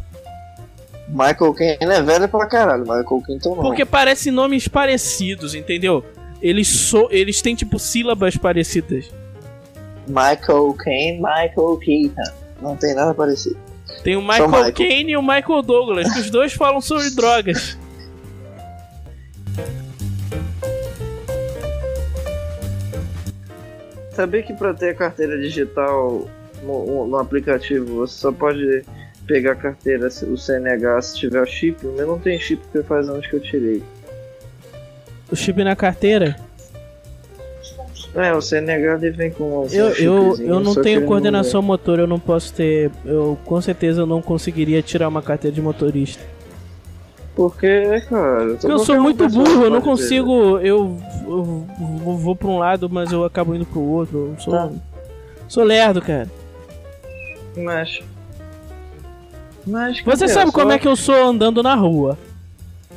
Michael 1.07 1.53
Keaton 1.53 1.91
é 1.93 2.03
velho 2.03 2.29
pra 2.29 2.47
caralho, 2.47 2.83
Michael 2.83 3.23
Keaton 3.27 3.57
não. 3.57 3.63
Porque 3.63 3.85
parecem 3.85 4.33
nomes 4.33 4.67
parecidos, 4.67 5.55
entendeu? 5.55 6.03
Eles, 6.41 6.69
so, 6.69 7.09
eles 7.11 7.43
têm 7.43 7.55
tipo 7.55 7.79
sílabas 7.79 8.37
parecidas. 8.37 9.11
Michael 10.07 10.75
Caine, 10.79 11.19
Michael 11.19 11.77
Keaton. 11.79 12.33
Não 12.63 12.77
tem 12.77 12.95
nada 12.95 13.13
parecido. 13.13 13.59
Tem 14.03 14.17
o 14.17 14.23
Michael, 14.23 14.49
Michael. 14.49 14.73
Caine 14.73 15.13
e 15.13 15.17
o 15.17 15.23
Michael 15.23 15.63
Douglas, 15.63 16.13
que 16.13 16.21
os 16.21 16.31
dois 16.31 16.55
falam 16.55 16.81
sobre 16.81 17.11
drogas. 17.17 17.79
Sabia 24.13 24.43
que 24.43 24.55
pra 24.55 24.73
ter 24.73 24.91
a 24.91 24.95
carteira 24.95 25.37
digital 25.39 26.29
no, 26.65 27.07
no 27.07 27.17
aplicativo 27.19 27.95
você 27.97 28.15
só 28.19 28.33
pode 28.33 28.83
pegar 29.27 29.53
a 29.53 29.57
carteira, 29.57 30.11
se- 30.11 30.25
o 30.25 30.37
CNH, 30.37 31.03
se 31.03 31.17
tiver 31.17 31.41
o 31.43 31.47
chip? 31.47 31.87
O 31.87 31.93
meu 31.93 32.07
não 32.07 32.19
tem 32.19 32.39
chip 32.39 32.63
porque 32.71 32.87
faz 32.87 33.09
anos 33.09 33.27
que 33.27 33.35
eu 33.35 33.41
tirei. 33.41 33.83
O 35.31 35.37
chip 35.37 35.63
na 35.65 35.75
carteira. 35.77 36.37
É, 38.15 38.33
o 38.33 38.41
CNH 38.41 38.95
ele 38.97 39.11
vem 39.11 39.31
com 39.33 39.67
Eu, 39.73 39.89
eu, 39.95 40.37
eu 40.39 40.61
não 40.61 40.73
tenho 40.75 41.05
coordenação 41.05 41.61
motor, 41.61 41.99
eu 41.99 42.07
não 42.07 42.21
posso 42.21 42.53
ter. 42.55 42.91
Eu 43.05 43.37
com 43.45 43.61
certeza 43.61 44.07
não 44.07 44.23
conseguiria 44.23 44.81
tirar 44.83 45.09
uma 45.09 45.21
carteira 45.23 45.53
de 45.55 45.61
motorista. 45.61 46.23
Porque, 47.35 47.67
cara. 48.09 48.47
Porque 48.51 48.67
eu 48.71 48.79
sou 48.79 49.01
muito 49.01 49.29
burro, 49.29 49.65
eu 49.65 49.71
não 49.71 49.81
consigo. 49.81 50.59
Eu, 50.61 50.97
eu 51.27 51.67
vou, 52.05 52.17
vou 52.17 52.37
pra 52.37 52.47
um 52.47 52.59
lado, 52.59 52.89
mas 52.89 53.11
eu 53.11 53.25
acabo 53.25 53.53
indo 53.57 53.67
pro 53.67 53.81
outro. 53.81 54.33
Eu 54.37 54.41
sou, 54.41 54.53
Tá. 54.53 54.71
sou 55.49 55.65
lerdo, 55.65 56.01
cara. 56.01 56.31
Mas. 57.57 58.01
Mas. 59.67 60.01
Você 60.03 60.29
sabe 60.29 60.53
como 60.53 60.73
é 60.73 60.79
que 60.79 60.87
eu 60.89 60.97
sou 60.97 61.15
andando 61.15 61.63
na 61.63 61.75
rua. 61.75 62.19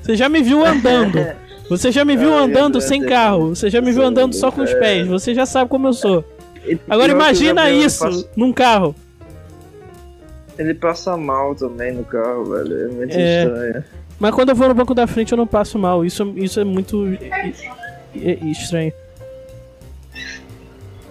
Você 0.02 0.16
já 0.16 0.28
me 0.30 0.42
viu 0.42 0.66
andando. 0.66 1.18
Você 1.70 1.92
já 1.92 2.06
me 2.06 2.16
viu 2.16 2.34
andando 2.34 2.80
sem 2.80 3.02
Deus. 3.02 3.12
carro. 3.12 3.50
Você 3.56 3.70
já 3.70 3.82
me 3.82 3.92
viu 3.92 4.02
andando 4.02 4.34
só 4.34 4.50
com 4.50 4.62
os 4.62 4.72
É. 4.72 4.80
pés. 4.80 5.06
Você 5.08 5.36
já 5.36 5.46
sabe 5.46 5.70
como 5.70 5.86
eu 5.88 5.92
sou. 5.94 6.24
Agora 6.90 7.12
imagina 7.12 7.70
isso 7.70 8.06
passa- 8.06 8.30
num 8.38 8.54
carro. 8.54 8.96
Ele 10.58 10.74
passa 10.74 11.18
mal 11.18 11.54
também 11.56 11.94
no 11.94 12.06
carro, 12.06 12.46
velho. 12.46 12.86
É 12.86 12.88
muito 12.88 13.14
É. 13.18 13.44
estranho. 13.44 13.84
Mas 14.18 14.34
quando 14.34 14.50
eu 14.50 14.56
vou 14.56 14.70
no 14.70 14.74
banco 14.74 14.94
da 14.96 15.06
frente 15.08 15.34
eu 15.34 15.38
não 15.38 15.46
passo 15.46 15.78
mal. 15.78 16.06
Isso, 16.06 16.34
isso 16.38 16.58
é 16.60 16.64
muito 16.64 17.06
i- 17.14 17.20
i- 18.16 18.52
estranho. 18.52 18.94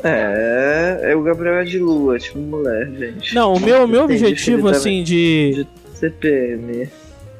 É, 0.08 1.00
é 1.12 1.16
o 1.16 1.22
Gabriel 1.22 1.56
é 1.56 1.64
de 1.64 1.78
lua, 1.78 2.18
tipo 2.18 2.38
mulher, 2.38 2.90
gente. 2.98 3.34
Não, 3.34 3.54
o 3.54 3.60
meu, 3.60 3.86
meu 3.88 4.04
Entendi, 4.04 4.24
objetivo 4.24 4.68
ele 4.68 4.76
assim 4.76 5.02
de. 5.02 5.66
CPM. 5.94 6.88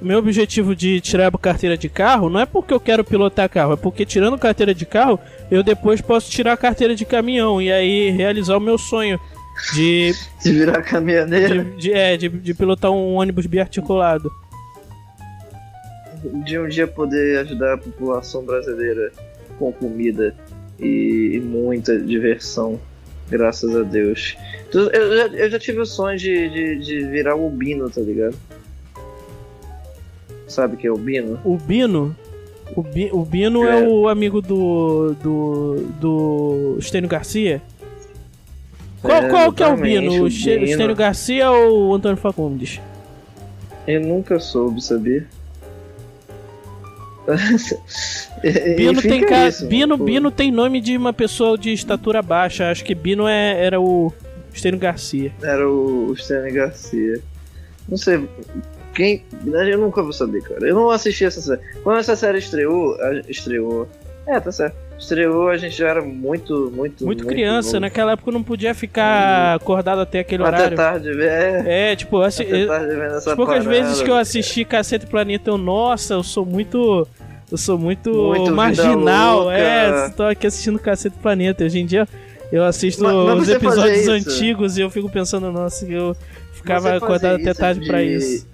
O 0.01 0.05
meu 0.05 0.19
objetivo 0.19 0.77
de 0.77 1.01
tirar 1.01 1.29
a 1.35 1.39
carteira 1.39 1.77
de 1.77 1.89
carro 1.89 2.29
não 2.29 2.41
é 2.41 2.47
porque 2.47 2.73
eu 2.73 2.81
quero 2.81 3.03
pilotar 3.03 3.49
carro, 3.49 3.73
é 3.73 3.77
porque 3.77 4.05
tirando 4.05 4.37
carteira 4.39 4.75
de 4.75 4.85
carro, 4.85 5.19
eu 5.51 5.63
depois 5.63 6.01
posso 6.03 6.31
tirar 6.31 6.53
a 6.53 6.57
carteira 6.57 6.95
de 6.95 7.05
caminhão 7.07 7.61
e 7.63 7.73
aí 7.73 8.11
realizar 8.11 8.57
o 8.57 8.61
meu 8.61 8.77
sonho 8.77 9.19
de, 9.75 10.13
De 10.45 10.53
virar 10.53 10.83
caminhoneiro. 10.83 11.65
de, 11.65 11.77
de- 11.79 11.93
é, 11.93 12.15
de, 12.17 12.29
de 12.29 12.53
pilotar 12.55 12.91
um 12.91 13.15
ônibus 13.15 13.47
biarticulado. 13.47 14.31
De 16.45 16.59
um 16.59 16.69
dia 16.69 16.87
poder 16.87 17.39
ajudar 17.41 17.75
a 17.75 17.79
população 17.79 18.45
brasileira 18.45 19.13
com 19.59 19.73
comida 19.73 20.35
e, 20.79 21.33
e 21.35 21.41
muita 21.41 21.99
diversão. 21.99 22.79
Graças 23.29 23.75
a 23.75 23.83
Deus. 23.83 24.37
Eu 24.73 25.17
já, 25.17 25.27
eu 25.29 25.51
já 25.51 25.59
tive 25.59 25.81
o 25.81 25.87
sonho 25.87 26.17
de, 26.17 26.49
de, 26.49 26.77
de 26.79 27.05
virar 27.07 27.35
o 27.35 27.51
Bino, 27.51 27.91
tá 27.91 28.01
ligado? 28.01 28.37
Sabe 30.47 30.75
o 30.75 30.77
que 30.77 30.87
é 30.87 30.91
o 30.93 30.97
Bino? 30.97 31.39
O 31.45 31.57
Bino. 31.57 32.15
O, 32.75 32.83
Bi- 32.83 33.11
o 33.13 33.25
Bino 33.25 33.67
é. 33.67 33.83
É. 33.83 33.89
o 33.89 34.09
amigo 34.09 34.41
do. 34.41 35.15
do. 35.23 35.87
do 36.01 36.77
Estênio 36.79 37.09
Garcia? 37.09 37.61
Qual, 39.03 39.23
É, 39.23 39.29
qual 39.29 39.53
que 39.53 39.63
é 39.63 39.69
o 39.69 39.77
Bino? 39.77 40.25
O 40.25 40.27
o 40.27 40.97
Garcia 40.97 41.51
ou 41.51 41.89
o 41.91 41.95
Antônio 41.95 42.17
Fagundes? 42.17 42.81
Eu 43.87 44.01
nunca 44.01 44.39
soube, 44.41 44.83
sabia? 44.83 45.27
Bino 48.77 49.03
tem 49.03 49.27
ca... 49.27 49.49
isso, 49.49 49.67
Bino, 49.67 49.99
pô. 49.99 50.05
Bino 50.05 50.31
tem 50.31 50.51
nome 50.51 50.81
de 50.81 50.97
uma 50.97 51.13
pessoa 51.13 51.59
de 51.59 51.73
estatura 51.73 52.23
baixa. 52.23 52.71
Acho 52.71 52.85
que 52.85 52.95
Bino 52.95 53.27
é, 53.27 53.65
era 53.65 53.81
o 53.81 54.13
Estênio 54.53 54.79
Garcia. 54.79 55.33
Era 55.43 55.69
o 55.69 56.13
Stanley 56.15 56.53
Garcia. 56.53 57.21
Não 57.89 57.97
sei. 57.97 58.29
Quem. 58.95 59.25
Eu 59.45 59.79
nunca 59.79 60.03
vou 60.03 60.13
saber, 60.13 60.43
cara. 60.43 60.67
Eu 60.67 60.75
não 60.75 60.91
assisti 60.91 61.25
essa 61.25 61.41
série. 61.41 61.61
Quando 61.83 61.99
essa 61.99 62.17
série 62.17 62.39
estreou. 62.39 62.97
Estreou. 63.29 63.89
É, 64.27 64.41
tá 64.41 64.51
certo. 64.51 64.86
Estreou, 64.99 65.49
a 65.51 65.57
gente 65.59 65.77
já 65.77 65.89
era 65.89 66.01
muito, 66.03 66.73
muito. 66.75 67.05
Muito, 67.05 67.27
criança, 67.27 67.73
novo. 67.75 67.81
naquela 67.81 68.13
época 68.13 68.31
eu 68.31 68.33
não 68.33 68.43
podia 68.43 68.75
ficar 68.75 69.55
acordado 69.57 70.01
até 70.01 70.21
aquele 70.21 70.43
Até 70.43 70.57
horário. 70.57 70.77
tarde, 70.77 71.11
é. 71.23 71.93
É, 71.93 71.97
tipo, 71.97 72.21
assi... 72.23 72.43
Até 72.43 72.67
tarde 72.67 72.87
vendo 72.95 73.03
essa 73.05 73.31
as 73.31 73.37
poucas 73.37 73.65
parada. 73.65 73.69
vezes 73.69 74.03
que 74.03 74.11
eu 74.11 74.17
assisti 74.17 74.65
Cacete 74.65 75.07
Planeta, 75.07 75.51
eu, 75.51 75.59
nossa, 75.59 76.15
eu 76.15 76.23
sou 76.23 76.47
muito. 76.47 77.07
Eu 77.53 77.57
sou 77.59 77.79
muito, 77.79 78.11
Muito 78.11 78.51
marginal. 78.53 79.51
É, 79.53 80.09
tô 80.17 80.25
aqui 80.25 80.47
assistindo 80.47 80.79
Cacete 80.79 81.17
Planeta. 81.19 81.63
Hoje 81.65 81.79
em 81.79 81.87
dia 81.87 82.09
eu 82.51 82.65
assisto 82.65 83.03
Mas- 83.05 83.13
mas 83.15 83.43
os 83.43 83.49
episódios 83.49 84.09
antigos 84.09 84.79
e 84.79 84.81
eu 84.81 84.91
fico 84.91 85.09
pensando, 85.11 85.53
nossa, 85.53 85.87
eu 85.87 86.17
ficava 86.55 86.97
acordado 86.97 87.37
até 87.41 87.53
tarde 87.55 87.81
de- 87.81 87.87
pra 87.87 88.03
isso. 88.03 88.47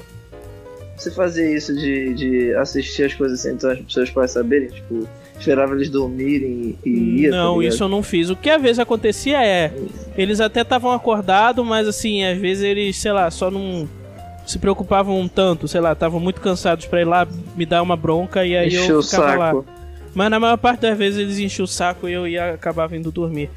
Você 0.96 1.10
fazia 1.10 1.56
isso 1.56 1.74
de, 1.74 2.14
de 2.14 2.54
assistir 2.56 3.04
as 3.04 3.14
coisas 3.14 3.40
sem 3.40 3.52
então, 3.54 3.74
seus 3.88 4.10
pais 4.10 4.30
saberem? 4.32 4.68
Tipo, 4.68 5.08
esperava 5.38 5.74
eles 5.74 5.88
dormirem 5.90 6.76
e 6.84 7.20
ia. 7.22 7.30
tá 7.30 7.36
Não, 7.36 7.58
ligado? 7.60 7.74
isso 7.74 7.84
eu 7.84 7.88
não 7.88 8.02
fiz. 8.02 8.30
O 8.30 8.36
que 8.36 8.48
às 8.50 8.60
vezes 8.62 8.78
acontecia 8.78 9.44
é. 9.44 9.72
Eles 10.16 10.40
até 10.40 10.60
estavam 10.62 10.92
acordados, 10.92 11.64
mas 11.66 11.88
assim, 11.88 12.24
às 12.24 12.38
vezes 12.38 12.62
eles, 12.64 12.96
sei 12.96 13.12
lá, 13.12 13.30
só 13.30 13.50
não 13.50 13.88
se 14.46 14.58
preocupavam 14.58 15.18
um 15.18 15.28
tanto, 15.28 15.66
sei 15.68 15.80
lá, 15.80 15.92
estavam 15.92 16.18
muito 16.20 16.40
cansados 16.40 16.86
pra 16.86 17.00
ir 17.00 17.04
lá 17.04 17.26
me 17.56 17.64
dar 17.64 17.80
uma 17.82 17.96
bronca 17.96 18.44
e 18.44 18.56
aí 18.56 18.68
Encheu 18.68 18.96
eu 18.96 19.02
ficava 19.02 19.34
lá. 19.36 19.46
saco. 19.52 19.66
Mas 20.14 20.30
na 20.30 20.38
maior 20.40 20.58
parte 20.58 20.80
das 20.80 20.98
vezes 20.98 21.18
eles 21.20 21.38
enchiam 21.38 21.64
o 21.64 21.68
saco 21.68 22.08
e 22.08 22.12
eu 22.12 22.26
ia 22.28 22.52
acabar 22.54 22.86
vindo 22.86 23.10
dormir. 23.10 23.48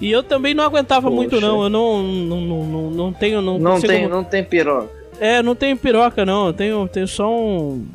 E 0.00 0.10
eu 0.10 0.22
também 0.22 0.54
não 0.54 0.64
aguentava 0.64 1.02
Poxa. 1.08 1.14
muito, 1.14 1.40
não. 1.40 1.62
Eu 1.62 1.68
não, 1.68 2.02
não, 2.02 2.40
não, 2.40 2.64
não, 2.66 2.90
não 2.90 3.12
tenho. 3.12 3.40
Não, 3.42 3.58
Não 3.58 3.80
tem, 3.80 4.08
não 4.08 4.24
tem 4.24 4.42
piroca. 4.42 4.88
É, 5.20 5.42
não 5.42 5.54
tenho 5.54 5.76
piroca, 5.76 6.24
não. 6.24 6.46
Eu 6.48 6.52
tenho, 6.54 6.88
tenho 6.88 7.06
só 7.06 7.30
um 7.30 7.86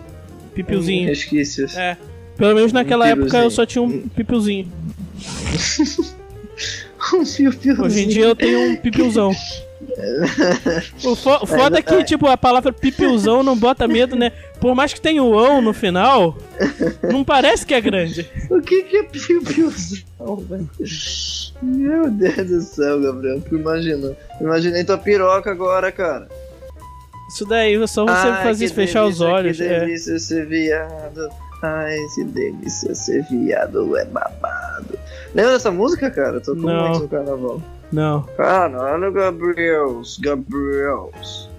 pipilzinho. 0.54 1.08
Resquícios. 1.08 1.76
É. 1.76 1.98
Pelo 2.38 2.56
menos 2.56 2.72
naquela 2.74 3.06
Um 3.06 3.10
época 3.10 3.38
eu 3.40 3.50
só 3.52 3.66
tinha 3.66 3.82
um 3.82 4.08
pipilzinho. 4.10 4.68
Um 7.14 7.26
fio-fiozinho. 7.26 7.82
Hoje 7.86 8.02
em 8.04 8.08
dia 8.08 8.26
eu 8.26 8.36
tenho 8.36 8.72
um 8.72 8.76
pipilzão. 8.76 9.32
O 11.04 11.16
fo- 11.16 11.46
foda 11.46 11.80
é 11.80 11.82
que, 11.82 12.04
tipo, 12.04 12.28
a 12.28 12.36
palavra 12.36 12.74
pipilzão 12.74 13.44
não 13.44 13.56
bota 13.58 13.88
medo, 13.88 14.16
né? 14.16 14.32
Por 14.60 14.74
mais 14.76 14.94
que 14.94 15.00
tenha 15.00 15.24
o 15.24 15.38
ão 15.38 15.62
no 15.62 15.74
final, 15.74 16.38
não 17.04 17.24
parece 17.24 17.66
que 17.66 17.74
é 17.74 17.80
grande. 17.82 18.28
O 18.50 18.62
que, 18.62 18.84
que 18.84 18.98
é 18.98 19.04
piu-piuzão, 19.04 20.36
velho? 20.50 20.70
Meu 21.62 22.10
Deus 22.10 22.36
do 22.48 22.62
céu, 22.62 23.00
Gabriel. 23.02 23.42
Tu 23.42 23.56
imaginou? 23.56 24.16
Imaginei 24.42 24.84
tua 24.84 24.98
piroca 24.98 25.52
agora, 25.52 25.92
cara. 25.92 26.28
Isso 27.30 27.46
daí 27.46 27.76
é 27.76 27.88
só 27.88 28.04
você 28.06 28.28
Ai, 28.28 28.44
fazer 28.44 28.70
fechar 28.70 29.06
os 29.06 29.18
delícia, 29.20 29.36
olhos. 29.36 29.58
Que 29.58 29.64
é. 29.64 29.80
delícia 29.80 30.20
ser 30.20 30.46
viado. 30.48 31.30
Ai, 31.66 31.98
que 32.14 32.24
delícia 32.26 32.94
ser 32.94 33.24
viado, 33.24 33.98
é 33.98 34.06
babado. 34.06 34.98
Lembra 35.34 35.54
dessa 35.54 35.72
música, 35.72 36.12
cara? 36.12 36.40
Tocou 36.40 36.64
Não. 36.64 36.90
muito 36.90 37.00
no 37.02 37.08
carnaval. 37.10 37.62
Não. 37.92 38.22
Caralho, 38.38 39.12
Gabriels, 39.12 40.18
Gabriels. 40.20 41.50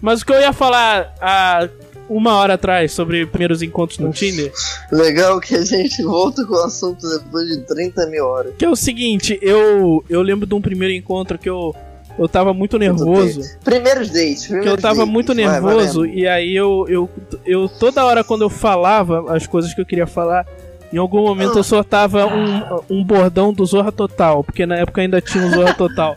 Mas 0.00 0.22
o 0.22 0.26
que 0.26 0.32
eu 0.32 0.40
ia 0.40 0.52
falar, 0.52 1.14
a- 1.20 1.68
uma 2.08 2.34
hora 2.36 2.54
atrás 2.54 2.92
sobre 2.92 3.24
primeiros 3.26 3.62
encontros 3.62 3.98
no 3.98 4.10
Tinder. 4.12 4.52
Legal 4.90 5.40
que 5.40 5.54
a 5.54 5.64
gente 5.64 6.02
volta 6.02 6.44
com 6.44 6.54
o 6.54 6.64
assunto 6.64 7.08
depois 7.08 7.46
de 7.48 7.60
30 7.62 8.06
mil 8.08 8.24
horas. 8.26 8.52
Que 8.58 8.64
é 8.64 8.68
o 8.68 8.76
seguinte, 8.76 9.38
eu, 9.40 10.04
eu 10.10 10.20
lembro 10.20 10.46
de 10.46 10.54
um 10.54 10.60
primeiro 10.60 10.92
encontro 10.92 11.38
que 11.38 11.48
eu, 11.48 11.74
eu 12.18 12.28
tava 12.28 12.52
muito 12.52 12.78
nervoso. 12.78 13.40
Primeiros 13.64 14.10
dates. 14.10 14.46
Que 14.46 14.68
eu 14.68 14.76
tava 14.76 15.06
muito 15.06 15.34
nervoso 15.34 16.04
e 16.04 16.26
aí 16.26 16.54
eu, 16.54 16.86
eu, 16.88 17.10
eu 17.44 17.68
toda 17.68 18.04
hora 18.04 18.22
quando 18.22 18.42
eu 18.42 18.50
falava 18.50 19.34
as 19.34 19.46
coisas 19.46 19.72
que 19.72 19.80
eu 19.80 19.86
queria 19.86 20.06
falar, 20.06 20.46
em 20.92 20.98
algum 20.98 21.22
momento 21.22 21.58
eu 21.58 21.64
soltava 21.64 22.26
um, 22.26 22.98
um 22.98 23.04
bordão 23.04 23.52
do 23.52 23.64
Zorra 23.64 23.90
Total, 23.90 24.44
porque 24.44 24.66
na 24.66 24.76
época 24.76 25.00
ainda 25.00 25.20
tinha 25.20 25.46
o 25.46 25.50
Zorra 25.50 25.74
Total. 25.74 26.16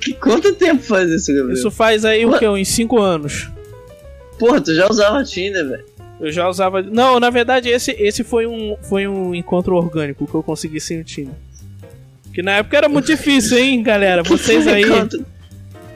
Que, 0.00 0.14
quanto 0.20 0.54
tempo 0.54 0.82
faz 0.82 1.10
isso, 1.10 1.32
Gabriel? 1.32 1.54
Isso 1.54 1.70
faz 1.70 2.04
aí 2.04 2.24
o 2.24 2.38
quê? 2.38 2.48
Uns 2.48 2.68
5 2.68 2.98
anos. 2.98 3.50
Porra, 4.38 4.60
tu 4.60 4.74
já 4.74 4.88
usava 4.88 5.22
Tinder, 5.22 5.68
velho. 5.68 5.84
Eu 6.18 6.32
já 6.32 6.48
usava. 6.48 6.80
Não, 6.82 7.18
na 7.18 7.30
verdade, 7.30 7.68
esse, 7.68 7.90
esse 7.92 8.24
foi, 8.24 8.46
um, 8.46 8.76
foi 8.82 9.06
um 9.06 9.34
encontro 9.34 9.74
orgânico 9.74 10.26
que 10.26 10.34
eu 10.34 10.42
consegui 10.42 10.80
sem 10.80 11.00
o 11.00 11.04
Tinder. 11.04 11.34
Que 12.32 12.42
na 12.42 12.52
época 12.52 12.76
era 12.76 12.88
muito 12.88 13.06
difícil, 13.06 13.58
hein, 13.58 13.82
galera? 13.82 14.22
Vocês 14.22 14.66
aí. 14.66 14.82
Encontro, 14.82 15.24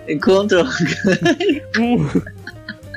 encontro. 0.09 0.67
Um, 1.79 1.95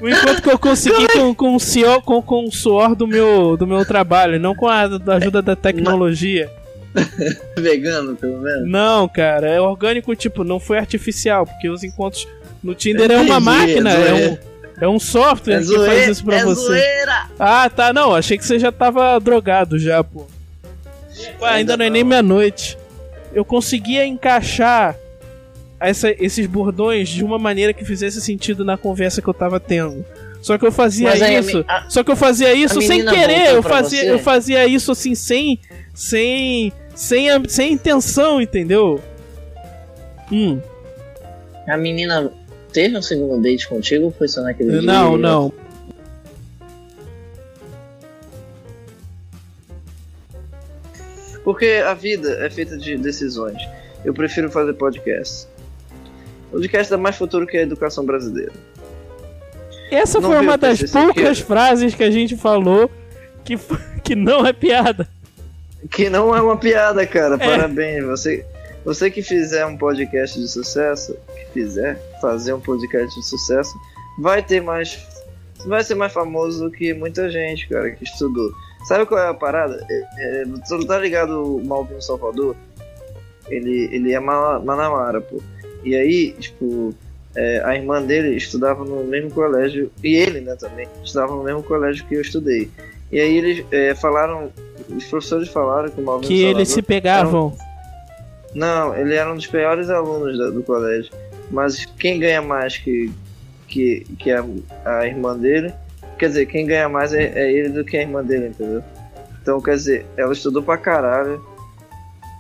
um 0.02 0.10
encontro 0.10 0.42
que 0.42 0.50
eu 0.50 0.60
consegui 0.60 1.08
com, 1.08 1.34
com, 1.34 1.56
o 1.56 1.60
suor, 1.60 2.02
com, 2.02 2.22
com 2.22 2.46
o 2.46 2.52
suor 2.52 2.96
do 2.96 3.08
meu, 3.08 3.56
do 3.58 3.66
meu 3.66 3.86
trabalho, 3.86 4.40
não 4.40 4.54
com 4.54 4.68
a 4.68 4.88
da 4.88 5.16
ajuda 5.16 5.42
da 5.42 5.56
tecnologia. 5.56 6.50
Vegano, 7.58 8.16
pelo 8.16 8.40
menos? 8.40 8.70
Não, 8.70 9.08
cara, 9.08 9.48
é 9.48 9.62
orgânico, 9.62 10.16
tipo, 10.16 10.44
não 10.44 10.60
foi 10.60 10.78
artificial, 10.78 11.46
porque 11.46 11.70
os 11.70 11.84
encontros 11.84 12.28
no 12.64 12.74
Tinder 12.76 13.10
é 13.12 13.18
uma 13.18 13.24
Entendi, 13.38 13.46
máquina, 13.46 13.94
é 13.94 14.08
é 14.08 14.14
um, 14.14 14.38
é 14.82 14.88
um 14.88 15.00
software 15.00 15.56
É 15.56 15.58
que 15.60 15.64
zoeira, 15.66 15.94
faz 15.94 16.08
isso 16.10 16.26
pra 16.26 16.38
é 16.38 16.44
você. 16.44 16.62
zoeira. 16.68 17.28
Ah, 17.40 17.70
tá, 17.70 17.94
não, 17.94 18.14
achei 18.16 18.38
que 18.38 18.46
você 18.46 18.58
já 18.60 18.72
tava 18.72 19.20
drogado 19.20 19.78
já, 19.78 20.04
pô. 20.04 20.28
Ué, 21.42 21.50
ainda 21.50 21.78
não 21.78 21.86
é 21.86 21.90
nem 21.90 22.04
meia-noite. 22.04 22.78
Eu 23.34 23.46
conseguia 23.46 24.06
encaixar 24.06 24.96
essa- 25.80 26.12
esses 26.24 26.46
bordões 26.48 27.08
de 27.10 27.24
uma 27.24 27.38
maneira 27.40 27.74
que 27.74 27.86
fizesse 27.86 28.20
sentido 28.22 28.66
na 28.66 28.78
conversa 28.78 29.22
que 29.22 29.28
eu 29.28 29.34
tava 29.34 29.60
tendo. 29.60 30.04
Só 30.42 30.58
que 30.58 30.66
eu 30.66 30.72
fazia 30.72 31.12
aí 31.12 31.38
isso. 31.40 31.66
a- 31.68 31.86
só 31.90 32.04
que 32.04 32.12
eu 32.12 32.16
fazia 32.16 32.54
isso 32.54 32.82
sem 32.82 33.06
querer. 33.06 33.56
Eu 33.56 33.64
fazia, 33.64 34.00
você? 34.04 34.12
eu 34.12 34.20
fazia 34.20 34.66
isso 34.68 34.92
assim 34.92 35.14
sem. 35.16 35.60
sem. 35.94 36.72
sem, 36.96 37.30
a- 37.30 37.42
sem 37.48 37.74
intenção, 37.74 38.42
entendeu? 38.42 39.02
Hum. 40.32 40.60
A 41.68 41.78
menina 41.78 42.32
teve 42.74 42.98
um 42.98 43.02
segundo 43.02 43.42
date 43.42 43.68
contigo 43.68 44.06
ou 44.06 44.12
foi 44.12 44.28
só 44.28 44.42
naquele 44.42 44.72
dia? 44.72 44.82
Não, 44.82 45.18
não. 45.18 45.54
Porque 51.50 51.82
a 51.84 51.96
vida 51.96 52.46
é 52.46 52.48
feita 52.48 52.78
de 52.78 52.96
decisões. 52.96 53.60
Eu 54.06 54.14
prefiro 54.14 54.52
fazer 54.52 54.72
podcast. 54.74 55.48
Podcast 56.52 56.92
dá 56.92 56.96
mais 56.96 57.16
futuro 57.16 57.48
que 57.48 57.58
a 57.58 57.64
educação 57.64 58.06
brasileira. 58.06 58.52
Essa 59.90 60.20
Não 60.20 60.30
foi 60.30 60.42
uma 60.42 60.60
das 60.60 60.84
poucas 60.84 61.40
frases 61.40 61.96
que 61.96 62.04
a 62.04 62.12
gente 62.12 62.38
falou 62.38 62.88
que, 63.44 63.58
que 64.06 64.14
não 64.14 64.46
é 64.46 64.54
piada. 64.54 65.10
Que 65.90 66.08
não 66.08 66.38
é 66.38 66.40
uma 66.40 66.56
piada, 66.56 67.04
cara. 67.08 67.34
É. 67.34 67.38
Parabéns. 67.40 68.04
Você, 68.04 68.46
você 68.86 69.10
que 69.10 69.24
fizer 69.24 69.66
um 69.66 69.76
podcast 69.76 70.40
de 70.40 70.48
sucesso, 70.48 71.18
que 71.36 71.52
fizer 71.52 72.00
fazer 72.22 72.54
um 72.54 72.60
podcast 72.60 73.20
de 73.20 73.26
sucesso, 73.26 73.74
vai 74.20 74.44
ter 74.44 74.62
mais. 74.62 75.00
Vai 75.66 75.84
ser 75.84 75.96
mais 75.96 76.14
famoso 76.14 76.66
do 76.66 76.72
que 76.72 76.94
muita 76.94 77.28
gente, 77.28 77.68
cara, 77.68 77.90
que 77.90 78.04
estudou. 78.04 78.52
Sabe 78.88 79.06
qual 79.06 79.20
é 79.22 79.28
a 79.30 79.34
parada? 79.34 79.86
É, 79.90 80.42
é, 80.42 80.46
tu 80.68 80.86
tá 80.86 80.98
ligado 80.98 81.58
o 81.58 81.66
Malvino 81.66 82.02
Salvador? 82.02 82.56
Ele, 83.50 83.90
ele 83.92 84.14
é 84.14 84.20
ma- 84.20 84.60
Manamara, 84.60 85.22
pô. 85.22 85.42
E 85.84 85.96
aí, 85.96 86.32
tipo, 86.34 86.94
é, 87.36 87.62
a 87.66 87.76
irmã 87.76 88.02
dele 88.02 88.36
estudava 88.36 88.84
no 88.86 89.04
mesmo 89.04 89.32
colégio, 89.32 89.92
e 90.04 90.16
ele, 90.16 90.42
né, 90.42 90.56
também, 90.56 90.88
estudava 91.04 91.36
no 91.36 91.44
mesmo 91.44 91.64
colégio 91.64 92.06
que 92.06 92.16
eu 92.16 92.22
estudei. 92.22 92.70
E 93.12 93.20
aí 93.20 93.38
eles 93.38 93.66
é, 93.72 93.96
falaram, 93.96 94.52
os 94.90 95.04
professores 95.06 95.50
falaram 95.50 95.90
que 95.90 96.00
o 96.00 96.04
Malvino 96.04 96.28
Que 96.28 96.38
Salvador 96.42 96.60
eles 96.60 96.70
se 96.70 96.82
pegavam. 96.82 97.58
não, 98.54 98.96
ele 98.96 99.16
era 99.16 99.32
um 99.32 99.36
dos 99.36 99.48
piores 99.48 99.90
alunos 99.90 100.38
da- 100.38 100.50
do 100.50 100.64
colégio. 100.64 101.12
Mas 101.52 101.86
quem 101.86 102.20
ganha 102.20 102.42
mais 102.42 102.78
que, 102.78 103.12
que, 103.68 104.06
que 104.20 104.32
a, 104.32 104.46
a 104.86 105.08
irmã 105.08 105.36
dele. 105.38 105.74
Quer 106.20 106.28
dizer, 106.28 106.46
quem 106.48 106.66
ganha 106.66 106.90
mais 106.90 107.14
é, 107.14 107.32
é 107.34 107.52
ele 107.52 107.70
do 107.70 107.86
que 107.86 107.96
a 107.96 108.02
irmã 108.02 108.22
dele, 108.22 108.50
entendeu? 108.50 108.84
Então, 109.42 109.62
quer 109.62 109.76
dizer, 109.76 110.06
ela 110.18 110.34
estudou 110.34 110.62
pra 110.62 110.78
caralho 110.78 111.42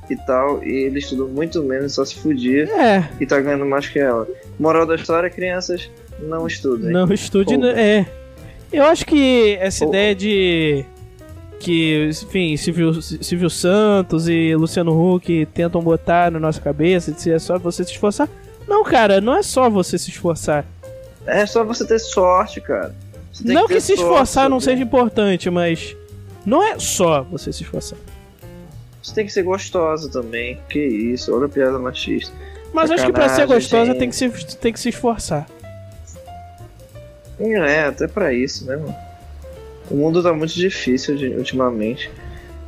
e 0.09 0.15
tal, 0.17 0.61
e 0.63 0.85
ele 0.85 0.99
estudou 0.99 1.29
muito 1.29 1.63
menos, 1.63 1.93
só 1.93 2.03
se 2.03 2.15
fudia 2.15 2.63
É, 2.65 3.07
e 3.21 3.25
tá 3.25 3.39
ganhando 3.39 3.65
mais 3.65 3.87
que 3.87 3.99
ela. 3.99 4.27
Moral 4.59 4.85
da 4.85 4.95
história, 4.95 5.29
crianças, 5.29 5.89
não 6.19 6.45
estudem. 6.45 6.91
não 6.91 7.11
estude. 7.13 7.55
Porra. 7.55 7.79
É. 7.79 8.05
Eu 8.71 8.83
acho 8.83 9.05
que 9.05 9.57
essa 9.61 9.85
ideia 9.85 10.13
de. 10.13 10.85
Que, 11.59 12.09
enfim, 12.09 12.55
Silvio, 12.57 13.01
Silvio 13.01 13.49
Santos 13.49 14.27
e 14.27 14.55
Luciano 14.55 15.15
Huck 15.15 15.45
tentam 15.53 15.81
botar 15.81 16.31
na 16.31 16.39
nossa 16.39 16.59
cabeça 16.61 17.11
de 17.11 17.21
ser 17.21 17.39
só 17.39 17.57
você 17.57 17.83
se 17.83 17.91
esforçar. 17.91 18.29
Não, 18.67 18.83
cara, 18.83 19.19
não 19.19 19.35
é 19.35 19.41
só 19.43 19.69
você 19.69 19.97
se 19.97 20.09
esforçar. 20.09 20.65
É 21.25 21.45
só 21.45 21.63
você 21.63 21.85
ter 21.85 21.99
sorte, 21.99 22.61
cara. 22.61 22.95
Não 23.45 23.67
ter 23.67 23.75
que 23.75 23.81
se 23.81 23.93
esforçar 23.93 24.49
não 24.49 24.59
seja 24.59 24.81
importante, 24.83 25.49
mas 25.49 25.95
não 26.45 26.63
é 26.63 26.77
só 26.79 27.23
você 27.23 27.51
se 27.53 27.63
esforçar. 27.63 27.97
Você 29.01 29.13
tem 29.15 29.25
que 29.25 29.31
ser 29.31 29.43
gostosa 29.43 30.09
também. 30.11 30.59
Que 30.69 30.79
isso, 30.79 31.33
olha 31.35 31.45
a 31.45 31.49
piada 31.49 31.79
machista. 31.79 32.33
Mas 32.73 32.91
acho 32.91 33.05
que 33.05 33.11
pra 33.13 33.23
ser 33.23 33.41
Sacanagem, 33.41 33.55
gostosa 33.55 33.85
gente. 33.91 33.99
tem 33.99 34.09
que 34.09 34.15
se, 34.15 34.57
tem 34.57 34.73
que 34.73 34.79
se 34.79 34.89
esforçar. 34.89 35.47
É, 37.39 37.83
até 37.85 38.07
pra 38.07 38.33
isso, 38.33 38.65
né, 38.65 38.75
mano? 38.75 38.95
O 39.89 39.95
mundo 39.95 40.21
tá 40.21 40.33
muito 40.33 40.53
difícil 40.53 41.15
ultimamente. 41.37 42.11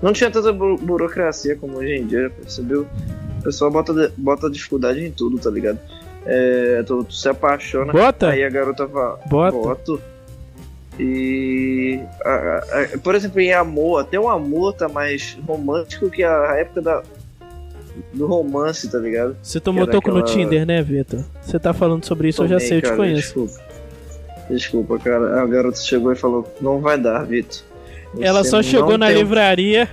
Não 0.02 0.14
tinha 0.14 0.32
tanta 0.32 0.52
bu- 0.52 0.78
burocracia 0.78 1.56
como 1.56 1.78
hoje 1.78 1.94
em 1.98 2.08
dia, 2.08 2.30
percebeu? 2.32 2.88
O 3.40 3.44
pessoal 3.44 3.70
bota, 3.70 4.12
bota 4.18 4.50
dificuldade 4.50 5.04
em 5.06 5.12
tudo, 5.12 5.38
tá 5.38 5.50
ligado? 5.52 5.78
É, 6.26 6.82
tu, 6.84 7.04
tu 7.04 7.14
se 7.14 7.28
apaixona, 7.28 7.92
Bota? 7.92 8.30
aí 8.30 8.44
a 8.44 8.50
garota 8.50 8.88
fala, 8.88 9.20
Bota. 9.28 9.52
boto. 9.58 10.02
E. 11.04 12.00
a- 12.24 12.30
a- 12.30 12.82
a- 12.94 12.98
por 13.00 13.16
exemplo, 13.16 13.40
em 13.40 13.52
amor, 13.54 14.02
até 14.02 14.20
o 14.20 14.30
amor 14.30 14.74
tá 14.74 14.88
mais 14.88 15.38
romântico 15.48 16.10
que 16.10 16.24
a 16.24 16.54
época 16.58 16.82
da, 16.82 17.02
do 18.14 18.28
romance, 18.28 18.88
tá 18.90 19.00
ligado? 19.00 19.36
Você 19.42 19.60
tomou 19.60 19.88
toco 19.88 20.12
no 20.12 20.22
Tinder, 20.24 20.66
né, 20.66 20.82
Vitor? 20.84 21.24
Você 21.42 21.58
tá 21.58 21.74
falando 21.74 22.06
sobre 22.06 22.30
isso, 22.30 22.44
eu 22.44 22.48
já 22.48 22.56
Tomei, 22.56 22.68
sei, 22.68 22.78
eu 22.78 22.82
te 22.82 22.86
cara, 22.86 22.98
conheço. 22.98 23.22
Desculpa. 23.22 23.72
Desculpa, 24.50 25.00
cara. 25.00 25.42
A 25.42 25.46
garota 25.48 25.80
chegou 25.80 26.12
e 26.12 26.16
falou: 26.16 26.54
Não 26.62 26.80
vai 26.80 26.98
dar, 27.00 27.24
Vitor. 27.26 27.62
Ela 28.20 28.44
só 28.44 28.62
chegou 28.62 28.98
na 28.98 29.08
tem- 29.08 29.16
livraria. 29.18 29.90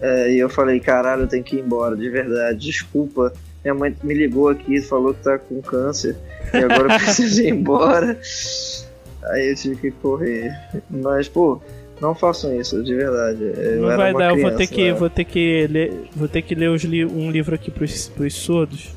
É, 0.00 0.32
e 0.32 0.38
eu 0.38 0.48
falei: 0.48 0.78
Caralho, 0.80 1.22
eu 1.22 1.26
tenho 1.26 1.42
que 1.44 1.56
ir 1.56 1.60
embora, 1.60 1.96
de 1.96 2.08
verdade. 2.08 2.58
Desculpa. 2.58 3.32
Minha 3.64 3.74
mãe 3.74 3.96
me 4.04 4.14
ligou 4.14 4.48
aqui 4.48 4.76
e 4.76 4.80
falou 4.82 5.12
que 5.12 5.24
tá 5.24 5.36
com 5.38 5.60
câncer. 5.60 6.16
E 6.54 6.58
agora 6.58 6.82
eu 6.94 6.98
preciso 7.00 7.42
ir 7.42 7.48
embora. 7.48 8.16
Aí 9.30 9.50
eu 9.50 9.54
tive 9.56 9.76
que 9.76 9.90
correr. 9.90 10.52
Mas, 10.90 11.28
pô, 11.28 11.60
não 12.00 12.14
façam 12.14 12.58
isso, 12.58 12.82
de 12.82 12.94
verdade. 12.94 13.42
Eu 13.42 13.82
Não 13.82 13.96
vai 13.96 14.12
dar, 14.14 14.30
eu 14.36 14.40
vou 14.42 14.50
ter 14.52 14.66
que, 14.66 14.84
né? 14.84 14.92
vou 14.92 15.10
ter 15.10 15.24
que 15.24 15.66
ler, 15.66 15.92
vou 16.14 16.28
ter 16.28 16.42
que 16.42 16.54
ler 16.54 16.70
os 16.70 16.82
li- 16.84 17.04
um 17.04 17.30
livro 17.30 17.54
aqui 17.54 17.70
pros, 17.70 18.08
pros 18.08 18.34
surdos. 18.34 18.94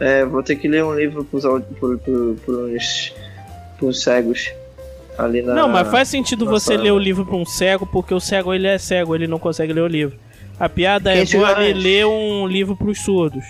É, 0.00 0.24
vou 0.24 0.42
ter 0.42 0.56
que 0.56 0.68
ler 0.68 0.84
um 0.84 0.94
livro 0.94 1.24
pros, 1.24 1.42
pro, 1.78 1.98
pro, 1.98 2.36
pros, 2.44 3.14
pros 3.78 4.02
cegos. 4.02 4.52
Ali 5.18 5.42
na. 5.42 5.52
não, 5.52 5.68
mas 5.68 5.88
faz 5.90 6.06
sentido 6.08 6.46
você 6.46 6.74
sala. 6.74 6.82
ler 6.84 6.92
o 6.92 6.98
livro 6.98 7.26
pra 7.26 7.34
um 7.34 7.44
cego, 7.44 7.84
porque 7.84 8.14
o 8.14 8.20
cego 8.20 8.54
ele 8.54 8.68
é 8.68 8.78
cego, 8.78 9.16
ele 9.16 9.26
não 9.26 9.38
consegue 9.40 9.72
ler 9.72 9.80
o 9.80 9.86
livro. 9.88 10.16
A 10.60 10.68
piada 10.68 11.10
é 11.10 11.16
Quem 11.16 11.24
te 11.24 11.36
vou 11.36 11.44
ali 11.46 11.54
garante? 11.72 11.78
ler 11.80 12.06
um 12.06 12.46
livro 12.46 12.76
pros 12.76 13.00
surdos. 13.00 13.44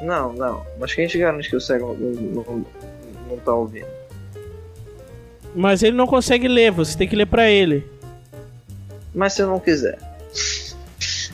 Não, 0.00 0.32
não. 0.32 0.62
Mas 0.78 0.94
quem 0.94 1.06
te 1.06 1.18
garante 1.18 1.50
que 1.50 1.56
o 1.56 1.60
cego 1.60 1.94
não, 2.00 2.42
não, 2.42 2.66
não 3.28 3.36
tá 3.38 3.54
ouvindo? 3.54 3.86
Mas 5.54 5.82
ele 5.82 5.96
não 5.96 6.06
consegue 6.06 6.46
ler, 6.48 6.70
você 6.70 6.96
tem 6.96 7.08
que 7.08 7.16
ler 7.16 7.26
pra 7.26 7.48
ele. 7.50 7.84
Mas 9.14 9.32
se 9.32 9.42
eu 9.42 9.46
não 9.48 9.58
quiser. 9.58 9.98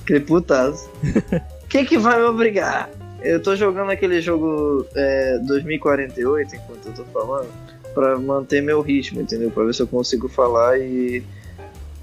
que 0.07 0.19
putaço. 0.21 0.89
Quem 1.69 1.85
que 1.85 1.99
vai 1.99 2.17
me 2.19 2.25
obrigar? 2.25 2.89
Eu 3.23 3.43
tô 3.43 3.57
jogando 3.57 3.91
aquele 3.91 4.21
jogo 4.21 4.87
é, 4.95 5.39
2048 5.41 6.55
enquanto 6.57 6.87
eu 6.87 6.93
tô 6.93 7.05
falando. 7.07 7.49
Pra 7.93 8.19
manter 8.19 8.63
meu 8.63 8.81
ritmo, 8.83 9.21
entendeu? 9.23 9.51
Pra 9.51 9.65
ver 9.65 9.75
se 9.75 9.81
eu 9.83 9.87
consigo 9.87 10.29
falar 10.29 10.79
e. 10.79 11.23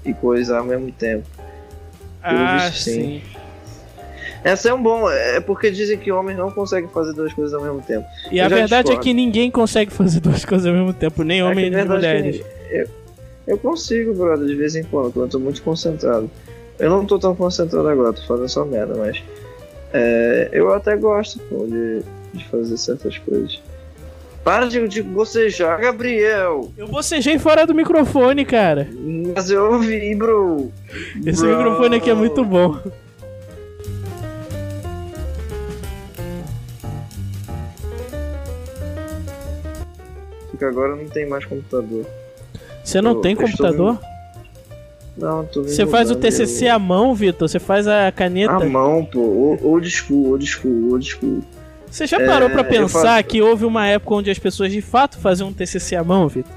e 0.04 0.12
coisar 0.14 0.58
ao 0.58 0.64
mesmo 0.64 0.90
tempo. 0.92 1.24
Pelo 2.22 2.38
Ah, 2.38 2.68
visto, 2.68 2.82
sim. 2.82 2.92
sim. 2.92 3.22
Essa 4.44 4.68
é 4.68 4.74
um 4.74 4.82
bom. 4.82 5.10
É 5.10 5.40
porque 5.40 5.70
dizem 5.70 5.96
que 5.98 6.12
homens 6.12 6.36
não 6.36 6.50
conseguem 6.50 6.88
fazer 6.90 7.14
duas 7.14 7.32
coisas 7.32 7.54
ao 7.54 7.62
mesmo 7.62 7.80
tempo. 7.80 8.06
E 8.30 8.38
Eu 8.38 8.44
a 8.44 8.48
verdade 8.48 8.74
é 8.74 8.78
discordo. 8.82 9.00
que 9.02 9.14
ninguém 9.14 9.50
consegue 9.50 9.90
fazer 9.94 10.20
duas 10.20 10.44
coisas 10.44 10.66
ao 10.66 10.72
mesmo 10.74 10.92
tempo, 10.92 11.22
nem 11.24 11.40
É 11.40 11.44
homens 11.44 11.70
nem 11.70 11.80
é 11.80 11.84
mulheres. 11.84 12.40
Eu, 12.70 12.86
eu 13.46 13.58
consigo, 13.58 14.12
brother, 14.14 14.46
de 14.46 14.54
vez 14.54 14.76
em 14.76 14.84
quando, 14.84 15.12
quando 15.12 15.24
eu 15.26 15.30
tô 15.30 15.38
muito 15.38 15.62
concentrado. 15.62 16.30
Eu 16.78 16.90
não 16.90 17.06
tô 17.06 17.18
tão 17.18 17.34
concentrado 17.34 17.88
agora, 17.88 18.12
tô 18.12 18.22
fazendo 18.22 18.48
só 18.48 18.64
merda, 18.64 18.94
mas. 18.98 19.22
é, 19.92 20.50
eu 20.52 20.72
até 20.74 20.96
gosto, 20.96 21.38
pô, 21.48 21.66
de, 21.66 22.02
de 22.34 22.44
fazer 22.48 22.76
certas 22.76 23.16
coisas. 23.18 23.62
Para 24.42 24.66
de, 24.66 24.86
de 24.88 25.02
bocejar, 25.02 25.80
Gabriel! 25.80 26.70
Eu 26.76 26.86
bocejei 26.88 27.38
fora 27.38 27.66
do 27.66 27.74
microfone, 27.74 28.44
cara. 28.44 28.86
Mas 29.34 29.48
eu 29.50 29.72
ouvi, 29.72 30.14
bro! 30.14 30.70
Esse 31.24 31.40
Bro. 31.46 31.56
microfone 31.56 31.96
aqui 31.96 32.10
é 32.10 32.14
muito 32.14 32.44
bom. 32.44 32.78
Porque 40.54 40.64
agora 40.64 40.94
não 40.96 41.06
tem 41.08 41.26
mais 41.28 41.44
computador. 41.44 42.06
Você 42.82 43.00
não 43.00 43.12
Eu- 43.12 43.20
tem 43.20 43.32
eu 43.34 43.42
estou 43.46 43.66
computador? 43.66 43.98
Não, 45.16 45.44
tô 45.44 45.62
me 45.62 45.68
Você 45.68 45.86
faz 45.86 46.10
o 46.10 46.16
TCC 46.16 46.68
à 46.68 46.78
mão, 46.78 47.14
Vitor? 47.14 47.48
Você 47.48 47.58
faz 47.60 47.86
a 47.86 48.10
caneta? 48.12 48.52
À 48.54 48.60
mão, 48.64 49.04
pô. 49.04 49.58
Old 49.62 49.88
school, 49.90 50.30
old 50.30 50.44
school, 50.46 50.92
old 50.92 51.04
school. 51.08 51.42
Você 51.90 52.06
já 52.06 52.18
parou 52.18 52.48
É, 52.48 52.52
pra 52.52 52.62
eu 52.62 52.64
pensar 52.68 53.00
faço- 53.02 53.24
que 53.28 53.40
houve 53.40 53.64
uma 53.64 53.86
época 53.86 54.14
onde 54.16 54.30
as 54.30 54.38
pessoas 54.38 54.72
de 54.72 54.80
fato 54.80 55.18
faziam 55.18 55.48
um 55.48 55.52
TCC 55.52 55.94
à 55.94 56.02
mão, 56.02 56.26
Vitor? 56.28 56.52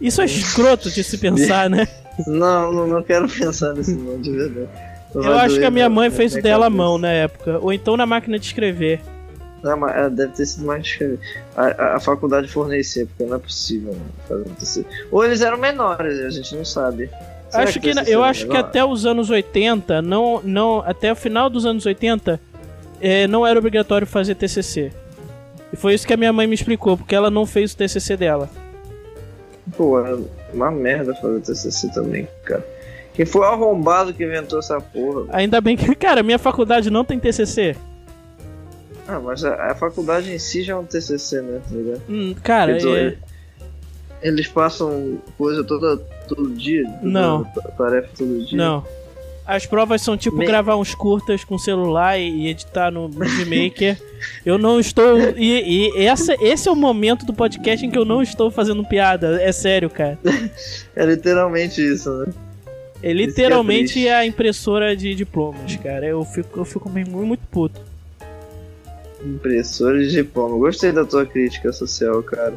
Isso 0.00 0.20
é 0.20 0.24
escroto 0.24 0.90
de 0.90 1.02
se 1.04 1.16
pensar, 1.18 1.70
né? 1.70 1.86
Não, 2.28 2.72
não, 2.72 2.86
não 2.86 3.02
quero 3.02 3.28
pensar 3.28 3.72
nisso 3.74 3.96
não, 3.96 4.20
de 4.20 4.30
verdade. 4.30 4.68
Não 5.12 5.22
Eu 5.24 5.34
acho 5.36 5.58
que 5.58 5.64
a 5.64 5.70
minha 5.70 5.88
mãe 5.88 6.10
fez 6.12 6.34
o 6.36 6.40
dela 6.42 6.66
à 6.66 6.70
mão 6.70 6.96
na 6.96 7.10
época. 7.10 7.58
Ou 7.60 7.72
então 7.72 7.96
na 7.96 8.06
máquina 8.06 8.38
de 8.38 8.46
escrever. 8.46 9.00
Não, 9.64 9.78
mas 9.78 9.96
ela 9.96 10.10
deve 10.10 10.32
ter 10.34 10.44
sido 10.44 10.66
mais. 10.66 10.98
A, 11.56 11.62
a, 11.62 11.96
a 11.96 12.00
faculdade 12.00 12.46
fornecia, 12.48 13.06
porque 13.06 13.24
não 13.24 13.36
é 13.36 13.38
possível 13.38 13.94
mano, 13.94 14.12
fazer 14.28 14.42
um 14.42 14.54
TCC. 14.54 14.86
Ou 15.10 15.24
eles 15.24 15.40
eram 15.40 15.56
menores, 15.56 16.20
a 16.20 16.28
gente 16.28 16.54
não 16.54 16.66
sabe. 16.66 17.10
Será 17.48 17.64
acho 17.64 17.80
que, 17.80 17.94
TCC 17.94 18.14
eu 18.14 18.22
acho 18.22 18.42
que 18.42 18.52
menor? 18.52 18.68
até 18.68 18.84
os 18.84 19.06
anos 19.06 19.30
80, 19.30 20.02
não, 20.02 20.42
não, 20.44 20.80
até 20.80 21.10
o 21.10 21.16
final 21.16 21.48
dos 21.48 21.64
anos 21.64 21.86
80, 21.86 22.38
eh, 23.00 23.26
não 23.26 23.46
era 23.46 23.58
obrigatório 23.58 24.06
fazer 24.06 24.34
TCC. 24.34 24.92
E 25.72 25.76
foi 25.76 25.94
isso 25.94 26.06
que 26.06 26.12
a 26.12 26.16
minha 26.16 26.32
mãe 26.32 26.46
me 26.46 26.54
explicou, 26.54 26.98
porque 26.98 27.14
ela 27.14 27.30
não 27.30 27.46
fez 27.46 27.72
o 27.72 27.76
TCC 27.78 28.18
dela. 28.18 28.50
Pô, 29.74 29.98
é 29.98 30.18
uma 30.52 30.70
merda 30.70 31.14
fazer 31.14 31.40
TCC 31.40 31.90
também, 31.94 32.28
cara. 32.44 32.64
Quem 33.14 33.24
foi 33.24 33.40
o 33.40 33.44
arrombado 33.44 34.12
que 34.12 34.24
inventou 34.24 34.58
essa 34.58 34.78
porra? 34.78 35.24
Ainda 35.30 35.58
bem 35.58 35.74
que, 35.74 35.92
cara, 35.96 36.22
minha 36.22 36.38
faculdade 36.38 36.90
não 36.90 37.02
tem 37.02 37.18
TCC. 37.18 37.74
Ah, 39.06 39.20
mas 39.20 39.44
a, 39.44 39.70
a 39.70 39.74
faculdade 39.74 40.32
em 40.32 40.38
si 40.38 40.62
já 40.62 40.72
é 40.72 40.76
um 40.76 40.84
TCC, 40.84 41.42
né? 41.42 41.60
Tá 41.68 41.74
ligado? 41.76 42.02
Hum, 42.08 42.34
cara, 42.42 42.78
Então, 42.78 42.94
é, 42.96 43.14
Eles 44.22 44.46
passam 44.48 45.18
coisa 45.36 45.62
toda, 45.62 45.96
todo 46.26 46.50
dia? 46.54 46.84
toda 46.84 46.98
Não. 47.02 47.44
ta- 47.44 47.60
Tarefa 47.76 48.08
todo 48.16 48.44
dia? 48.46 48.56
não. 48.58 48.84
As 49.46 49.66
provas 49.66 50.00
são 50.00 50.16
tipo 50.16 50.38
Me- 50.38 50.46
gravar 50.46 50.74
uns 50.76 50.94
curtas 50.94 51.44
com 51.44 51.58
celular 51.58 52.18
e, 52.18 52.48
editar 52.48 52.90
no 52.90 53.10
Movie 53.10 53.44
Maker. 53.44 54.00
eu 54.42 54.56
não 54.56 54.80
estou. 54.80 55.18
E, 55.36 55.90
e 55.92 56.06
essa, 56.06 56.34
esse 56.42 56.66
é 56.66 56.72
o 56.72 56.74
momento 56.74 57.26
do 57.26 57.34
podcast 57.34 57.84
em 57.84 57.90
que 57.90 57.98
eu 57.98 58.06
não 58.06 58.22
estou 58.22 58.50
fazendo 58.50 58.82
piada. 58.86 59.38
É 59.42 59.52
sério, 59.52 59.90
cara. 59.90 60.18
É 60.96 61.04
literalmente 61.04 61.82
isso, 61.82 62.10
né? 62.20 62.32
É 63.02 63.10
é 63.10 63.12
literalmente 63.12 63.92
triste. 63.92 64.08
a 64.08 64.24
impressora 64.24 64.96
de 64.96 65.14
diplomas, 65.14 65.76
cara. 65.76 66.06
Eu 66.06 66.24
fico, 66.24 66.60
eu 66.60 66.64
fico 66.64 66.88
muito 66.88 67.46
puto. 67.48 67.82
Impressora 69.24 69.98
de 69.98 70.10
diploma. 70.10 70.56
Gostei 70.58 70.92
da 70.92 71.04
tua 71.04 71.24
crítica 71.24 71.72
social, 71.72 72.22
cara. 72.22 72.54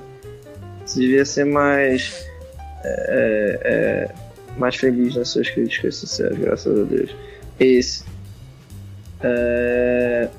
Você 0.86 0.99
devia 0.99 1.26
ser 1.26 1.45
mais. 1.45 2.26
é, 2.84 3.59
é, 3.63 4.09
mais 4.57 4.76
feliz 4.76 5.15
nas 5.15 5.30
suas 5.30 5.49
críticas 5.49 5.95
sociais, 5.95 6.38
graças 6.38 6.80
a 6.80 6.84
Deus. 6.84 7.15
Esse. 7.59 8.03
É, 9.22 10.30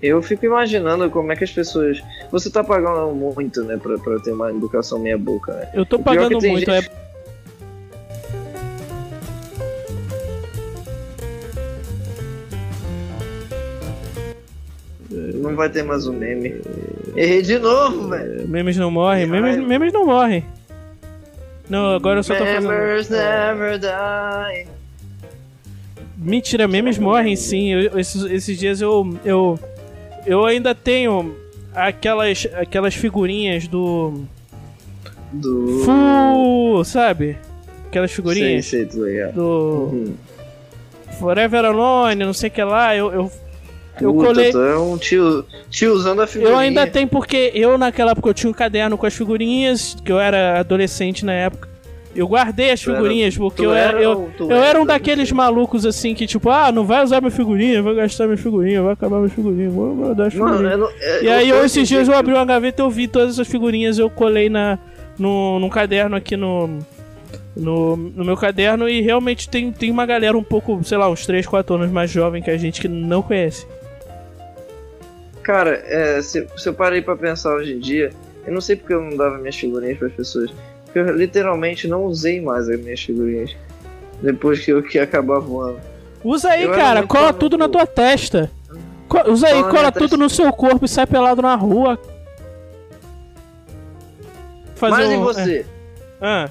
eu 0.00 0.20
fico 0.20 0.44
imaginando 0.44 1.08
como 1.10 1.32
é 1.32 1.36
que 1.36 1.44
as 1.44 1.52
pessoas. 1.52 2.02
Você 2.30 2.50
tá 2.50 2.64
pagando 2.64 3.14
muito, 3.14 3.62
né, 3.64 3.76
pra, 3.76 3.96
pra 3.98 4.18
ter 4.20 4.32
uma 4.32 4.50
educação 4.50 4.98
meia 4.98 5.18
boca, 5.18 5.52
né? 5.52 5.70
Eu 5.74 5.86
tô 5.86 5.96
é 5.96 6.02
pagando 6.02 6.40
muito. 6.40 6.70
gente- 6.70 6.70
É... 6.70 7.01
Não 15.42 15.56
vai 15.56 15.68
ter 15.68 15.82
mais 15.82 16.06
um 16.06 16.12
meme. 16.12 16.60
Errei 17.16 17.42
de 17.42 17.58
novo, 17.58 18.08
velho. 18.08 18.46
Memes 18.48 18.76
não 18.76 18.90
morrem. 18.90 19.26
Memes, 19.26 19.56
memes 19.58 19.92
não 19.92 20.06
morrem. 20.06 20.44
Não, 21.68 21.94
agora 21.94 22.20
eu 22.20 22.22
só 22.22 22.34
tô 22.34 22.44
fazendo. 22.44 22.68
Members 22.68 23.08
never 23.10 23.78
die. 23.78 24.66
Mentira, 26.16 26.68
memes 26.68 26.98
morrem 26.98 27.34
sim. 27.34 27.72
Eu- 27.72 27.98
esses, 27.98 28.22
esses 28.30 28.56
dias 28.58 28.80
eu, 28.80 29.18
eu. 29.24 29.58
Eu 30.24 30.46
ainda 30.46 30.74
tenho 30.74 31.34
aquelas, 31.74 32.46
aquelas 32.54 32.94
figurinhas 32.94 33.66
do. 33.66 34.22
Do. 35.32 35.82
Fu, 35.84 36.84
sabe? 36.84 37.36
Aquelas 37.88 38.12
figurinhas 38.12 38.66
sei, 38.66 38.84
do 38.84 39.00
Uhum. 39.92 40.14
Forever 41.18 41.64
Alone, 41.64 42.24
não 42.24 42.32
sei 42.32 42.48
o 42.48 42.52
que 42.52 42.62
lá. 42.62 42.94
Eu, 42.96 43.12
eu, 43.12 43.32
eu 44.00 44.14
colei. 44.14 44.50
é 44.50 44.76
um 44.76 44.96
tio, 44.96 45.44
tio 45.70 45.92
usando 45.92 46.22
a 46.22 46.26
figurinha. 46.26 46.54
Eu 46.54 46.58
ainda 46.58 46.86
tenho 46.86 47.08
porque 47.08 47.50
eu 47.54 47.76
naquela 47.76 48.12
época 48.12 48.28
eu 48.30 48.34
tinha 48.34 48.50
um 48.50 48.54
caderno 48.54 48.96
com 48.96 49.06
as 49.06 49.14
figurinhas, 49.14 49.96
que 50.04 50.10
eu 50.10 50.18
era 50.18 50.60
adolescente 50.60 51.24
na 51.24 51.32
época. 51.32 51.68
Eu 52.14 52.28
guardei 52.28 52.70
as 52.70 52.80
Tu 52.80 52.92
figurinhas 52.92 53.36
porque 53.36 53.62
tu 53.62 53.64
eu 53.64 53.74
era, 53.74 53.92
era 53.96 54.02
eu, 54.02 54.30
eu 54.38 54.50
era 54.52 54.66
era 54.66 54.82
um 54.82 54.84
daqueles 54.84 55.32
malucos 55.32 55.86
assim 55.86 56.14
que 56.14 56.26
tipo, 56.26 56.50
ah, 56.50 56.70
não 56.70 56.84
vai 56.84 57.02
usar 57.02 57.20
minha 57.22 57.30
figurinha, 57.30 57.82
vai 57.82 57.94
gastar 57.94 58.26
minha 58.26 58.36
figurinha, 58.36 58.82
vai 58.82 58.92
acabar 58.92 59.16
minha 59.16 59.30
figurinha, 59.30 59.70
vou 59.70 59.94
guardar 59.94 60.26
as 60.26 60.34
Mano, 60.34 60.58
figurinhas. 60.58 60.72
eu 60.72 60.78
não, 60.78 60.90
é, 61.00 61.24
E 61.24 61.28
aí 61.30 61.48
eu 61.48 61.64
esses 61.64 61.88
dias 61.88 62.08
eu 62.08 62.14
abri 62.14 62.34
uma 62.34 62.44
gaveta, 62.44 62.82
eu 62.82 62.90
vi 62.90 63.08
todas 63.08 63.30
essas 63.30 63.48
figurinhas, 63.48 63.98
eu 63.98 64.10
colei 64.10 64.50
na 64.50 64.78
no, 65.18 65.58
num 65.58 65.70
caderno 65.70 66.14
aqui 66.14 66.36
no, 66.36 66.80
no 67.56 67.96
no 67.96 68.24
meu 68.26 68.36
caderno 68.36 68.88
e 68.90 69.00
realmente 69.00 69.48
tem, 69.48 69.72
tem 69.72 69.90
uma 69.90 70.04
galera 70.04 70.36
um 70.36 70.42
pouco, 70.44 70.82
sei 70.84 70.98
lá, 70.98 71.08
uns 71.10 71.24
3, 71.24 71.46
4 71.46 71.76
anos 71.76 71.90
mais 71.90 72.10
jovem 72.10 72.42
que 72.42 72.50
a 72.50 72.58
gente 72.58 72.78
que 72.78 72.88
não 72.88 73.22
conhece. 73.22 73.66
Cara, 75.42 75.82
é, 75.86 76.22
se, 76.22 76.46
se 76.56 76.68
eu 76.68 76.74
parei 76.74 77.02
pra 77.02 77.16
pensar 77.16 77.54
hoje 77.54 77.72
em 77.74 77.78
dia, 77.78 78.10
eu 78.46 78.52
não 78.52 78.60
sei 78.60 78.76
porque 78.76 78.94
eu 78.94 79.00
não 79.02 79.16
dava 79.16 79.38
minhas 79.38 79.56
figurinhas 79.56 79.98
pras 79.98 80.12
pessoas. 80.12 80.50
Porque 80.84 80.98
eu 80.98 81.16
literalmente 81.16 81.88
não 81.88 82.04
usei 82.04 82.40
mais 82.40 82.68
as 82.68 82.78
minhas 82.80 83.00
figurinhas. 83.02 83.56
Depois 84.20 84.64
que 84.64 84.70
eu 84.72 84.82
que 84.82 84.98
acabar 84.98 85.38
voando. 85.40 85.80
Usa 86.22 86.50
aí, 86.50 86.62
Eu 86.64 86.70
cara, 86.72 87.02
cola 87.04 87.32
tudo 87.32 87.58
na 87.58 87.68
tua 87.68 87.86
testa. 87.86 88.50
Co- 89.08 89.30
usa 89.30 89.48
aí, 89.48 89.62
Cola 89.64 89.90
tudo 89.90 90.02
testa. 90.10 90.16
no 90.16 90.30
seu 90.30 90.52
corpo 90.52 90.84
e 90.84 90.88
sai 90.88 91.06
pelado 91.06 91.42
na 91.42 91.56
rua. 91.56 91.98
Fazer 94.76 94.92
Mas 94.96 95.10
e 95.10 95.14
um- 95.16 95.22
você? 95.24 95.58
é. 95.60 95.64
Ah. 96.20 96.50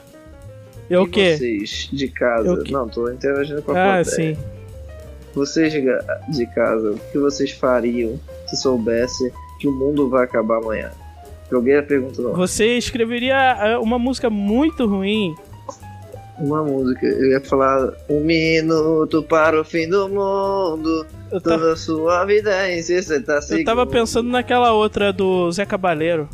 E 0.89 0.96
o 0.98 1.04
E 1.04 1.10
quê? 1.10 1.38
Vocês 1.38 1.89
de 1.92 2.08
casa. 2.10 2.48
Eu 2.50 2.64
Não, 2.70 2.88
tô 2.89 3.10
interagindo 3.10 3.62
com 3.62 3.72
a 3.72 3.76
Ah, 4.00 4.04
plateia. 4.04 4.36
sim. 4.36 4.38
Vocês 5.34 5.72
de 5.72 6.46
casa, 6.48 6.92
o 6.92 7.00
que 7.12 7.18
vocês 7.18 7.52
fariam 7.52 8.20
se 8.52 8.62
soubesse 8.62 9.32
que 9.60 9.68
o 9.68 9.72
mundo 9.72 10.10
vai 10.10 10.24
acabar 10.24 10.58
amanhã? 10.58 10.91
Joguei 11.49 11.78
a 11.78 11.84
pergunta 11.84 12.22
não. 12.22 12.34
Você 12.34 12.78
escreveria 12.78 13.36
ah, 13.36 13.80
uma 13.80 13.99
música 13.99 14.30
muito 14.30 14.86
ruim. 14.86 15.36
Uma 16.39 16.64
música. 16.64 17.06
Eu 17.06 17.32
ia 17.32 17.41
falar 17.41 17.93
um 18.10 18.22
minuto 18.22 19.22
para 19.24 19.60
o 19.60 19.64
fim 19.64 19.88
do 19.88 20.08
mundo. 20.08 21.06
Eu, 21.32 21.41
Toda 21.41 21.74
a 21.74 21.76
sua 21.76 22.26
vida 22.26 22.72
em 22.72 22.82
si, 22.82 23.02
você 23.02 23.20
tá 23.20 23.39
eu 23.49 23.64
tava 23.66 23.86
pensando 23.86 24.30
naquela 24.30 24.72
outra 24.72 25.12
do 25.12 25.52
Zé 25.52 25.66
Cabaleiro. 25.66 26.28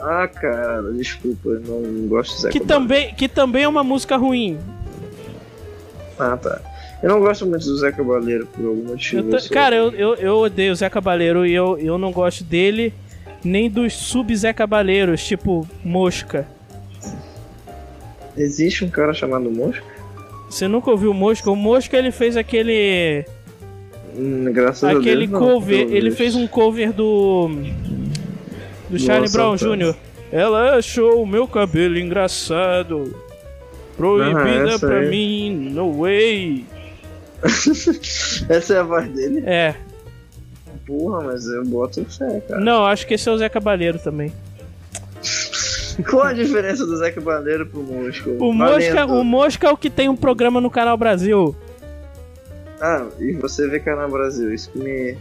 Ah, 0.00 0.26
cara, 0.26 0.82
desculpa, 0.92 1.50
eu 1.50 1.60
não 1.60 2.08
gosto 2.08 2.34
de 2.34 2.42
Zé 2.42 2.50
Que 2.50 2.60
Cabaleiro. 2.60 2.88
também, 2.88 3.14
que 3.14 3.28
também 3.28 3.64
é 3.64 3.68
uma 3.68 3.84
música 3.84 4.16
ruim. 4.16 4.58
Ah, 6.18 6.36
tá. 6.36 6.60
Eu 7.02 7.08
não 7.08 7.20
gosto 7.20 7.44
muito 7.46 7.64
do 7.66 7.76
Zé 7.78 7.90
Cabaleiro 7.90 8.46
por 8.46 8.64
algum 8.64 8.84
motivo. 8.84 9.28
Eu 9.28 9.32
eu 9.34 9.40
sou- 9.40 9.50
Cara, 9.50 9.74
eu, 9.74 9.90
eu, 9.92 10.14
eu 10.14 10.36
odeio 10.36 10.72
o 10.72 10.76
Zé 10.76 10.88
Cabaleiro 10.88 11.44
e 11.44 11.52
eu, 11.52 11.76
eu 11.78 11.98
não 11.98 12.12
gosto 12.12 12.44
dele, 12.44 12.94
nem 13.44 13.68
dos 13.68 13.92
sub-Zé 13.94 14.52
Cabaleiros, 14.52 15.24
tipo 15.26 15.66
Mosca. 15.84 16.46
Existe 18.36 18.84
um 18.84 18.88
cara 18.88 19.12
chamado 19.12 19.50
Mosca? 19.50 19.82
Você 20.48 20.68
nunca 20.68 20.90
ouviu 20.90 21.10
o 21.10 21.14
Mosca? 21.14 21.50
O 21.50 21.56
Mosca 21.56 21.96
ele 21.96 22.10
fez 22.10 22.36
aquele. 22.36 23.24
Hum, 24.16 24.44
graças 24.52 24.84
aquele 24.84 25.24
a 25.24 25.26
Deus. 25.26 25.30
não, 25.30 25.40
cover. 25.40 25.86
pelo 25.86 25.96
ele 25.96 26.10
fez 26.10 26.34
um 26.34 26.46
cover 26.46 26.92
do. 26.92 27.48
Do 28.88 28.98
Charlie 28.98 29.22
Nossa, 29.32 29.38
Brown. 29.38 29.56
Jr. 29.76 29.94
Ela 30.30 30.76
achou 30.76 31.22
o 31.22 31.26
meu 31.26 31.46
cabelo 31.46 31.98
engraçado. 31.98 33.14
Proibida 33.96 34.74
Ah, 34.76 34.78
pra 34.78 34.98
aí. 35.00 35.08
mim, 35.10 35.70
no 35.70 36.00
way. 36.02 36.64
Essa 38.48 38.74
é 38.74 38.78
a 38.78 38.82
voz 38.82 39.08
dele? 39.08 39.42
É. 39.46 39.74
Porra, 40.86 41.22
mas 41.22 41.46
eu 41.46 41.64
boto 41.64 42.04
fé, 42.04 42.40
cara. 42.40 42.60
Não, 42.60 42.84
acho 42.84 43.06
que 43.06 43.14
esse 43.14 43.28
é 43.28 43.32
o 43.32 43.38
Zé 43.38 43.48
Cabaleiro 43.48 43.98
também. 43.98 44.32
Qual 46.08 46.24
a 46.24 46.32
diferença 46.32 46.86
do 46.86 46.96
Zé 46.96 47.10
Cabaleiro 47.10 47.66
pro 47.66 47.82
Mosca? 47.82 48.30
O 48.30 48.52
Mosca, 48.52 49.06
o 49.06 49.24
Mosca 49.24 49.66
é 49.68 49.70
o 49.70 49.76
que 49.76 49.90
tem 49.90 50.08
um 50.08 50.16
programa 50.16 50.60
no 50.60 50.70
Canal 50.70 50.96
Brasil. 50.96 51.54
Ah, 52.80 53.06
e 53.20 53.32
você 53.34 53.68
vê 53.68 53.78
Canal 53.78 54.10
Brasil, 54.10 54.52
isso 54.52 54.70
que 54.70 54.78
me. 54.78 55.16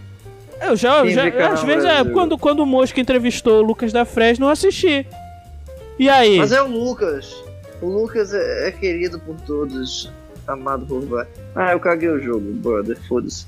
Eu 0.61 0.75
já, 0.75 1.01
Quem 1.01 1.11
já 1.11 1.51
às 1.51 1.63
vezes, 1.63 1.85
é, 1.85 2.03
quando, 2.05 2.37
quando 2.37 2.61
o 2.61 2.65
Mosca 2.65 2.99
entrevistou 2.99 3.59
o 3.59 3.61
Lucas 3.61 3.91
da 3.91 4.05
Fresno, 4.05 4.45
eu 4.45 4.49
assisti. 4.49 5.05
E 5.99 6.09
aí? 6.09 6.37
Mas 6.37 6.51
é 6.51 6.61
o 6.61 6.67
Lucas. 6.67 7.35
O 7.81 7.87
Lucas 7.87 8.33
é, 8.33 8.67
é 8.67 8.71
querido 8.71 9.19
por 9.19 9.35
todos, 9.41 10.11
amado 10.47 10.85
por. 10.85 11.27
Ah, 11.55 11.71
eu 11.73 11.79
caguei 11.79 12.09
o 12.09 12.19
jogo, 12.19 12.51
brother, 12.53 12.97
foda-se. 13.07 13.45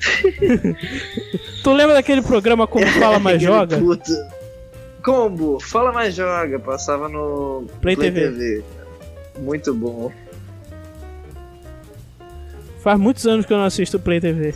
Tu 1.62 1.72
lembra 1.72 1.94
daquele 1.94 2.22
programa 2.22 2.68
Como 2.68 2.86
Fala 3.00 3.18
Mais 3.18 3.42
Joga? 3.42 3.78
puta. 3.78 4.38
Combo, 5.02 5.58
fala 5.60 5.92
mais 5.92 6.14
joga, 6.14 6.58
passava 6.58 7.08
no 7.08 7.66
Play 7.80 7.96
TV. 7.96 8.62
Muito 9.38 9.72
bom. 9.72 10.12
Faz 12.80 12.98
muitos 12.98 13.26
anos 13.26 13.46
que 13.46 13.52
eu 13.52 13.56
não 13.56 13.64
assisto 13.64 13.98
Play 13.98 14.20
TV. 14.20 14.54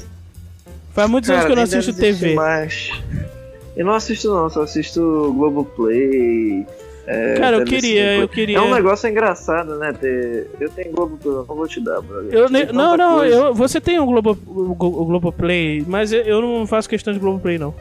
Faz 0.92 1.08
muitos 1.08 1.30
anos 1.30 1.46
que 1.46 1.52
eu 1.52 1.56
não 1.56 1.62
assisto 1.62 1.94
TV. 1.94 2.34
Mais. 2.34 2.90
Eu 3.76 3.86
não 3.86 3.94
assisto 3.94 4.28
não, 4.28 4.50
só 4.50 4.62
assisto 4.62 5.32
Globoplay. 5.36 6.66
Cara, 7.44 7.56
eu 7.58 7.64
queria, 7.64 8.14
eu 8.18 8.28
queria. 8.28 8.58
É 8.58 8.60
um 8.60 8.74
negócio 8.74 9.08
engraçado, 9.08 9.76
né? 9.78 9.92
Ter... 9.92 10.48
Eu 10.60 10.70
tenho 10.70 10.92
Globoplay, 10.92 11.34
eu 11.34 11.46
não 11.48 11.54
vou 11.56 11.66
te 11.68 11.80
dar, 11.80 12.00
brother. 12.00 12.32
Eu 12.32 12.44
Tem 12.46 12.52
ne- 12.60 12.66
tanta 12.66 12.72
não, 12.72 12.96
não, 12.96 13.18
coisa. 13.18 13.34
eu, 13.36 13.54
você 13.54 13.80
tem 13.80 13.98
um 14.00 14.06
Globo, 14.06 14.38
o 14.46 14.74
Glo- 14.74 15.00
o 15.02 15.04
Globoplay, 15.04 15.84
mas 15.86 16.12
eu, 16.12 16.40
não 16.40 16.66
faço 16.66 16.88
questão 16.88 17.12
de 17.12 17.18
Globoplay, 17.18 17.58
não. 17.58 17.74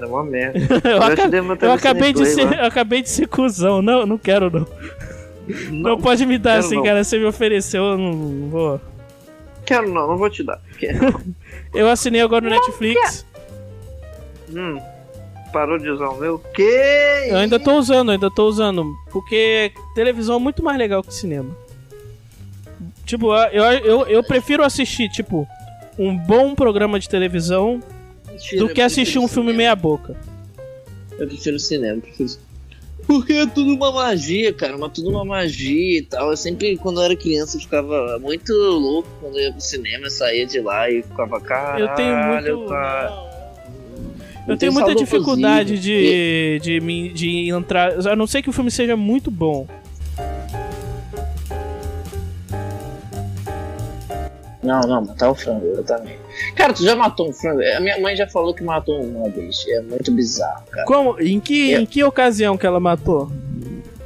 É 0.00 0.06
uma 0.06 0.24
merda. 0.24 0.58
Eu, 0.84 0.90
Eu 0.90 0.98
já 1.00 1.06
aca- 1.06 1.22
te 1.22 1.28
dei 1.28 1.40
meu 1.40 1.56
eu 1.60 1.72
acabei 1.72 2.12
de 2.12 2.26
ser, 2.26 2.44
lá. 2.44 2.54
eu 2.62 2.66
acabei 2.66 3.00
de 3.02 3.08
ser 3.08 3.26
cuzão. 3.28 3.80
Não, 3.80 4.04
não 4.04 4.18
quero, 4.18 4.50
não. 4.50 4.66
Não, 5.70 5.98
pode 6.00 6.26
me 6.26 6.36
dar 6.36 6.58
assim, 6.58 6.76
não. 6.76 6.82
cara. 6.82 7.02
Você 7.04 7.16
me 7.18 7.24
ofereceu, 7.24 7.82
eu 7.84 7.98
não 7.98 8.48
vou. 8.50 8.80
Quero 9.64 9.88
não, 9.88 10.06
não 10.08 10.16
vou 10.18 10.28
te 10.28 10.42
dar. 10.42 10.60
Eu 11.72 11.88
assinei 11.88 12.20
agora 12.20 12.44
no 12.44 12.50
Netflix. 12.50 13.24
hum, 14.54 14.78
parou 15.54 15.78
de 15.78 15.88
usar 15.88 16.08
o 16.08 16.18
meu? 16.18 16.38
Que? 16.38 17.28
Eu 17.28 17.36
ainda 17.36 17.60
tô 17.60 17.78
usando, 17.78 18.10
ainda 18.10 18.28
tô 18.28 18.46
usando. 18.48 18.92
Porque 19.12 19.72
televisão 19.94 20.36
é 20.36 20.38
muito 20.40 20.62
mais 20.64 20.76
legal 20.76 21.02
que 21.02 21.14
cinema. 21.14 21.56
Tipo, 23.06 23.32
eu, 23.52 23.62
eu, 23.64 24.06
eu 24.08 24.22
prefiro 24.24 24.64
assistir, 24.64 25.08
tipo, 25.10 25.46
um 25.96 26.16
bom 26.16 26.54
programa 26.54 26.98
de 26.98 27.08
televisão 27.08 27.80
Mentira, 28.26 28.58
do 28.58 28.68
que 28.68 28.80
assistir 28.80 29.18
um 29.18 29.28
filme 29.28 29.50
cinema. 29.52 29.56
meia 29.58 29.76
boca. 29.76 30.16
Eu 31.18 31.28
prefiro 31.28 31.58
cinema, 31.60 32.00
prefiro... 32.00 32.30
Porque 33.06 33.34
é 33.34 33.46
tudo 33.46 33.74
uma 33.74 33.92
magia, 33.92 34.50
cara, 34.54 34.78
mas 34.78 34.90
tudo 34.92 35.10
uma 35.10 35.24
magia 35.26 35.98
e 35.98 36.02
tal. 36.02 36.30
Eu 36.30 36.36
sempre, 36.38 36.76
quando 36.78 37.00
eu 37.00 37.04
era 37.04 37.14
criança, 37.14 37.58
eu 37.58 37.60
ficava 37.60 38.18
muito 38.18 38.50
louco 38.54 39.08
quando 39.20 39.36
eu 39.38 39.42
ia 39.44 39.52
pro 39.52 39.60
cinema, 39.60 40.06
eu 40.06 40.10
saía 40.10 40.46
de 40.46 40.58
lá 40.60 40.90
e 40.90 41.02
ficava, 41.02 41.38
caralho, 41.38 41.84
Eu 41.84 41.94
tenho 41.94 42.16
muito- 42.16 42.66
cara. 42.70 43.33
Eu 44.46 44.56
tenho 44.58 44.72
muita 44.72 44.94
dificuldade 44.94 45.78
de, 45.78 46.58
de, 46.62 46.80
me- 46.80 47.08
de 47.12 47.48
entrar. 47.48 47.92
A 48.08 48.14
não 48.16 48.26
ser 48.26 48.42
que 48.42 48.50
o 48.50 48.52
filme 48.52 48.70
seja 48.70 48.96
muito 48.96 49.30
bom. 49.30 49.66
Não, 54.62 54.80
não, 54.80 55.04
matar 55.04 55.30
o 55.30 55.34
frango, 55.34 55.66
eu 55.66 55.84
também. 55.84 56.16
Cara, 56.56 56.72
tu 56.72 56.82
já 56.82 56.96
matou 56.96 57.28
um 57.28 57.32
frango? 57.32 57.60
A 57.76 57.80
minha 57.80 57.98
mãe 58.00 58.16
já 58.16 58.26
falou 58.26 58.54
que 58.54 58.64
matou 58.64 58.98
uma 59.02 59.28
vez. 59.28 59.62
É 59.68 59.80
muito 59.82 60.10
bizarro, 60.10 60.64
cara. 60.70 60.86
Como? 60.86 61.20
Em 61.20 61.38
que, 61.38 61.70
Eu- 61.72 61.80
em 61.82 61.86
que 61.86 62.02
ocasião 62.02 62.56
que 62.56 62.66
ela 62.66 62.80
matou? 62.80 63.30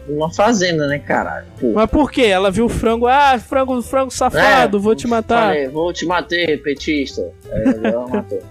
Uma 0.08 0.32
fazenda, 0.32 0.86
né, 0.86 0.98
caralho? 0.98 1.46
Pô. 1.60 1.72
Mas 1.74 1.88
por 1.90 2.10
quê? 2.10 2.22
Ela 2.22 2.50
viu 2.50 2.64
o 2.64 2.68
frango, 2.68 3.06
ah, 3.06 3.38
frango, 3.38 3.80
frango 3.82 4.10
safado, 4.10 4.78
É, 4.78 4.80
vou 4.80 4.94
te 4.96 5.06
matar. 5.06 5.48
Falei, 5.50 5.68
vou 5.68 5.92
te 5.92 6.06
matar, 6.06 6.36
petista. 6.64 7.30
Aí 7.52 7.62
ela 7.84 8.08
matou. 8.08 8.42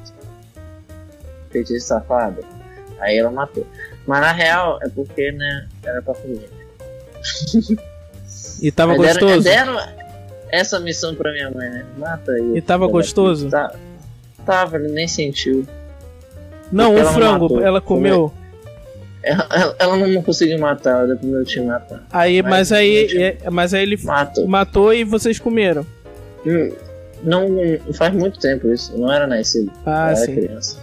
Petista 1.59 1.95
safado. 1.99 2.43
Aí 2.99 3.17
ela 3.17 3.29
matou. 3.31 3.65
Mas 4.05 4.21
na 4.21 4.31
real 4.31 4.79
é 4.81 4.89
porque, 4.89 5.31
né, 5.31 5.67
era 5.83 6.01
pra 6.01 6.13
comer. 6.13 6.49
E 8.61 8.71
tava 8.71 8.93
Aí 8.93 8.99
deram- 8.99 9.13
gostoso? 9.27 9.43
Deram 9.43 9.77
essa 10.49 10.79
missão 10.79 11.13
pra 11.13 11.31
minha 11.31 11.51
mãe, 11.51 11.69
né? 11.69 11.85
Mata 11.97 12.31
aí. 12.31 12.57
E 12.57 12.61
tava 12.61 12.87
gostoso? 12.87 13.49
Tá, 13.49 13.71
tava, 14.45 14.77
ele 14.77 14.89
nem 14.89 15.07
sentiu. 15.07 15.65
Não, 16.71 16.91
Porque 16.93 17.05
o 17.07 17.13
frango, 17.13 17.43
matou. 17.43 17.61
ela 17.61 17.79
comeu. 17.79 18.33
Ela, 19.23 19.47
ela- 19.51 19.75
ela 19.77 19.97
não 19.97 20.21
conseguiu 20.23 20.57
matar, 20.59 21.03
ela 21.05 21.15
deu 21.15 21.45
time 21.45 21.67
matar. 21.67 22.03
Aí, 22.11 22.41
mas, 22.41 22.51
Mas, 22.51 22.71
aí, 22.71 23.17
é- 23.21 23.49
mas 23.51 23.73
aí 23.73 23.83
ele 23.83 23.97
Matou. 24.03 24.47
matou 24.47 24.93
e 24.93 25.03
vocês 25.03 25.37
comeram. 25.39 25.85
Hum, 26.45 26.71
Não, 27.23 27.47
faz 27.93 28.13
muito 28.13 28.39
tempo 28.39 28.71
isso. 28.71 28.95
Não 28.97 29.11
era 29.11 29.25
nascido. 29.27 29.71
Ah, 29.85 30.07
era 30.07 30.15
sim. 30.17 30.35
criança. 30.35 30.77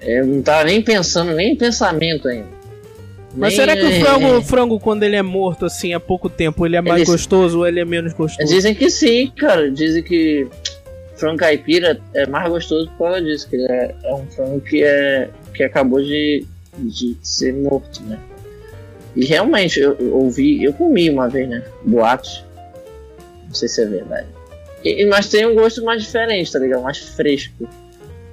Eu 0.00 0.26
não 0.26 0.42
tava 0.42 0.64
nem 0.64 0.80
pensando, 0.82 1.32
nem 1.34 1.52
em 1.52 1.56
pensamento 1.56 2.28
ainda. 2.28 2.46
Mas 3.34 3.50
Nem- 3.56 3.60
será 3.60 3.76
que 3.76 3.84
o 3.84 4.00
frango, 4.00 4.36
o 4.38 4.42
frango, 4.42 4.80
quando 4.80 5.02
ele 5.02 5.16
é 5.16 5.22
morto 5.22 5.66
assim 5.66 5.92
há 5.92 6.00
pouco 6.00 6.28
tempo, 6.28 6.64
ele 6.64 6.76
é 6.76 6.80
mais 6.80 7.04
gostoso 7.04 7.58
ou 7.58 7.66
ele 7.66 7.80
é 7.80 7.84
menos 7.84 8.12
gostoso? 8.12 8.48
Dizem 8.52 8.74
que 8.74 8.88
sim, 8.90 9.30
cara. 9.36 9.70
Dizem 9.70 10.02
que 10.02 10.46
frango 11.16 11.36
caipira 11.38 12.00
é 12.14 12.26
mais 12.26 12.48
gostoso 12.48 12.88
por 12.96 13.06
causa 13.08 13.22
disso. 13.22 13.48
Que 13.48 13.56
é, 13.56 13.94
é 14.04 14.14
um 14.14 14.26
frango 14.28 14.60
que, 14.60 14.82
é, 14.82 15.28
que 15.54 15.62
acabou 15.62 16.00
de, 16.02 16.46
de 16.78 17.16
ser 17.22 17.52
morto, 17.54 18.02
né? 18.04 18.18
E 19.14 19.24
realmente, 19.26 19.78
eu, 19.80 19.96
eu 19.98 20.14
ouvi, 20.16 20.62
eu 20.62 20.72
comi 20.72 21.10
uma 21.10 21.28
vez, 21.28 21.48
né? 21.48 21.62
Boatos. 21.84 22.44
Não 23.46 23.54
sei 23.54 23.68
se 23.68 23.82
é 23.82 23.86
verdade. 23.86 24.26
E- 24.84 25.04
mas 25.06 25.28
tem 25.28 25.44
um 25.46 25.54
gosto 25.54 25.84
mais 25.84 26.02
diferente, 26.02 26.50
tá 26.52 26.58
ligado? 26.58 26.82
Mais 26.82 26.98
fresco. 26.98 27.68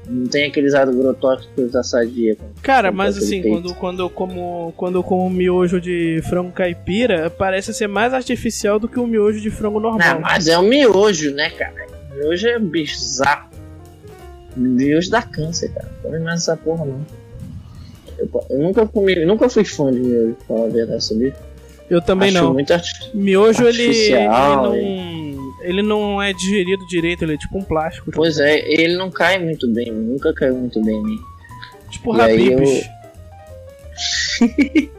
Não 0.07 0.27
tem 0.27 0.45
aqueles 0.45 0.73
agrotóxicos 0.75 1.71
da 1.71 1.81
sadia. 1.83 2.37
Cara, 2.61 2.91
mas 2.91 3.15
aquele 3.17 3.25
assim, 3.25 3.41
peito. 3.41 3.55
quando, 3.63 3.75
quando, 3.75 3.99
eu 4.01 4.09
como, 4.09 4.73
quando 4.77 4.95
eu 4.99 5.03
como 5.03 5.27
miojo 5.29 5.81
de 5.81 6.21
frango 6.29 6.51
caipira, 6.51 7.29
parece 7.29 7.73
ser 7.73 7.87
mais 7.87 8.13
artificial 8.13 8.77
do 8.79 8.87
que 8.87 8.99
o 8.99 9.07
miojo 9.07 9.41
de 9.41 9.49
frango 9.49 9.79
normal. 9.79 10.15
Não, 10.15 10.21
mas 10.21 10.47
é 10.47 10.57
um 10.59 10.67
miojo, 10.67 11.31
né, 11.33 11.49
cara? 11.49 11.87
Miojo 12.15 12.47
é 12.47 12.59
bizarro. 12.59 13.49
Miojo 14.55 15.09
dá 15.09 15.21
câncer, 15.23 15.69
cara. 15.73 15.89
Não 16.03 16.11
come 16.11 16.19
mais 16.23 16.41
essa 16.41 16.55
porra, 16.55 16.85
não. 16.85 17.05
Eu, 18.17 18.29
eu 18.49 18.59
nunca 18.59 18.85
comi, 18.85 19.25
nunca 19.25 19.49
fui 19.49 19.65
fã 19.65 19.91
de 19.91 19.99
miojo, 19.99 20.35
pra 20.35 20.55
falar 20.55 20.67
a 20.67 20.69
verdade, 20.69 21.03
sabia? 21.03 21.35
Eu 21.89 22.01
também 22.01 22.29
Acho 22.29 22.43
não. 22.43 22.53
muito 22.53 22.71
arti- 22.73 23.11
Miojo, 23.13 23.63
ele, 23.67 23.83
ele, 23.83 24.13
artificial, 24.13 24.63
não, 24.63 24.75
ele 25.65 25.81
não 25.81 26.21
é 26.21 26.31
digerido 26.33 26.85
direito, 26.87 27.23
ele 27.23 27.33
é 27.33 27.37
tipo 27.37 27.57
um 27.57 27.63
plástico. 27.63 28.11
Pois 28.11 28.37
é, 28.39 28.59
ele 28.71 28.95
não 28.95 29.09
cai 29.11 29.37
muito 29.39 29.67
bem, 29.71 29.91
nunca 29.91 30.33
caiu 30.33 30.55
muito 30.55 30.81
bem 30.83 30.95
em 30.95 31.03
mim. 31.03 31.19
Tipo 31.91 32.15
E 32.15 32.21
Habibs. 32.21 32.89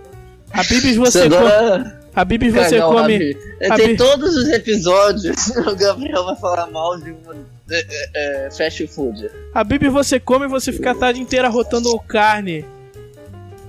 Habibs 0.53 0.97
você 0.97 1.29
Você 1.29 1.29
come. 1.29 1.93
Habibs 2.15 2.55
você 2.55 2.81
come. 2.81 3.15
Habib. 3.15 3.37
Habib- 3.71 3.87
Tem 3.87 3.97
todos 3.97 4.35
os 4.37 4.49
episódios, 4.49 5.49
o 5.57 5.77
Gabriel 5.77 6.25
vai 6.25 6.37
falar 6.37 6.67
mal 6.71 6.99
de 6.99 7.11
uma 7.11 7.35
é, 7.71 7.87
é, 8.15 8.47
é, 8.47 8.51
fast 8.51 8.87
food. 8.87 9.29
Habibs 9.53 9.93
você 9.93 10.19
come 10.19 10.47
e 10.47 10.49
você 10.49 10.73
fica 10.73 10.93
a 10.93 10.95
tarde 10.95 11.21
inteira 11.21 11.49
rotando 11.49 11.99
carne. 12.01 12.65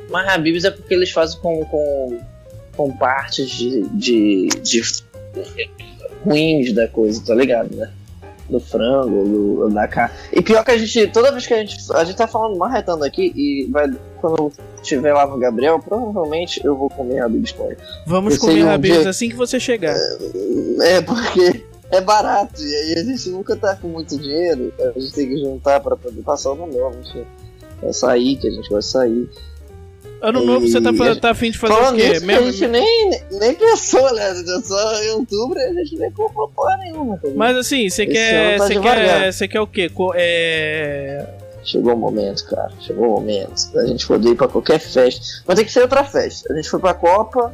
Mas 0.09 0.27
Habibs 0.29 0.63
é 0.63 0.71
porque 0.71 0.93
eles 0.93 1.11
fazem 1.11 1.37
com, 1.41 1.65
com, 1.65 2.19
com 2.77 2.95
partes 2.95 3.49
de, 3.49 3.81
de, 3.89 4.47
de 4.63 4.81
ruins 6.25 6.73
da 6.73 6.87
coisa, 6.87 7.23
tá 7.25 7.35
ligado, 7.35 7.75
né? 7.75 7.91
Do 8.49 8.59
frango, 8.61 9.25
do, 9.27 9.69
da 9.69 9.87
carne. 9.89 10.15
E 10.31 10.41
pior 10.41 10.63
que 10.63 10.71
a 10.71 10.77
gente, 10.77 11.07
toda 11.07 11.31
vez 11.31 11.45
que 11.45 11.53
a 11.53 11.57
gente. 11.57 11.75
A 11.93 12.05
gente 12.05 12.15
tá 12.15 12.27
falando 12.27 12.57
marretando 12.57 13.03
aqui 13.03 13.33
e 13.35 13.67
vai. 13.69 13.91
Quando 14.21 14.37
eu 14.39 14.53
estiver 14.81 15.13
lá 15.13 15.27
no 15.27 15.37
Gabriel, 15.37 15.79
provavelmente 15.79 16.61
eu 16.65 16.75
vou 16.75 16.89
comer 16.89 17.19
Habibs 17.19 17.51
com 17.51 17.65
ele. 17.65 17.77
Vamos 18.05 18.35
Eu 18.35 18.39
comer 18.39 18.63
um 18.65 18.79
dia- 18.79 19.09
assim 19.09 19.27
que 19.27 19.35
você 19.35 19.59
chegar. 19.59 19.95
É, 20.81 21.01
porque 21.01 21.65
é 21.91 21.99
barato 21.99 22.61
e 22.63 22.73
aí 22.75 22.93
a 22.99 23.03
gente 23.03 23.29
nunca 23.29 23.55
tá 23.55 23.75
com 23.75 23.89
muito 23.89 24.17
dinheiro, 24.17 24.73
a 24.95 24.97
gente 24.97 25.13
tem 25.13 25.27
que 25.27 25.37
juntar 25.39 25.81
pra 25.81 25.97
poder 25.97 26.21
passar 26.21 26.51
o 26.51 26.55
nome, 26.55 26.75
enfim. 27.05 27.25
É 27.83 27.91
sair, 27.91 28.37
que 28.37 28.47
a 28.47 28.51
gente 28.51 28.69
vai 28.69 28.81
sair. 28.81 29.29
Ano 30.21 30.43
novo 30.45 30.67
você 30.67 30.81
tá, 30.81 30.89
tá 31.21 31.29
afim 31.31 31.51
de 31.51 31.57
fazer 31.57 31.73
Falando 31.73 31.93
o 31.95 31.97
quê? 31.97 32.09
nisso, 32.09 32.25
Mesmo- 32.25 32.47
a 32.47 32.51
gente 32.51 32.67
nem, 32.67 33.21
nem 33.31 33.53
pensou, 33.53 34.13
né? 34.15 34.33
Só 34.63 35.03
em 35.03 35.09
outubro 35.11 35.59
e 35.59 35.63
a 35.63 35.73
gente 35.73 35.95
nem 35.97 36.11
comprou 36.11 36.49
porra 36.49 36.75
nenhuma. 36.77 37.17
tá? 37.17 37.29
Mas 37.35 37.55
assim, 37.57 37.87
você 37.89 38.05
quer. 38.05 38.57
tá 38.57 38.65
Você 38.65 38.79
quer. 38.79 39.31
Você 39.33 39.47
quer 39.47 39.61
o 39.61 39.67
quê? 39.67 39.89
Co- 39.89 40.13
É. 40.15 41.25
Chegou 41.63 41.93
o 41.93 41.97
momento, 41.97 42.45
cara. 42.45 42.71
Chegou 42.79 43.07
o 43.07 43.11
momento 43.19 43.71
da 43.73 43.85
gente 43.85 44.07
poder 44.07 44.29
ir 44.29 44.35
pra 44.35 44.47
qualquer 44.47 44.79
festa. 44.79 45.43
Mas 45.45 45.55
tem 45.57 45.65
que 45.65 45.71
ser 45.71 45.81
outra 45.81 46.03
festa. 46.03 46.51
A 46.51 46.55
gente 46.55 46.69
foi 46.69 46.79
pra 46.79 46.93
Copa, 46.93 47.53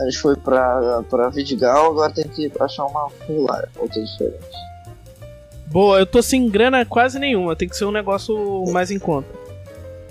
A 0.00 0.04
gente 0.04 0.18
foi 0.18 0.34
pra, 0.36 1.04
pra 1.08 1.28
Vidigal, 1.28 1.90
agora 1.92 2.12
tem 2.12 2.24
que 2.26 2.50
achar 2.58 2.84
uma 2.86 3.08
lá, 3.28 3.62
outra 3.78 4.02
diferente. 4.02 4.42
Boa, 5.66 5.98
eu 6.00 6.06
tô 6.06 6.20
sem 6.22 6.48
grana 6.48 6.84
quase 6.84 7.18
nenhuma, 7.18 7.54
tem 7.54 7.68
que 7.68 7.76
ser 7.76 7.84
um 7.84 7.92
negócio 7.92 8.64
mais 8.72 8.90
em 8.90 8.98
conta. 8.98 9.28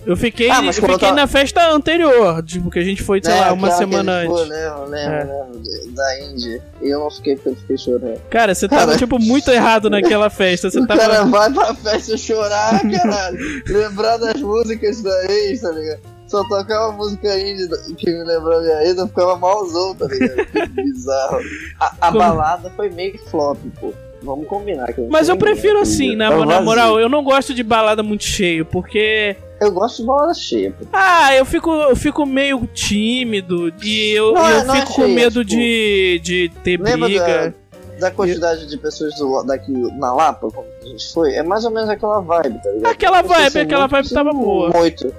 Eu 0.05 0.17
fiquei, 0.17 0.49
Ah, 0.49 0.63
eu 0.63 0.73
fiquei 0.73 1.11
na 1.11 1.27
festa 1.27 1.69
anterior, 1.71 2.41
tipo, 2.43 2.71
que 2.71 2.79
a 2.79 2.83
gente 2.83 3.03
foi, 3.03 3.21
sei 3.23 3.33
Né, 3.33 3.41
lá, 3.41 3.53
uma 3.53 3.69
semana 3.71 4.17
a 4.17 4.21
gente 4.23 4.31
foi, 4.33 4.41
antes. 4.41 4.49
Lembro, 4.57 4.85
lembro, 4.89 5.13
É. 5.13 5.23
lembro, 5.23 5.91
da 5.93 6.19
Índia. 6.21 6.63
E 6.81 6.89
eu 6.89 6.99
não 6.99 7.11
fiquei 7.11 7.35
porque 7.35 7.49
eu 7.49 7.55
fiquei 7.55 7.77
chorando. 7.77 8.19
Cara, 8.29 8.55
você 8.55 8.67
tava, 8.67 8.85
Cara. 8.87 8.97
tipo, 8.97 9.19
muito 9.19 9.51
errado 9.51 9.89
naquela 9.91 10.29
festa. 10.31 10.71
Você 10.71 10.79
tava. 10.87 10.99
cara 10.99 11.23
vai 11.25 11.51
pra 11.53 11.75
festa 11.75 12.17
chorar, 12.17 12.81
caralho. 12.89 13.37
Lembrar 13.69 14.17
das 14.17 14.41
músicas 14.41 15.01
da 15.03 15.25
ex, 15.31 15.61
tá 15.61 15.69
ligado? 15.71 15.99
Só 16.27 16.43
tocava 16.47 16.93
música 16.93 17.37
indie 17.37 17.67
que 17.97 18.09
me 18.09 18.23
lembrava 18.23 18.61
minha 18.61 18.83
ex, 18.85 18.97
eu 18.97 19.07
ficava 19.07 19.35
malzão, 19.35 19.93
tá 19.93 20.07
ligado? 20.07 20.45
Que 20.47 20.67
bizarro. 20.81 21.39
A, 21.79 21.93
a 22.07 22.11
balada 22.11 22.71
foi 22.75 22.89
meio 22.89 23.19
flop, 23.29 23.57
pô. 23.79 23.93
Vamos 24.21 24.47
combinar. 24.47 24.93
Que 24.93 25.01
Mas 25.09 25.29
eu 25.29 25.35
prefiro 25.37 25.79
assim, 25.79 26.15
na, 26.15 26.29
Tava 26.29 26.41
na 26.41 26.51
vazio. 26.53 26.65
moral, 26.65 26.99
eu 26.99 27.09
não 27.09 27.23
gosto 27.23 27.53
de 27.53 27.63
balada 27.63 28.03
muito 28.03 28.23
cheio, 28.23 28.65
porque. 28.65 29.35
Eu 29.59 29.71
gosto 29.71 30.01
de 30.01 30.07
balada 30.07 30.33
cheia, 30.33 30.71
pô. 30.71 30.85
Ah, 30.93 31.35
eu 31.35 31.45
fico, 31.45 31.71
eu 31.71 31.95
fico 31.95 32.25
meio 32.25 32.67
tímido 32.73 33.73
e 33.83 34.11
eu, 34.11 34.33
Não 34.33 34.49
eu 34.49 34.65
não 34.65 34.75
é 34.75 34.79
fico 34.81 34.93
com 34.93 35.07
medo 35.07 35.43
tipo, 35.45 35.59
de, 35.61 36.19
de 36.23 36.51
ter 36.63 36.77
briga. 36.77 37.53
da, 37.99 38.07
da 38.07 38.11
quantidade 38.11 38.67
de 38.67 38.77
pessoas 38.77 39.13
do, 39.15 39.43
daqui 39.43 39.71
na 39.71 40.13
Lapa, 40.13 40.49
como 40.49 40.67
a 40.81 40.85
gente 40.85 41.11
foi? 41.13 41.33
É 41.35 41.43
mais 41.43 41.63
ou 41.65 41.71
menos 41.71 41.89
aquela 41.89 42.19
vibe, 42.19 42.61
tá 42.61 42.71
ligado? 42.71 42.91
Aquela 42.91 43.21
vibe, 43.21 43.59
aquela 43.59 43.81
muito, 43.81 43.91
vibe 43.91 44.09
tava 44.09 44.31
boa. 44.33 44.69
Muito. 44.69 45.13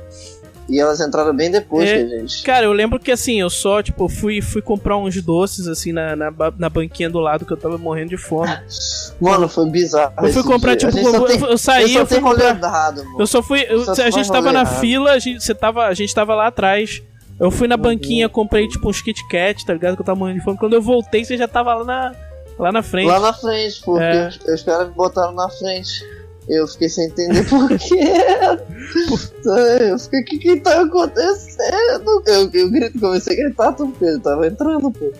E 0.72 0.80
elas 0.80 1.00
entraram 1.02 1.36
bem 1.36 1.50
depois 1.50 1.86
É. 1.86 1.98
que 2.02 2.14
a 2.14 2.18
gente. 2.18 2.42
Cara, 2.44 2.64
eu 2.64 2.72
lembro 2.72 2.98
que 2.98 3.12
assim, 3.12 3.38
eu 3.38 3.50
só, 3.50 3.82
tipo, 3.82 4.08
fui, 4.08 4.40
fui 4.40 4.62
comprar 4.62 4.96
uns 4.96 5.20
doces, 5.22 5.68
assim, 5.68 5.92
na, 5.92 6.16
na, 6.16 6.32
na 6.58 6.70
banquinha 6.70 7.10
do 7.10 7.18
lado, 7.20 7.44
que 7.44 7.52
eu 7.52 7.56
tava 7.58 7.76
morrendo 7.76 8.08
de 8.08 8.16
fome. 8.16 8.50
Mano, 9.20 9.46
foi 9.50 9.68
bizarro. 9.68 10.14
Eu 10.26 10.32
fui 10.32 10.42
comprar, 10.42 10.74
dia. 10.74 10.90
tipo, 10.90 11.06
eu, 11.06 11.24
tem- 11.26 11.40
eu 11.42 11.58
saí, 11.58 11.92
só 11.92 11.98
eu 12.00 12.06
fui 12.06 12.20
comprar. 12.20 12.56
errado, 12.56 13.04
mano. 13.04 13.20
Eu 13.20 13.26
só 13.26 13.42
fui. 13.42 13.66
eu- 13.68 13.84
Só 13.94 14.02
a 14.02 14.10
gente 14.10 14.32
tava 14.32 14.50
na 14.50 14.62
errado. 14.62 14.80
fila, 14.80 15.10
a 15.12 15.18
gente, 15.18 15.44
você 15.44 15.54
tava, 15.54 15.84
a 15.86 15.92
gente 15.94 16.14
tava 16.14 16.34
lá 16.34 16.46
atrás. 16.46 17.02
Eu 17.38 17.50
fui 17.50 17.68
na 17.68 17.76
banquinha, 17.76 18.28
comprei, 18.28 18.66
tipo, 18.66 18.88
uns 18.88 19.02
Kit 19.02 19.26
Kat, 19.28 19.66
tá 19.66 19.72
ligado? 19.74 19.96
Que 19.96 20.00
eu 20.02 20.06
tava 20.06 20.18
morrendo 20.18 20.38
de 20.38 20.44
fome. 20.44 20.56
Quando 20.56 20.72
eu 20.74 20.80
voltei, 20.82 21.22
você 21.24 21.36
já 21.36 21.46
tava 21.48 21.74
lá 21.74 21.84
na, 21.84 22.12
lá 22.58 22.72
na 22.72 22.82
frente. 22.82 23.08
Lá 23.08 23.20
na 23.20 23.32
frente, 23.32 23.80
porque 23.84 24.02
É. 24.02 24.30
os 24.54 24.62
caras 24.62 24.88
me 24.88 24.94
botaram 24.94 25.32
na 25.32 25.48
frente. 25.50 26.02
Eu 26.48 26.66
fiquei 26.66 26.88
sem 26.88 27.06
entender 27.06 27.48
por 27.48 27.68
quê. 27.78 28.00
eu 29.88 29.98
fiquei, 29.98 30.20
o 30.20 30.24
que 30.24 30.38
que 30.38 30.56
tá 30.56 30.82
acontecendo? 30.82 32.22
Eu, 32.26 32.50
eu 32.52 32.70
grito, 32.70 32.98
comecei 32.98 33.34
a 33.34 33.44
gritar, 33.44 33.72
porque 33.72 34.04
ele 34.04 34.20
tava 34.20 34.46
entrando, 34.46 34.90
pô. 34.90 35.12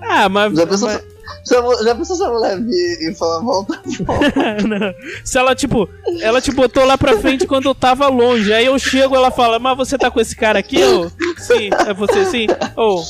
Ah, 0.00 0.28
mas. 0.28 0.54
Já 0.56 0.66
pensou, 0.66 0.88
mas- 0.88 1.02
se, 1.44 1.56
a 1.56 1.84
já 1.84 1.94
pensou 1.94 2.16
se 2.16 2.24
a 2.24 2.28
mulher 2.28 2.60
vir 2.60 3.10
e 3.10 3.14
falar, 3.14 3.40
volta, 3.40 3.80
volta? 4.00 4.96
Se 5.24 5.38
ela, 5.38 5.54
tipo, 5.54 5.88
ela 6.20 6.40
te 6.40 6.52
botou 6.52 6.84
lá 6.84 6.98
pra 6.98 7.18
frente 7.18 7.46
quando 7.46 7.66
eu 7.66 7.74
tava 7.74 8.08
longe. 8.08 8.52
Aí 8.52 8.66
eu 8.66 8.78
chego 8.78 9.14
ela 9.14 9.30
fala, 9.30 9.58
mas 9.58 9.76
você 9.76 9.96
tá 9.96 10.10
com 10.10 10.20
esse 10.20 10.34
cara 10.34 10.58
aqui? 10.58 10.80
Eu, 10.80 11.10
sim, 11.38 11.70
é 11.86 11.94
você 11.94 12.24
sim? 12.26 12.46
Ou. 12.76 13.02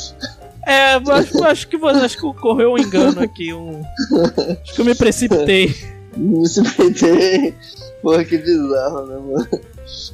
É, 0.66 0.96
eu 0.96 1.12
acho, 1.12 1.44
acho 1.44 1.68
que 1.68 1.76
você 1.76 2.04
acho 2.04 2.18
que 2.18 2.26
ocorreu 2.26 2.72
um 2.72 2.78
engano 2.78 3.20
aqui. 3.22 3.52
Um, 3.52 3.82
acho 4.62 4.74
que 4.74 4.80
eu 4.80 4.84
me 4.84 4.94
precipitei. 4.94 5.74
Me 6.16 6.48
suspeitei. 6.48 7.54
Porra, 8.02 8.24
que 8.24 8.38
bizarro, 8.38 9.06
né, 9.06 9.16
mano? 9.18 9.48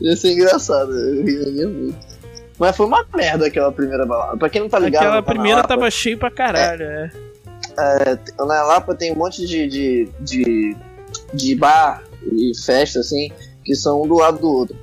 Ia 0.00 0.16
ser 0.16 0.32
engraçado, 0.32 0.92
eu 0.92 1.24
ria 1.24 1.68
muito. 1.68 2.16
Mas 2.58 2.76
foi 2.76 2.86
uma 2.86 3.06
merda 3.14 3.46
aquela 3.46 3.70
primeira 3.70 4.06
balada. 4.06 4.36
Pra 4.36 4.48
quem 4.48 4.62
não 4.62 4.68
tá 4.68 4.78
ligado, 4.78 5.02
Aquela 5.02 5.16
na 5.16 5.22
primeira 5.22 5.58
Lapa, 5.58 5.68
tava 5.68 5.90
cheio 5.90 6.18
pra 6.18 6.30
caralho, 6.30 6.84
é. 6.84 7.10
é, 7.78 8.18
na 8.38 8.62
Lapa 8.62 8.94
tem 8.94 9.12
um 9.12 9.16
monte 9.16 9.46
de, 9.46 9.68
de, 9.68 10.08
de, 10.20 10.76
de 11.34 11.54
bar 11.54 12.02
e 12.32 12.52
festa, 12.56 13.00
assim, 13.00 13.30
que 13.62 13.74
são 13.74 14.02
um 14.02 14.08
do 14.08 14.14
lado 14.14 14.38
do 14.38 14.50
outro. 14.50 14.76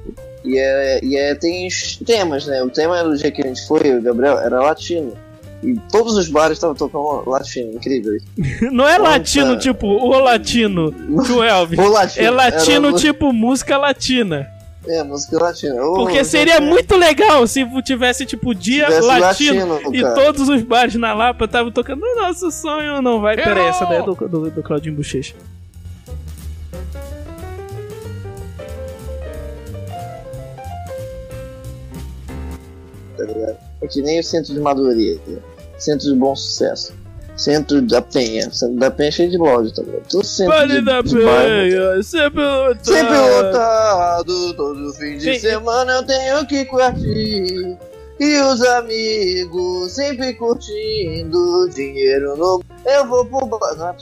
E, 0.43 0.57
é, 0.57 1.03
e 1.03 1.15
é, 1.15 1.33
tem 1.35 1.67
temas, 2.05 2.45
né? 2.45 2.61
O 2.61 2.69
tema 2.69 3.03
do 3.03 3.17
dia 3.17 3.31
que 3.31 3.41
a 3.41 3.47
gente 3.47 3.65
foi, 3.65 3.97
o 3.97 4.01
Gabriel, 4.01 4.37
era 4.37 4.61
latino. 4.61 5.13
E 5.63 5.79
todos 5.91 6.15
os 6.17 6.27
bares 6.27 6.57
estavam 6.57 6.75
tocando 6.75 7.29
latino, 7.29 7.71
incrível. 7.73 8.13
Não 8.71 8.87
é 8.87 8.97
Nossa. 8.97 9.11
latino, 9.11 9.57
tipo, 9.57 9.87
o 9.87 10.19
latino, 10.19 10.91
tio 11.25 11.41
Elvis. 11.43 11.79
O 11.79 11.87
latino. 11.89 12.25
É 12.25 12.29
latino, 12.29 12.87
era- 12.89 12.97
tipo, 12.97 13.31
música 13.31 13.77
latina. 13.77 14.47
É, 14.85 15.01
música 15.01 15.41
latina. 15.41 15.81
Ô, 15.81 15.93
Porque 15.93 16.25
seria 16.25 16.57
gente, 16.57 16.65
muito 16.67 16.97
legal 16.97 17.47
se 17.47 17.65
tivesse, 17.83 18.25
tipo, 18.25 18.53
dia 18.53 18.87
tivesse 18.87 19.07
latino. 19.07 19.73
latino, 19.75 19.95
E 19.95 20.13
todos 20.13 20.49
os 20.49 20.61
bares 20.61 20.95
na 20.95 21.13
Lapa 21.13 21.45
estavam 21.45 21.71
tocando 21.71 22.03
o 22.03 22.15
nosso 22.15 22.51
sonho 22.51 23.01
não 23.01 23.21
vai. 23.21 23.35
Pera 23.37 23.61
aí, 23.61 23.67
essa 23.67 23.85
daí 23.85 23.99
é 23.99 24.03
do, 24.03 24.13
do, 24.13 24.51
do 24.51 24.61
Claudinho 24.61 24.95
Bochecha. 24.95 25.35
tá 33.17 33.23
ligado? 33.25 33.57
É 33.81 33.87
que 33.87 34.01
nem 34.01 34.19
o 34.19 34.23
centro 34.23 34.53
de 34.53 34.59
Madureira, 34.59 35.19
centro 35.83 36.07
de 36.07 36.15
bom 36.15 36.35
sucesso, 36.35 36.93
centro 37.35 37.81
da 37.81 38.01
Penha, 38.01 38.51
centro 38.51 38.77
da 38.77 38.91
Penha 38.91 39.09
é 39.09 39.11
cheio 39.11 39.29
de 39.31 39.37
loja, 39.37 39.73
tá 39.73 39.81
ligado? 39.81 40.07
Todo 40.09 40.23
centro 40.23 40.53
Vale 40.53 40.79
de, 40.79 40.85
da 40.85 41.01
de 41.01 41.15
bairro. 41.15 41.69
penha, 41.69 42.03
sempre 42.03 42.41
lotado. 42.41 42.85
Sempre 42.85 43.17
lotado, 43.17 44.53
todo 44.53 44.93
fim 44.93 45.17
de 45.17 45.33
Sim. 45.33 45.39
semana 45.39 45.93
eu 45.93 46.03
tenho 46.03 46.45
que 46.45 46.65
curtir. 46.65 47.77
E 48.19 48.39
os 48.41 48.61
amigos 48.61 49.91
sempre 49.91 50.33
curtindo, 50.35 51.67
dinheiro 51.73 52.37
no. 52.37 52.63
Eu 52.85 53.07
vou 53.07 53.25
pro. 53.25 53.49
Não. 53.75 53.95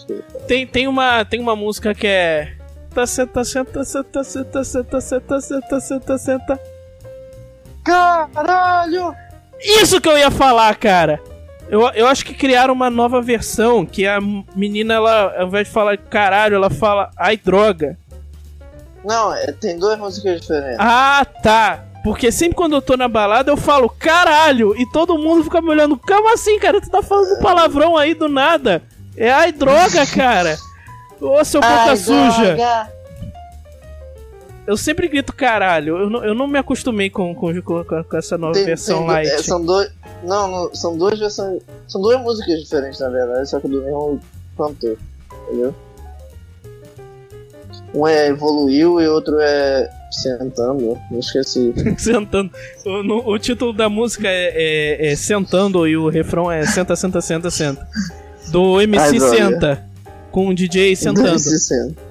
Tem, 0.48 0.68
tem, 0.68 0.88
uma, 0.88 1.24
tem 1.24 1.40
uma 1.40 1.56
música 1.56 1.96
que 1.96 2.06
é. 2.06 2.54
Tá, 2.94 3.08
senta, 3.08 3.44
senta, 3.46 3.84
senta, 3.86 4.24
senta, 4.24 4.64
senta, 4.64 5.02
senta, 5.02 5.42
senta, 5.42 5.80
senta, 5.80 6.18
senta. 6.18 6.60
Caralho! 7.84 9.16
Isso 9.60 10.02
que 10.02 10.10
eu 10.10 10.18
ia 10.18 10.30
falar, 10.30 10.76
cara. 10.76 11.20
Eu, 11.72 11.88
eu 11.94 12.06
acho 12.06 12.26
que 12.26 12.34
criaram 12.34 12.74
uma 12.74 12.90
nova 12.90 13.22
versão 13.22 13.86
que 13.86 14.06
a 14.06 14.20
menina, 14.54 14.96
ela, 14.96 15.34
ao 15.40 15.48
invés 15.48 15.68
de 15.68 15.74
falar 15.74 15.98
caralho, 15.98 16.56
ela 16.56 16.70
fala 16.70 17.10
ai 17.18 17.38
droga. 17.38 17.98
Não, 19.06 19.34
é, 19.34 19.54
tem 19.54 19.80
duas 19.80 19.98
músicas 19.98 20.42
diferentes. 20.42 20.76
Ah, 20.78 21.26
tá. 21.42 21.86
Porque 22.04 22.30
sempre 22.30 22.56
quando 22.56 22.76
eu 22.76 22.82
tô 22.82 22.98
na 22.98 23.08
balada 23.08 23.50
eu 23.50 23.56
falo 23.56 23.88
caralho 23.88 24.76
e 24.78 24.86
todo 24.92 25.18
mundo 25.18 25.46
fica 25.46 25.62
me 25.62 25.70
olhando. 25.70 25.98
Como 25.98 26.34
assim, 26.34 26.60
cara? 26.60 26.82
Tu 26.82 26.90
tá 26.90 27.02
falando 27.02 27.40
palavrão 27.40 27.96
aí 27.96 28.14
do 28.14 28.28
nada? 28.28 28.84
É 29.16 29.32
ai 29.32 29.54
droga, 29.54 30.06
cara. 30.14 30.58
Ô, 31.22 31.42
seu 31.46 31.62
boca 31.62 31.74
Ai, 31.74 31.96
suja. 31.96 32.92
Eu 34.68 34.78
sempre 34.78 35.08
grito 35.08 35.34
caralho. 35.34 35.98
Eu 35.98 36.10
não, 36.10 36.24
eu 36.26 36.36
não 36.36 36.48
me 36.48 36.58
acostumei 36.60 37.10
com, 37.10 37.34
com, 37.34 37.62
com, 37.62 37.84
com 37.84 38.18
essa 38.18 38.38
nova 38.38 38.54
Tem- 38.54 38.66
versão 38.66 39.00
tem- 39.00 39.08
light. 39.08 39.28
é, 39.30 39.38
são 39.40 39.64
dois. 39.66 39.92
Não, 40.24 40.48
não, 40.48 40.76
são 40.76 40.96
duas 40.98 41.18
versões. 41.20 41.62
São 41.88 42.00
duas 42.02 42.20
músicas 42.22 42.60
diferentes, 42.62 43.00
na 43.00 43.10
verdade, 43.10 43.50
só 43.50 43.60
que 43.60 43.68
do 43.68 43.82
mesmo 43.82 44.20
cantor. 44.58 44.98
Entendeu? 45.48 45.74
Um 47.94 48.08
é 48.08 48.28
Evoluiu 48.30 49.02
e 49.02 49.08
outro 49.08 49.38
é 49.40 49.90
Sentando. 50.12 50.98
Não 51.10 51.20
esqueci. 51.20 51.74
Sentando. 51.98 52.52
O, 52.86 53.04
no- 53.04 53.28
o 53.28 53.40
título 53.40 53.74
da 53.74 53.90
música 53.90 54.28
é, 54.28 54.52
é- 55.08 55.12
é 55.12 55.16
Sentando 55.16 55.88
e 55.88 55.98
o 55.98 56.08
refrão 56.08 56.52
é 56.52 56.66
Senta, 56.66 56.96
Senta, 56.96 57.20
Senta, 57.20 57.50
Senta. 57.50 57.86
Do 58.50 58.80
MC 58.82 59.00
Ai. 59.00 59.20
Senta. 59.20 59.84
Com 60.32 60.50
o 60.50 60.54
DJ 60.56 60.96
Sentando. 60.96 61.24
Do, 61.28 61.34
ba- 61.34 62.02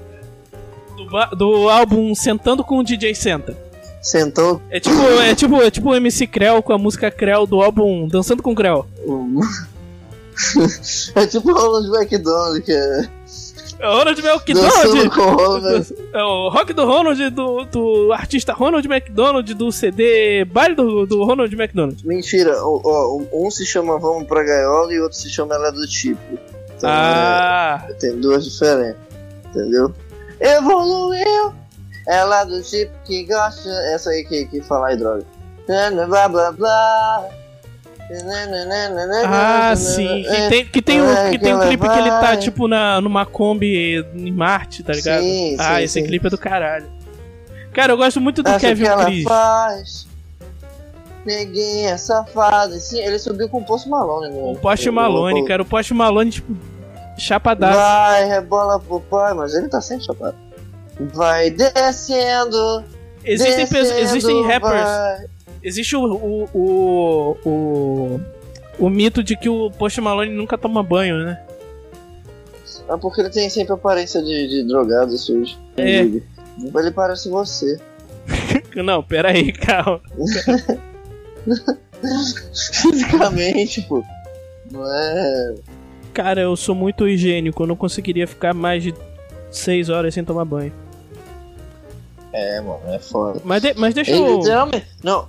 do 1.36 1.68
álbum 1.68 2.14
Sentando 2.14 2.64
com 2.64 2.78
o 2.78 2.84
DJ 2.84 3.14
Senta. 3.14 3.56
Sentou. 4.02 4.62
É 4.70 4.80
tipo, 4.80 4.96
é 5.20 5.34
tipo, 5.34 5.62
é 5.62 5.70
tipo 5.70 5.90
o 5.90 5.94
MC 5.94 6.26
Creu 6.26 6.62
com 6.62 6.72
a 6.72 6.78
música 6.78 7.11
Creu 7.11 7.46
do 7.46 7.61
álbum 7.61 8.08
Dançando 8.08 8.42
com 8.42 8.54
Creu. 8.54 8.86
é 11.14 11.26
tipo 11.26 11.50
o 11.50 11.54
Ronald 11.54 11.88
McDonald, 11.94 12.62
que 12.62 12.72
é. 12.72 13.08
É 13.78 13.88
o 13.88 13.92
Ronald 13.92 14.20
McDonald. 14.20 15.11
com 15.11 15.22
Ronald. 15.22 15.94
É 16.12 16.22
o 16.22 16.48
rock 16.48 16.72
do 16.72 16.84
Ronald, 16.84 17.30
do, 17.30 17.64
do 17.64 18.12
artista 18.12 18.52
Ronald 18.52 18.86
McDonald, 18.86 19.54
do 19.54 19.70
CD 19.70 20.44
Baile 20.44 20.74
do, 20.74 21.06
do 21.06 21.24
Ronald 21.24 21.54
McDonald. 21.54 22.06
Mentira, 22.06 22.56
um 22.64 23.50
se 23.50 23.64
chama 23.64 23.98
Vamos 23.98 24.26
pra 24.26 24.42
Gaiola 24.42 24.92
e 24.92 25.00
outro 25.00 25.16
se 25.16 25.30
chama 25.30 25.54
Ela 25.54 25.68
é 25.68 25.72
do 25.72 25.86
Tipo. 25.86 26.20
Então, 26.76 26.90
Ah, 26.90 27.84
é, 27.88 27.92
tem 27.94 28.18
duas 28.18 28.44
diferentes. 28.44 29.00
Entendeu? 29.50 29.94
Evoluiu! 30.41 31.55
Ela 32.07 32.41
é 32.41 32.47
do 32.47 32.62
tipo 32.62 32.93
que 33.05 33.24
gosta. 33.24 33.68
Essa 33.93 34.11
aí 34.11 34.24
que, 34.24 34.47
que 34.47 34.61
fala 34.62 34.88
aí, 34.88 34.97
droga. 34.97 35.24
Blá 36.09 36.28
blá 36.28 36.53
blá. 36.53 37.28
ah, 39.24 39.76
sim. 39.76 40.24
Que 40.24 40.49
tem, 40.49 40.66
que 40.66 40.82
tem, 40.82 41.01
um, 41.01 41.09
É, 41.09 41.30
que 41.30 41.38
tem 41.38 41.55
um 41.55 41.61
clipe 41.61 41.88
que 41.88 41.99
ele 41.99 42.11
tá, 42.11 42.36
tipo, 42.36 42.66
na, 42.66 43.01
numa 43.01 43.24
Kombi 43.24 44.05
em 44.14 44.32
Marte, 44.32 44.82
tá 44.82 44.93
ligado? 44.93 45.22
Sim, 45.22 45.57
ah, 45.61 45.76
sim, 45.76 45.82
esse 45.82 46.01
sim. 46.01 46.07
clipe 46.07 46.26
é 46.26 46.30
do 46.30 46.38
caralho. 46.38 46.91
Cara, 47.72 47.93
eu 47.93 47.97
gosto 47.97 48.20
muito 48.20 48.43
do 48.43 48.49
Essa 48.49 48.59
Kevin 48.59 48.84
que 48.84 49.05
Chris. 49.05 49.24
faz. 49.24 50.07
Neguinho 51.24 51.88
é 51.88 51.97
safado. 51.97 52.74
Sim, 52.80 52.99
ele 52.99 53.18
subiu 53.18 53.49
com 53.49 53.59
o 53.59 53.64
Post 53.64 53.88
Malone, 53.88 54.34
né? 54.34 54.41
O 54.43 54.57
Post 54.57 54.91
Malone, 54.91 55.45
cara. 55.47 55.62
O 55.62 55.66
Post 55.66 55.95
Malone, 55.95 56.30
tipo, 56.32 56.53
chapadaço. 57.21 57.79
Vai, 57.79 58.25
rebola 58.27 58.81
pro 58.81 59.01
pai, 59.01 59.35
mas 59.35 59.55
ele 59.55 59.68
tá 59.68 59.81
sempre 59.81 60.05
chapado. 60.05 60.37
Vai 61.12 61.51
descendo. 61.51 62.85
Existem, 63.25 63.66
descendo, 63.66 63.99
existem 64.01 64.47
rappers. 64.47 64.83
vai. 64.83 65.27
Existe 65.62 65.95
o, 65.95 66.05
o, 66.05 66.49
o, 66.55 67.37
o, 67.45 68.21
o 68.79 68.89
mito 68.89 69.23
de 69.23 69.37
que 69.37 69.49
o 69.49 69.71
Post 69.71 70.01
Malone 70.01 70.35
nunca 70.35 70.57
toma 70.57 70.83
banho, 70.83 71.18
né? 71.18 71.39
É 72.89 72.97
porque 72.97 73.21
ele 73.21 73.31
tem 73.31 73.49
sempre 73.49 73.75
aparência 73.75 74.23
de, 74.23 74.49
de 74.49 74.66
drogado 74.66 75.16
sujo. 75.16 75.57
É. 75.77 76.01
Ele 76.01 76.91
parece 76.95 77.29
você. 77.29 77.79
Não, 78.75 79.03
pera 79.03 79.31
aí, 79.31 79.53
calma. 79.53 80.01
Fisicamente, 82.73 83.83
pô. 83.83 84.03
Não 84.71 84.85
é. 84.93 85.55
Cara, 86.12 86.40
eu 86.40 86.56
sou 86.56 86.74
muito 86.74 87.06
higiênico, 87.08 87.62
eu 87.62 87.66
não 87.66 87.76
conseguiria 87.76 88.26
ficar 88.26 88.52
mais 88.54 88.82
de 88.82 88.94
6 89.50 89.88
horas 89.88 90.12
sem 90.14 90.24
tomar 90.24 90.44
banho. 90.44 90.72
É, 92.32 92.61
mano, 92.61 92.80
é 92.88 92.98
foda. 92.98 93.40
Mas, 93.44 93.61
de- 93.62 93.74
mas 93.74 93.92
deixa 93.94 94.12
Ele 94.12 94.20
eu. 94.22 94.36
literalmente. 94.38 94.86
Não, 95.02 95.26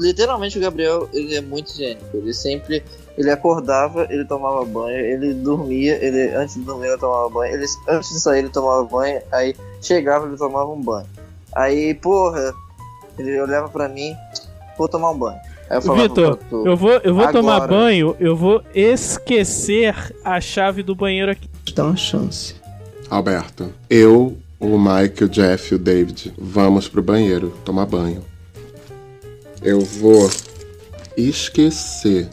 literalmente 0.00 0.58
o 0.58 0.60
Gabriel, 0.60 1.08
ele 1.12 1.34
é 1.34 1.40
muito 1.40 1.70
higiênico. 1.72 2.04
Ele 2.14 2.34
sempre. 2.34 2.82
Ele 3.16 3.30
acordava, 3.30 4.06
ele 4.10 4.24
tomava 4.24 4.64
banho, 4.64 4.96
ele 4.98 5.34
dormia, 5.34 6.02
ele 6.02 6.34
antes 6.34 6.54
de 6.54 6.62
dormir 6.62 6.88
ele 6.88 6.96
tomava 6.98 7.28
banho, 7.28 7.54
ele, 7.54 7.66
antes 7.86 8.08
de 8.10 8.18
sair 8.20 8.38
ele 8.38 8.48
tomava 8.48 8.82
banho, 8.84 9.20
aí 9.30 9.54
chegava 9.82 10.26
ele 10.26 10.36
tomava 10.38 10.70
um 10.70 10.80
banho. 10.80 11.06
Aí, 11.54 11.92
porra, 11.92 12.54
ele 13.18 13.38
olhava 13.38 13.68
pra 13.68 13.86
mim, 13.86 14.14
vou 14.78 14.88
tomar 14.88 15.10
um 15.10 15.18
banho. 15.18 15.38
Eu 15.72 15.94
Vitor, 15.94 16.38
tu, 16.50 16.66
eu 16.66 16.76
vou, 16.76 16.92
eu 17.02 17.14
vou 17.14 17.32
tomar 17.32 17.66
banho, 17.66 18.14
eu 18.20 18.36
vou 18.36 18.62
esquecer 18.74 19.94
a 20.22 20.38
chave 20.38 20.82
do 20.82 20.94
banheiro 20.94 21.32
aqui. 21.32 21.48
Dá 21.74 21.84
uma 21.84 21.96
chance. 21.96 22.54
Alberto, 23.08 23.72
eu, 23.88 24.36
o 24.60 24.78
Mike, 24.78 25.24
o 25.24 25.28
Jeff 25.30 25.72
e 25.72 25.76
o 25.76 25.78
David 25.78 26.34
vamos 26.36 26.88
pro 26.88 27.02
banheiro 27.02 27.54
tomar 27.64 27.86
banho. 27.86 28.22
Eu 29.62 29.80
vou 29.80 30.30
esquecer 31.16 32.28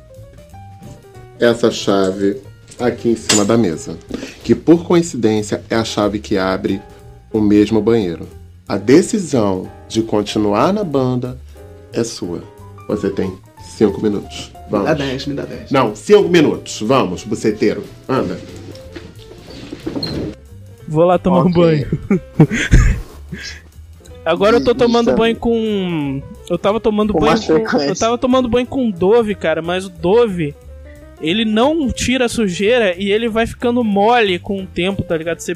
essa 1.39 1.71
chave 1.71 2.41
aqui 2.77 3.11
em 3.11 3.15
cima 3.15 3.45
da 3.45 3.57
mesa, 3.57 3.97
que 4.43 4.53
por 4.53 4.83
coincidência 4.83 5.63
é 5.69 5.75
a 5.75 5.85
chave 5.85 6.19
que 6.19 6.37
abre 6.37 6.81
o 7.31 7.39
mesmo 7.39 7.81
banheiro. 7.81 8.27
A 8.67 8.75
decisão 8.75 9.71
de 9.87 10.01
continuar 10.01 10.73
na 10.73 10.83
banda 10.83 11.37
é 11.93 12.03
sua. 12.03 12.43
Você 12.89 13.09
tem 13.11 13.37
cinco 13.77 14.01
minutos. 14.01 14.51
Me 14.55 14.71
Vamos. 14.71 14.85
dá 14.87 14.93
10, 14.95 15.27
me 15.27 15.33
dá 15.35 15.43
10. 15.45 15.71
Não, 15.71 15.95
cinco 15.95 16.27
minutos. 16.27 16.81
Vamos, 16.81 17.23
buceteiro. 17.23 17.83
Anda. 18.07 18.39
Vou 20.87 21.05
lá 21.05 21.17
tomar 21.19 21.43
um 21.43 21.49
Ok. 21.49 21.53
banho. 21.53 21.87
Agora 24.25 24.57
eu 24.57 24.63
tô 24.63 24.75
tomando 24.75 25.11
é- 25.11 25.15
banho 25.15 25.35
com. 25.35 26.21
Eu 26.49 26.57
tava 26.57 26.79
tomando 26.79 27.13
Com 27.13 27.19
banho 27.19 27.39
com. 27.39 27.79
Eu 27.81 27.95
tava 27.95 28.17
tomando 28.17 28.49
banho 28.49 28.65
com 28.67 28.89
Dove, 28.91 29.33
cara, 29.35 29.61
mas 29.61 29.85
o 29.85 29.89
Dove. 29.89 30.53
Ele 31.21 31.43
não 31.45 31.89
tira 31.91 32.25
a 32.25 32.29
sujeira 32.29 32.95
e 32.97 33.11
ele 33.11 33.27
vai 33.27 33.45
ficando 33.45 33.83
mole 33.83 34.39
com 34.39 34.61
o 34.61 34.65
tempo, 34.65 35.03
tá 35.03 35.17
ligado? 35.17 35.39
Você 35.41 35.53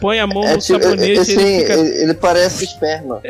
põe 0.00 0.18
a 0.18 0.26
mão 0.26 0.42
É 0.44 0.54
no 0.54 0.58
tipo, 0.58 0.82
sabonete 0.82 1.20
esse, 1.20 1.32
e 1.32 1.42
ele 1.42 1.60
fica. 1.60 1.74
ele, 1.74 2.02
ele 2.02 2.14
parece 2.14 2.64
esperma. 2.64 3.20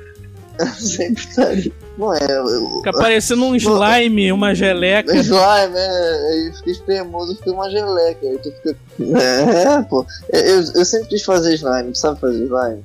sempre 0.78 1.26
tá 1.34 1.42
ali. 1.48 1.72
Não 2.00 2.14
é. 2.14 2.18
eu- 2.30 2.76
Fica 2.78 2.92
parecendo 2.92 3.44
um 3.44 3.54
slime, 3.54 4.32
uma 4.32 4.54
geleca. 4.54 5.12
Slime, 5.20 5.76
é, 5.76 6.30
aí 6.32 6.52
fica 6.56 6.70
espremoso, 6.70 7.36
fica 7.36 7.52
uma 7.52 7.68
geleca. 7.70 8.26
Aí 8.26 8.38
tu 8.38 8.50
fica. 8.52 8.76
É, 9.20 9.82
pô. 9.82 10.06
Eu, 10.32 10.60
eu 10.76 10.84
sempre 10.86 11.08
quis 11.08 11.22
fazer 11.22 11.54
slime, 11.56 11.94
sabe 11.94 12.18
fazer 12.18 12.44
slime? 12.44 12.82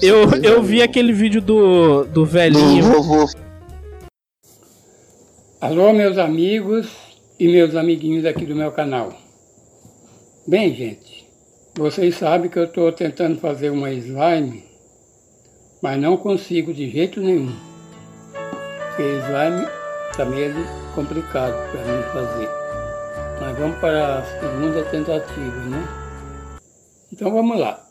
Eu, 0.00 0.28
fazer 0.30 0.46
eu 0.46 0.52
slime? 0.54 0.66
vi 0.68 0.82
aquele 0.82 1.12
vídeo 1.12 1.42
do, 1.42 2.04
do 2.04 2.10
Do 2.10 2.24
velhinho. 2.24 2.84
vovô. 2.84 3.28
Alô, 5.60 5.92
meus 5.92 6.16
amigos 6.18 6.88
e 7.38 7.48
meus 7.48 7.74
amiguinhos 7.74 8.24
aqui 8.24 8.46
do 8.46 8.54
meu 8.56 8.70
canal. 8.72 9.12
Bem, 10.46 10.74
gente, 10.74 11.26
vocês 11.76 12.16
sabem 12.16 12.48
que 12.50 12.58
eu 12.58 12.64
estou 12.64 12.90
tentando 12.92 13.38
fazer 13.40 13.70
uma 13.70 13.90
slime, 13.92 14.64
mas 15.82 16.00
não 16.00 16.16
consigo 16.16 16.72
de 16.72 16.88
jeito 16.90 17.20
nenhum. 17.20 17.52
Porque 18.98 19.20
slime 19.20 19.64
está 20.10 20.24
meio 20.24 20.52
complicado 20.92 21.54
para 21.70 21.84
mim 21.84 22.02
fazer. 22.12 22.48
Mas 23.40 23.56
vamos 23.56 23.78
para 23.78 24.18
a 24.18 24.40
segunda 24.40 24.84
tentativa, 24.90 25.60
né? 25.66 25.86
Então 27.12 27.32
vamos 27.32 27.60
lá. 27.60 27.88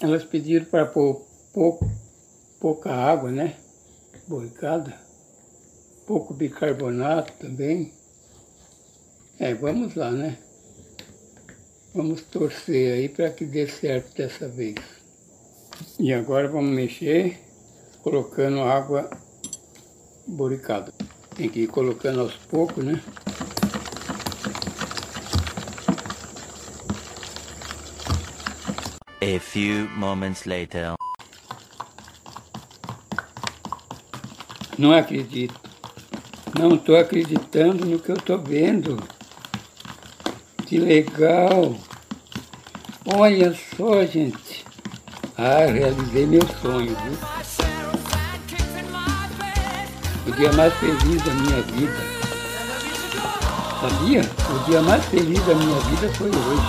Elas 0.00 0.24
pediram 0.24 0.64
para 0.64 0.84
pôr 0.86 1.24
pouco, 1.54 1.88
pouca 2.58 2.90
água, 2.92 3.30
né? 3.30 3.54
Boricada 4.26 4.98
pouco 6.08 6.34
bicarbonato 6.34 7.32
também. 7.34 7.92
É, 9.38 9.54
vamos 9.54 9.94
lá, 9.94 10.10
né? 10.10 10.38
Vamos 11.94 12.22
torcer 12.22 12.94
aí 12.94 13.08
para 13.08 13.30
que 13.30 13.44
dê 13.44 13.68
certo 13.68 14.12
dessa 14.16 14.48
vez. 14.48 14.74
E 16.00 16.12
agora 16.12 16.48
vamos 16.48 16.74
mexer 16.74 17.38
colocando 18.02 18.60
água 18.62 19.08
boricada. 20.30 20.92
Tem 21.34 21.48
que 21.48 21.60
ir 21.60 21.66
colocando 21.66 22.20
aos 22.20 22.34
poucos, 22.34 22.84
né? 22.84 23.00
A 29.22 29.38
few 29.38 29.88
moments 29.90 30.44
later. 30.44 30.94
Não 34.78 34.92
acredito. 34.92 35.60
Não 36.58 36.74
estou 36.74 36.96
acreditando 36.96 37.84
no 37.84 37.98
que 37.98 38.10
eu 38.10 38.16
estou 38.16 38.38
vendo. 38.38 39.02
Que 40.66 40.78
legal! 40.78 41.76
Olha 43.04 43.54
só, 43.76 44.04
gente. 44.04 44.64
Ah, 45.36 45.66
realizei 45.66 46.26
meu 46.26 46.46
sonho, 46.62 46.96
viu? 46.96 47.59
O 50.30 50.32
dia 50.32 50.52
mais 50.52 50.72
feliz 50.74 51.22
da 51.22 51.34
minha 51.34 51.60
vida. 51.62 51.92
Sabia? 53.80 54.20
O 54.54 54.70
dia 54.70 54.80
mais 54.80 55.04
feliz 55.06 55.44
da 55.44 55.54
minha 55.56 55.80
vida 55.80 56.08
foi 56.14 56.28
hoje. 56.28 56.62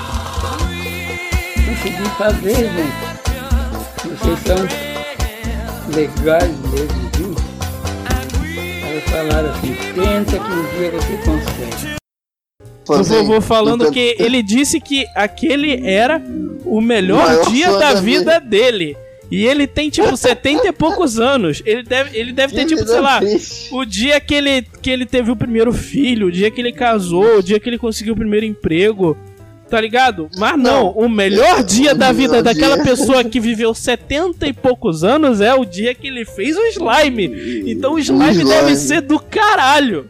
Consegui 1.67 2.09
fazer, 2.17 2.55
gente. 2.55 3.11
Vocês 4.03 4.39
são 4.39 4.57
legais 5.95 6.57
mesmo, 6.71 7.11
viu? 7.15 7.35
Elas 8.89 9.03
falaram 9.03 9.51
assim, 9.51 9.75
tenta 9.93 10.39
que 10.39 10.51
um 10.51 10.63
dia 10.79 10.91
você 10.91 11.17
consegue. 11.17 12.01
O 12.89 13.03
vovô 13.03 13.41
falando 13.41 13.91
que 13.91 14.15
ele 14.17 14.41
disse 14.41 14.81
que 14.81 15.05
aquele 15.15 15.87
era 15.87 16.19
o 16.65 16.81
melhor 16.81 17.27
Maior 17.27 17.45
dia 17.51 17.77
da 17.77 17.93
vida 17.93 18.39
dele. 18.39 18.97
E 19.31 19.45
ele 19.45 19.65
tem, 19.65 19.89
tipo, 19.89 20.15
70 20.17 20.67
e 20.67 20.71
poucos 20.73 21.17
anos. 21.17 21.63
Ele 21.65 21.83
deve, 21.83 22.17
ele 22.17 22.33
deve 22.33 22.53
ter, 22.53 22.65
tipo, 22.65 22.85
sei 22.85 22.99
lá, 22.99 23.19
triste. 23.19 23.69
o 23.73 23.85
dia 23.85 24.19
que 24.19 24.35
ele, 24.35 24.61
que 24.81 24.89
ele 24.89 25.05
teve 25.05 25.31
o 25.31 25.35
primeiro 25.37 25.71
filho, 25.71 26.27
o 26.27 26.31
dia 26.31 26.51
que 26.51 26.59
ele 26.59 26.73
casou, 26.73 27.37
o 27.37 27.43
dia 27.43 27.57
que 27.57 27.69
ele 27.69 27.77
conseguiu 27.77 28.13
o 28.13 28.17
primeiro 28.17 28.45
emprego. 28.45 29.17
Tá 29.69 29.79
ligado? 29.79 30.29
Mas 30.37 30.59
não, 30.59 30.89
o 30.89 31.07
melhor 31.07 31.63
dia 31.63 31.95
da 31.95 32.11
vida 32.11 32.43
daquela 32.43 32.83
pessoa 32.83 33.23
que 33.23 33.39
viveu 33.39 33.73
70 33.73 34.45
e 34.45 34.51
poucos 34.51 35.01
anos 35.01 35.39
é 35.39 35.53
o 35.55 35.63
dia 35.63 35.95
que 35.95 36.07
ele 36.07 36.25
fez 36.25 36.57
o 36.57 36.65
slime. 36.65 37.63
Então 37.71 37.93
o 37.93 37.99
slime. 37.99 38.43
deve 38.43 38.75
ser 38.75 38.99
do 38.99 39.17
caralho. 39.17 40.07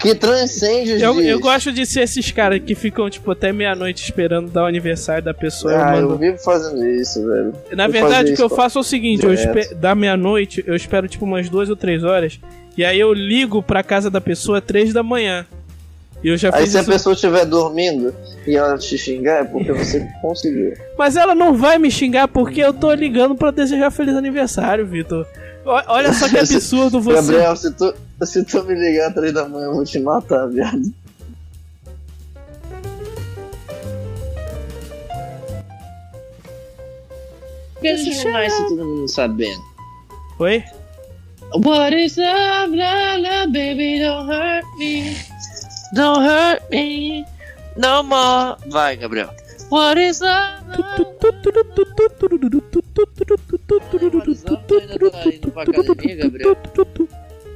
Que 0.00 0.14
transcende 0.14 0.94
os 0.94 1.02
Eu, 1.02 1.14
dias. 1.14 1.26
eu 1.26 1.40
gosto 1.40 1.70
de 1.72 1.84
ser 1.84 2.00
esses 2.02 2.30
caras 2.32 2.60
que 2.64 2.74
ficam, 2.74 3.08
tipo, 3.10 3.30
até 3.30 3.52
meia-noite 3.52 4.02
esperando 4.02 4.50
dar 4.50 4.62
o 4.62 4.66
aniversário 4.66 5.22
da 5.22 5.34
pessoa. 5.34 5.72
Ah, 5.74 5.96
eu 5.96 6.02
eu 6.02 6.08
mando... 6.08 6.18
vivo 6.18 6.38
fazendo 6.38 6.84
isso, 6.86 7.24
velho. 7.26 7.52
Na 7.72 7.86
eu 7.86 7.92
verdade, 7.92 8.32
o 8.32 8.36
que 8.36 8.42
eu 8.42 8.46
isso, 8.46 8.56
faço 8.56 8.78
é 8.78 8.80
o 8.80 8.84
seguinte: 8.84 9.24
eu 9.24 9.32
espe... 9.34 9.74
da 9.74 9.94
meia-noite, 9.94 10.64
eu 10.66 10.74
espero, 10.74 11.06
tipo, 11.06 11.24
umas 11.24 11.48
duas 11.48 11.68
ou 11.68 11.76
três 11.76 12.02
horas. 12.02 12.40
E 12.78 12.84
aí 12.84 12.98
eu 12.98 13.12
ligo 13.12 13.62
pra 13.62 13.82
casa 13.82 14.08
da 14.10 14.20
pessoa 14.20 14.60
três 14.60 14.92
da 14.92 15.02
manhã. 15.02 15.44
E 16.22 16.28
eu 16.28 16.36
já 16.36 16.50
Aí 16.52 16.66
se 16.66 16.76
a 16.76 16.80
isso. 16.82 16.90
pessoa 16.90 17.14
estiver 17.14 17.44
dormindo 17.46 18.14
e 18.46 18.54
ela 18.56 18.76
te 18.78 18.96
xingar, 18.98 19.40
é 19.40 19.44
porque 19.44 19.72
você 19.72 20.06
conseguiu. 20.20 20.74
Mas 20.98 21.16
ela 21.16 21.34
não 21.34 21.54
vai 21.54 21.78
me 21.78 21.90
xingar 21.90 22.28
porque 22.28 22.60
eu 22.60 22.72
tô 22.72 22.92
ligando 22.92 23.34
pra 23.34 23.50
desejar 23.50 23.90
feliz 23.90 24.14
aniversário, 24.14 24.86
Vitor. 24.86 25.26
Olha 25.64 26.12
só 26.12 26.28
que 26.28 26.36
absurdo 26.38 27.00
você. 27.00 27.32
Gabriel, 27.32 27.56
se 27.56 27.70
tu, 27.72 27.94
se 28.26 28.44
tu 28.44 28.62
me 28.64 28.74
ligar 28.74 29.08
às 29.08 29.14
três 29.14 29.32
da 29.32 29.48
manhã, 29.48 29.66
eu 29.66 29.74
vou 29.74 29.84
te 29.84 29.98
matar, 29.98 30.46
viado. 30.48 30.92
Por 37.74 37.80
que 37.80 37.88
a 37.88 37.96
gente 37.96 38.24
não 38.24 38.32
mais 38.32 38.56
todo 38.56 38.84
mundo 38.84 39.08
sabendo? 39.08 39.62
Oi? 40.38 40.64
What 41.64 41.96
is 41.96 42.16
love, 42.16 42.76
love, 42.76 43.22
love, 43.22 43.52
baby, 43.52 44.00
don't 44.00 44.30
hurt 44.30 44.66
me. 44.78 45.16
Don't 45.94 46.22
hurt 46.22 46.62
me 46.70 47.24
no 47.76 48.02
more. 48.02 48.56
Vai, 48.68 48.96
Gabriel. 48.96 49.30
What 49.70 49.98
is 49.98 50.20
love? 50.20 50.60
indo 55.34 55.50
pra 55.50 55.62
academia, 55.62 56.16
Gabriel? 56.16 56.56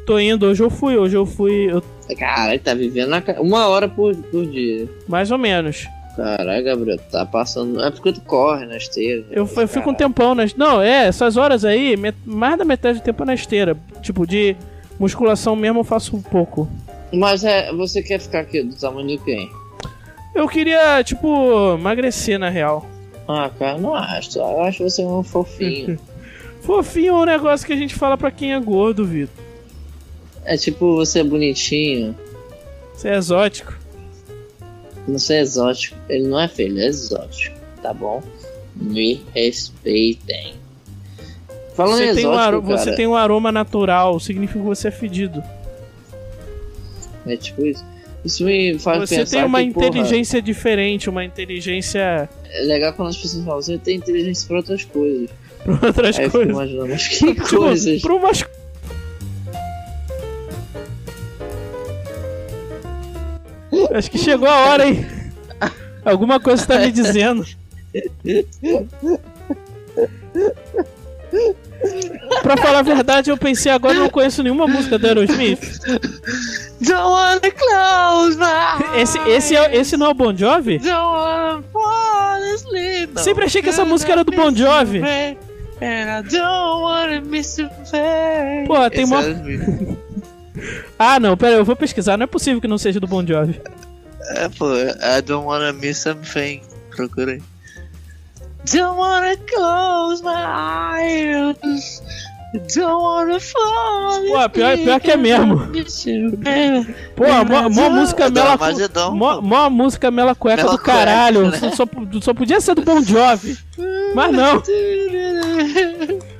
Tô 0.07 0.19
indo, 0.19 0.47
hoje 0.47 0.63
eu 0.63 0.71
fui, 0.71 0.97
hoje 0.97 1.17
eu 1.17 1.25
fui. 1.25 1.71
eu- 1.71 1.83
Caralho, 2.19 2.61
tá 2.61 2.75
vivendo 2.75 3.09
na 3.09 3.23
uma 3.39 3.67
hora 3.69 3.89
por, 3.89 4.15
por 4.15 4.45
dia. 4.47 4.87
mais 5.09 5.31
ou 5.31 5.39
menos. 5.39 5.87
Caralho, 6.17 6.65
Gabriel, 6.65 6.99
tá 7.11 7.25
passando. 7.27 7.83
É 7.83 7.91
porque 7.91 8.13
tu 8.13 8.21
corre 8.21 8.67
na 8.67 8.77
esteira. 8.77 9.25
Eu, 9.31 9.49
eu 9.57 9.67
fico 9.69 9.91
um 9.91 9.95
tempão 9.95 10.35
nas. 10.35 10.55
Não, 10.55 10.81
é, 10.81 11.07
essas 11.07 11.37
horas 11.37 11.65
aí, 11.65 11.97
met- 11.97 12.17
mais 12.25 12.57
da 12.59 12.65
metade 12.65 12.99
do 13.01 13.03
tempo 13.03 13.23
é 13.23 13.27
na 13.27 13.35
esteira. 13.35 13.77
Tipo, 14.03 14.27
de 14.27 14.55
musculação 15.01 15.57
mesmo 15.57 15.81
eu 15.81 15.85
faço 15.85 16.15
um 16.17 16.23
pouco. 16.23 16.69
Mas 17.13 17.43
é, 17.43 17.73
você 17.73 18.03
quer 18.03 18.21
ficar 18.21 18.41
aqui 18.41 18.63
do 18.63 18.75
tamanho 18.77 19.09
de 19.09 19.19
quem? 19.19 19.51
Eu 20.35 20.47
queria, 20.49 21.03
tipo, 21.03 21.75
emagrecer 21.79 22.39
na 22.39 22.49
real. 22.51 22.87
Ah, 23.27 23.51
cara, 23.59 23.79
não 23.79 23.95
acho. 23.95 24.39
Eu 24.39 24.63
acho 24.63 24.83
você 24.85 25.03
um 25.03 25.23
fofinho. 25.23 25.99
Fofinho 26.63 27.09
é 27.15 27.17
um 27.19 27.25
negócio 27.27 27.67
que 27.67 27.73
a 27.75 27.77
gente 27.77 27.95
fala 27.95 28.17
pra 28.17 28.31
quem 28.31 28.55
é 28.55 28.59
gordo, 28.61 29.05
Vitor. 29.05 29.45
É 30.45 30.57
tipo, 30.57 30.97
você 30.97 31.21
é 31.21 31.25
bonitinho. 31.25 32.17
Você 32.95 33.09
é 33.09 33.17
exótico. 33.17 33.75
Você 35.09 35.35
é 35.35 35.41
exótico. 35.41 35.97
Ele 36.09 36.27
não 36.29 36.41
é 36.41 36.49
feio, 36.49 36.69
ele 36.71 36.83
é 36.83 36.87
exótico. 36.87 37.57
Tá 37.83 37.93
bom? 37.93 38.23
Me 38.75 39.23
respeitem. 39.35 40.55
Falando 41.75 41.97
Você 41.99 42.15
tem, 42.15 42.15
um 42.15 42.19
exótico, 42.19 42.39
aro- 42.39 42.63
cara, 42.63 42.79
você 42.79 42.95
tem 42.95 43.07
um 43.07 43.17
aroma 43.17 43.51
natural, 43.53 44.19
significa 44.21 44.61
que 44.61 44.65
você 44.67 44.89
é 44.89 44.91
fedido. 44.91 45.43
É 47.27 47.37
tipo 47.37 47.65
isso. 47.65 47.85
Isso 48.25 48.45
me 48.45 48.79
faz 48.79 49.01
Você 49.09 49.17
pensar 49.19 49.37
tem 49.39 49.45
uma 49.45 49.63
que, 49.63 49.71
porra, 49.73 49.87
inteligência 49.89 50.41
diferente, 50.41 51.11
uma 51.11 51.25
inteligência 51.25 52.29
é 52.51 52.63
legal 52.63 52.93
quando 52.95 53.09
as 53.09 53.17
pessoas 53.19 53.45
falam, 53.45 53.61
você 53.61 53.77
tem 53.77 53.97
inteligência 53.97 54.47
pra 54.49 54.57
outras 54.59 54.85
coisas. 54.85 55.29
pra 55.63 55.89
outras 55.89 56.19
Aí 56.19 56.31
coisas. 56.31 56.53
imaginando, 56.53 56.89
mas 56.89 57.09
que 57.09 57.35
coisas? 57.37 58.01
pra 58.01 58.15
umas 58.15 58.45
Acho 63.93 64.11
que 64.11 64.19
chegou 64.19 64.49
a 64.49 64.67
hora, 64.67 64.87
hein? 64.89 65.07
Alguma 66.05 66.39
coisa 66.39 66.63
você 66.63 66.69
tá 66.69 66.79
me 66.79 66.91
dizendo. 66.93 67.45
Pra 72.43 72.57
falar 72.57 72.79
a 72.81 72.83
verdade, 72.83 73.31
eu 73.31 73.37
pensei 73.37 73.71
agora 73.73 73.95
eu 73.95 74.01
não 74.01 74.09
conheço 74.11 74.43
nenhuma 74.43 74.67
música 74.67 74.99
do 74.99 75.07
Aerosmith. 75.07 75.79
Don't 76.81 76.95
wanna 76.95 77.41
close 77.41 78.39
my 78.39 79.01
Esse, 79.01 79.19
esse, 79.29 79.57
é, 79.57 79.77
esse 79.77 79.97
não 79.97 80.07
é 80.07 80.09
o 80.11 80.15
Bon 80.15 80.35
Jovi? 80.37 80.79
Don't 80.79 80.95
wanna 80.95 81.63
fall 81.73 82.55
asleep. 82.55 83.21
Sempre 83.21 83.45
achei 83.45 83.63
que 83.63 83.69
essa 83.69 83.85
música 83.85 84.13
era 84.13 84.25
do 84.25 84.33
Bon 84.33 84.55
Jovi. 84.55 85.01
And 85.81 86.19
I 86.21 86.23
don't 86.23 86.83
wanna 86.83 87.21
miss 87.21 87.59
you. 87.59 87.69
Pô, 88.67 88.91
tem 88.91 89.03
Esse 89.03 89.11
mó- 89.13 89.21
é. 89.21 89.97
Ah, 90.99 91.19
não, 91.19 91.37
pera, 91.37 91.57
eu 91.57 91.65
vou 91.65 91.77
pesquisar. 91.77 92.17
Não 92.17 92.25
é 92.25 92.27
possível 92.27 92.61
que 92.61 92.69
não 92.69 92.79
seja 92.79 93.01
do 93.01 93.07
Bon 93.07 93.25
Jovi. 93.27 93.61
É, 94.37 94.49
pô, 94.49 94.67
I 94.75 95.21
don't 95.25 95.47
wanna 95.47 95.73
miss 95.73 95.99
something. 95.99 96.61
Procurei. 96.91 97.43
Don't 98.73 98.99
wanna 98.99 99.37
close 99.53 100.23
my 100.23 100.33
eyes. 100.33 102.03
Don't 102.73 103.03
wanna 103.03 103.41
fall 103.41 104.21
Pô, 104.29 104.49
pior, 104.49 104.79
pior 104.79 105.01
que 105.01 105.11
é 105.11 105.17
mesmo. 105.17 105.59
Pô, 107.17 107.25
mó, 107.45 107.69
mó 107.69 107.91
música 107.91 108.31
mela, 108.31 108.57
mó, 109.11 109.41
mó 109.41 109.69
música 109.69 110.09
mela 110.11 110.37
cueca 110.37 110.63
Mela 110.63 110.77
do 110.77 110.79
caralho. 110.79 111.51
cueca, 111.51 111.67
né? 111.67 111.73
Só, 111.75 111.85
só 112.23 112.33
podia 112.33 112.61
ser 112.61 112.77
do 112.77 112.83
Bon 112.83 113.03
Jovi. 113.03 113.59
Mas 114.15 114.33
não. 114.33 114.63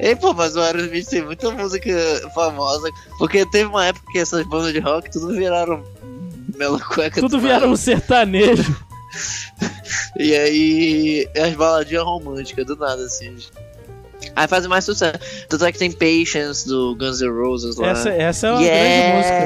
Ei, 0.00 0.16
pô, 0.16 0.32
mas 0.34 0.56
o 0.56 0.60
Aerosmith 0.60 1.08
tem 1.08 1.22
muita 1.22 1.50
música 1.50 1.90
famosa. 2.34 2.88
Porque 3.18 3.44
teve 3.50 3.66
uma 3.66 3.86
época 3.86 4.12
que 4.12 4.18
essas 4.18 4.46
bandas 4.46 4.72
de 4.72 4.80
rock 4.80 5.10
tudo 5.10 5.34
viraram 5.34 5.84
mela 6.56 6.80
cueca. 6.80 7.20
Tudo 7.20 7.40
nada. 7.40 7.66
um 7.68 7.76
sertanejo. 7.76 8.76
E 10.18 10.34
aí, 10.34 11.28
as 11.36 11.54
baladinhas 11.54 12.04
românticas, 12.04 12.66
do 12.66 12.76
nada, 12.76 13.02
assim. 13.04 13.36
Aí 14.34 14.48
fazem 14.48 14.68
mais 14.68 14.84
sucesso. 14.84 15.18
Tanto 15.48 15.64
é 15.64 15.72
que 15.72 15.78
tem 15.78 15.90
Patience 15.92 16.66
do 16.66 16.94
Guns 16.96 17.20
N' 17.20 17.30
Roses 17.30 17.76
lá. 17.76 17.88
Essa, 17.90 18.10
essa 18.10 18.46
é 18.48 18.52
uma 18.52 18.60
grande 18.60 19.16
música. 19.16 19.38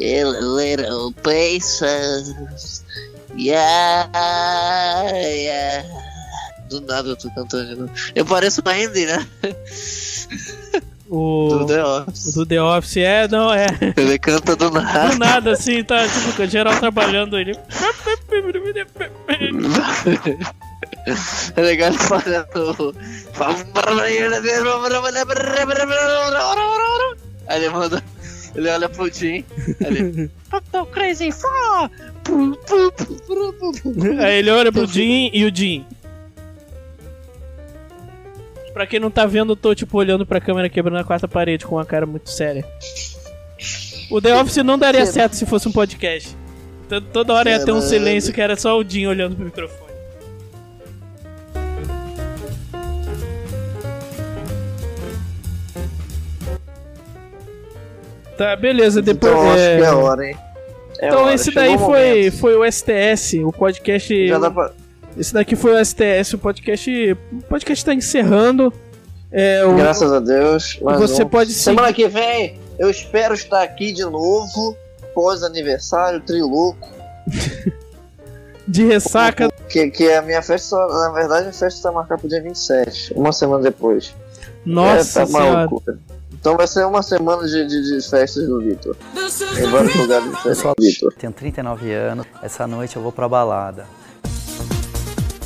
yeah, 0.00 0.30
little 0.40 1.12
patience. 1.22 2.82
Yeah, 3.36 4.08
yeah. 5.12 6.05
Do 6.68 6.80
nada 6.80 7.08
eu 7.08 7.16
tô 7.16 7.30
cantando 7.30 7.66
de 7.66 7.74
novo. 7.80 7.92
Eu 8.14 8.24
pareço 8.24 8.60
uma 8.60 8.72
Andy, 8.72 9.06
né? 9.06 9.26
O 11.08 11.48
Do 11.48 11.66
The 11.66 11.84
Office. 11.84 12.34
do 12.34 12.46
The 12.46 12.62
Office 12.62 12.96
é, 12.96 13.28
não, 13.28 13.54
é. 13.54 13.66
Ele 13.96 14.18
canta 14.18 14.56
do 14.56 14.70
nada. 14.70 15.10
Do 15.10 15.18
nada, 15.18 15.52
assim, 15.52 15.84
tá 15.84 16.04
tipo, 16.08 16.46
geral 16.46 16.76
trabalhando 16.78 17.38
ele. 17.38 17.56
É 21.56 21.60
legal 21.62 21.90
ele 21.90 21.98
fazendo. 21.98 22.94
Aí 27.46 27.62
ele 27.62 27.72
manda. 27.72 28.02
Ele 28.56 28.68
olha 28.70 28.88
pro 28.88 29.12
Jim. 29.12 29.44
Ele. 29.80 30.30
Crazy! 30.92 31.30
Aí 34.24 34.38
ele 34.38 34.50
olha 34.50 34.72
pro 34.72 34.86
Jim 34.86 35.30
e 35.32 35.44
o 35.44 35.54
Jim. 35.54 35.84
Pra 38.76 38.86
quem 38.86 39.00
não 39.00 39.10
tá 39.10 39.24
vendo, 39.24 39.52
eu 39.52 39.56
tô 39.56 39.74
tipo 39.74 39.96
olhando 39.96 40.26
pra 40.26 40.38
câmera 40.38 40.68
quebrando 40.68 40.98
a 40.98 41.02
quarta 41.02 41.26
parede 41.26 41.64
com 41.64 41.76
uma 41.76 41.86
cara 41.86 42.04
muito 42.04 42.28
séria. 42.28 42.62
O 44.10 44.20
The 44.20 44.38
Office 44.38 44.58
não 44.58 44.78
daria 44.78 45.06
certo 45.06 45.32
se 45.32 45.46
fosse 45.46 45.66
um 45.66 45.72
podcast. 45.72 46.36
T- 46.86 47.00
Toda 47.10 47.32
hora 47.32 47.48
ia 47.48 47.64
ter 47.64 47.72
um 47.72 47.80
silêncio 47.80 48.34
que 48.34 48.40
era 48.42 48.54
só 48.54 48.78
o 48.78 48.84
Jim 48.86 49.06
olhando 49.06 49.34
pro 49.34 49.46
microfone. 49.46 49.92
Tá, 58.36 58.56
beleza, 58.56 59.00
depois. 59.00 59.32
Então 59.32 59.50
acho 59.52 59.58
é, 59.58 59.76
que 59.78 59.84
é 59.84 59.90
hora, 59.90 60.26
hein? 60.28 60.36
É 60.98 61.06
então 61.06 61.22
hora, 61.22 61.34
esse 61.34 61.50
chegou 61.50 61.62
daí 61.62 61.78
foi, 61.78 62.30
foi 62.30 62.54
o 62.56 62.70
STS, 62.70 63.42
o 63.42 63.50
podcast. 63.52 64.28
Já 64.28 64.38
dá 64.38 64.50
pra. 64.50 64.70
Esse 65.16 65.32
daqui 65.32 65.56
foi 65.56 65.72
o 65.80 65.84
STS, 65.84 66.34
o 66.34 66.38
podcast. 66.38 67.12
O 67.32 67.42
podcast 67.48 67.84
tá 67.84 67.94
encerrando. 67.94 68.72
É, 69.32 69.64
o- 69.64 69.74
Graças 69.76 70.12
a 70.12 70.20
Deus. 70.20 70.78
Você 70.98 71.22
um. 71.24 71.28
pode 71.28 71.52
Semana 71.52 71.92
que 71.92 72.06
vem 72.08 72.58
eu 72.78 72.90
espero 72.90 73.34
estar 73.34 73.62
aqui 73.62 73.92
de 73.92 74.02
novo. 74.04 74.76
Pós 75.14 75.42
aniversário, 75.42 76.20
trilouco. 76.20 76.86
de 78.68 78.84
ressaca. 78.84 79.48
Que, 79.68 79.90
que 79.90 80.04
é 80.04 80.18
a 80.18 80.22
minha 80.22 80.42
festa, 80.42 80.68
só- 80.68 80.88
na 80.88 81.10
verdade, 81.12 81.48
a 81.48 81.52
festa 81.52 81.88
tá 81.88 81.92
marcada 81.92 82.20
pro 82.20 82.28
dia 82.28 82.42
27, 82.42 83.14
uma 83.14 83.32
semana 83.32 83.62
depois. 83.62 84.14
Nossa 84.64 85.22
é, 85.22 85.26
tá 85.26 85.32
maluco. 85.32 85.82
Então 86.38 86.56
vai 86.56 86.66
ser 86.66 86.84
uma 86.86 87.02
semana 87.02 87.44
de, 87.48 87.66
de, 87.66 87.96
de 88.00 88.08
festas 88.08 88.46
do 88.46 88.60
Vitor. 88.60 88.96
Em 89.58 89.66
vários 89.70 89.94
lugares 89.96 90.30
de 90.30 90.42
festa 90.42 90.68
do 90.76 90.82
Vitor. 90.84 91.12
Tenho 91.18 91.32
39 91.32 91.92
anos, 91.92 92.26
essa 92.42 92.66
noite 92.66 92.96
eu 92.96 93.02
vou 93.02 93.10
pra 93.12 93.28
balada. 93.28 93.86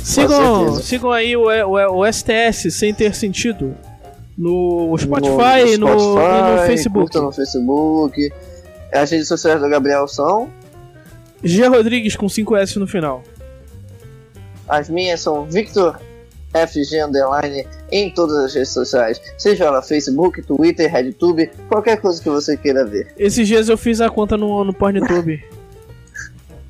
Sigam, 0.03 0.75
sigam 0.75 1.11
aí 1.11 1.35
o, 1.35 1.45
o, 1.45 1.99
o 1.99 2.11
STS 2.11 2.71
sem 2.71 2.93
ter 2.93 3.13
sentido. 3.15 3.75
No 4.37 4.95
Spotify, 4.97 5.77
no, 5.77 5.87
Spotify, 5.87 6.25
e 6.33 6.57
no 6.57 6.65
Facebook. 6.65 7.17
no 7.17 7.31
Facebook. 7.31 8.33
As 8.91 9.11
redes 9.11 9.27
sociais 9.27 9.61
do 9.61 9.69
Gabriel 9.69 10.07
são. 10.07 10.49
G 11.43 11.65
Rodrigues 11.67 12.15
com 12.15 12.27
5S 12.27 12.77
no 12.77 12.87
final. 12.87 13.23
As 14.67 14.89
minhas 14.89 15.21
são 15.21 15.45
Victor 15.45 15.99
FG 16.53 17.01
Underline 17.01 17.67
em 17.91 18.09
todas 18.09 18.37
as 18.37 18.53
redes 18.53 18.73
sociais. 18.73 19.21
Seja 19.37 19.65
ela 19.65 19.81
Facebook, 19.81 20.41
Twitter, 20.41 20.91
RedTube, 20.91 21.49
qualquer 21.67 21.99
coisa 21.99 22.21
que 22.21 22.29
você 22.29 22.57
queira 22.57 22.85
ver. 22.85 23.13
Esses 23.17 23.47
dias 23.47 23.69
eu 23.69 23.77
fiz 23.77 24.01
a 24.01 24.09
conta 24.09 24.37
no, 24.37 24.63
no 24.63 24.73
Pornhub. 24.73 25.43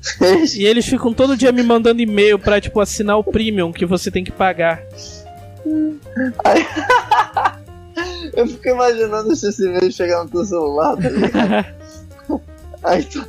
e 0.56 0.64
eles 0.66 0.84
ficam 0.86 1.12
todo 1.12 1.36
dia 1.36 1.52
me 1.52 1.62
mandando 1.62 2.00
e-mail 2.02 2.38
pra, 2.38 2.60
tipo, 2.60 2.80
assinar 2.80 3.18
o 3.18 3.24
premium 3.24 3.72
que 3.72 3.86
você 3.86 4.10
tem 4.10 4.24
que 4.24 4.32
pagar. 4.32 4.82
Eu 8.34 8.46
fico 8.46 8.68
imaginando 8.68 9.34
se 9.36 9.48
esse 9.48 9.64
e-mail 9.66 9.90
chegar 9.92 10.24
no 10.24 10.30
teu 10.30 10.44
celular, 10.44 10.96
tá 10.96 11.08
ligado? 11.08 11.66
aí, 12.82 13.04
tu- 13.04 13.24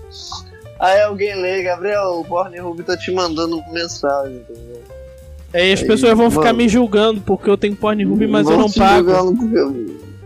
aí 0.80 1.02
alguém 1.02 1.36
lê, 1.42 1.64
Gabriel, 1.64 2.20
o 2.20 2.26
Pornhub 2.26 2.82
tá 2.84 2.96
te 2.96 3.12
mandando 3.12 3.62
mensagem, 3.72 4.36
entendeu? 4.38 4.82
Aí 5.54 5.74
as 5.74 5.82
Aí, 5.82 5.88
pessoas 5.88 6.18
vão 6.18 6.32
ficar 6.32 6.46
mano. 6.46 6.58
me 6.60 6.70
julgando 6.70 7.22
porque 7.22 7.50
eu 7.50 7.58
tenho 7.58 7.76
Pornhub, 7.76 8.26
mas 8.28 8.48
eu 8.48 8.54
Vão 8.58 8.62
não 8.62 8.72
pago. 8.72 9.12
eu- 9.12 9.34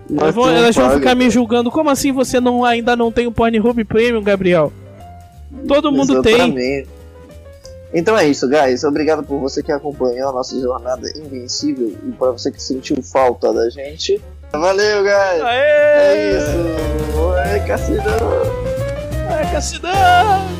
mas 0.10 0.22
Elas 0.22 0.36
vão, 0.36 0.50
elas 0.50 0.76
vão 0.76 0.86
paga. 0.88 1.00
ficar 1.00 1.16
me 1.16 1.30
julgando. 1.30 1.70
Como 1.72 1.90
assim 1.90 2.12
você 2.14 2.40
não, 2.40 2.64
ainda 2.64 2.96
não 2.96 3.12
tem 3.12 3.28
o 3.28 3.32
Pornhub 3.32 3.84
Premium, 3.84 4.24
Gabriel? 4.24 4.72
Todo 5.68 5.92
mundo 5.92 6.22
tem. 6.22 6.36
Exatamente. 6.36 6.90
Então 7.94 8.18
é 8.18 8.28
isso, 8.28 8.48
guys. 8.50 8.84
Obrigado 8.84 9.24
por 9.24 9.40
você 9.40 9.64
que 9.64 9.72
acompanhou 9.72 10.30
a 10.30 10.34
nossa 10.34 10.60
jornada 10.60 11.10
invencível 11.18 11.96
e 12.06 12.12
para 12.12 12.32
você 12.32 12.52
que 12.52 12.62
sentiu 12.62 13.02
falta 13.02 13.54
da 13.54 13.70
gente. 13.70 14.22
Valeu, 14.52 15.04
guys. 15.04 15.44
Aê! 15.44 15.60
É 15.60 16.38
isso. 16.38 17.18
Oi, 17.18 17.60
Cassidão. 17.68 18.18
Ai, 19.30 19.52
Cassidão! 19.52 20.57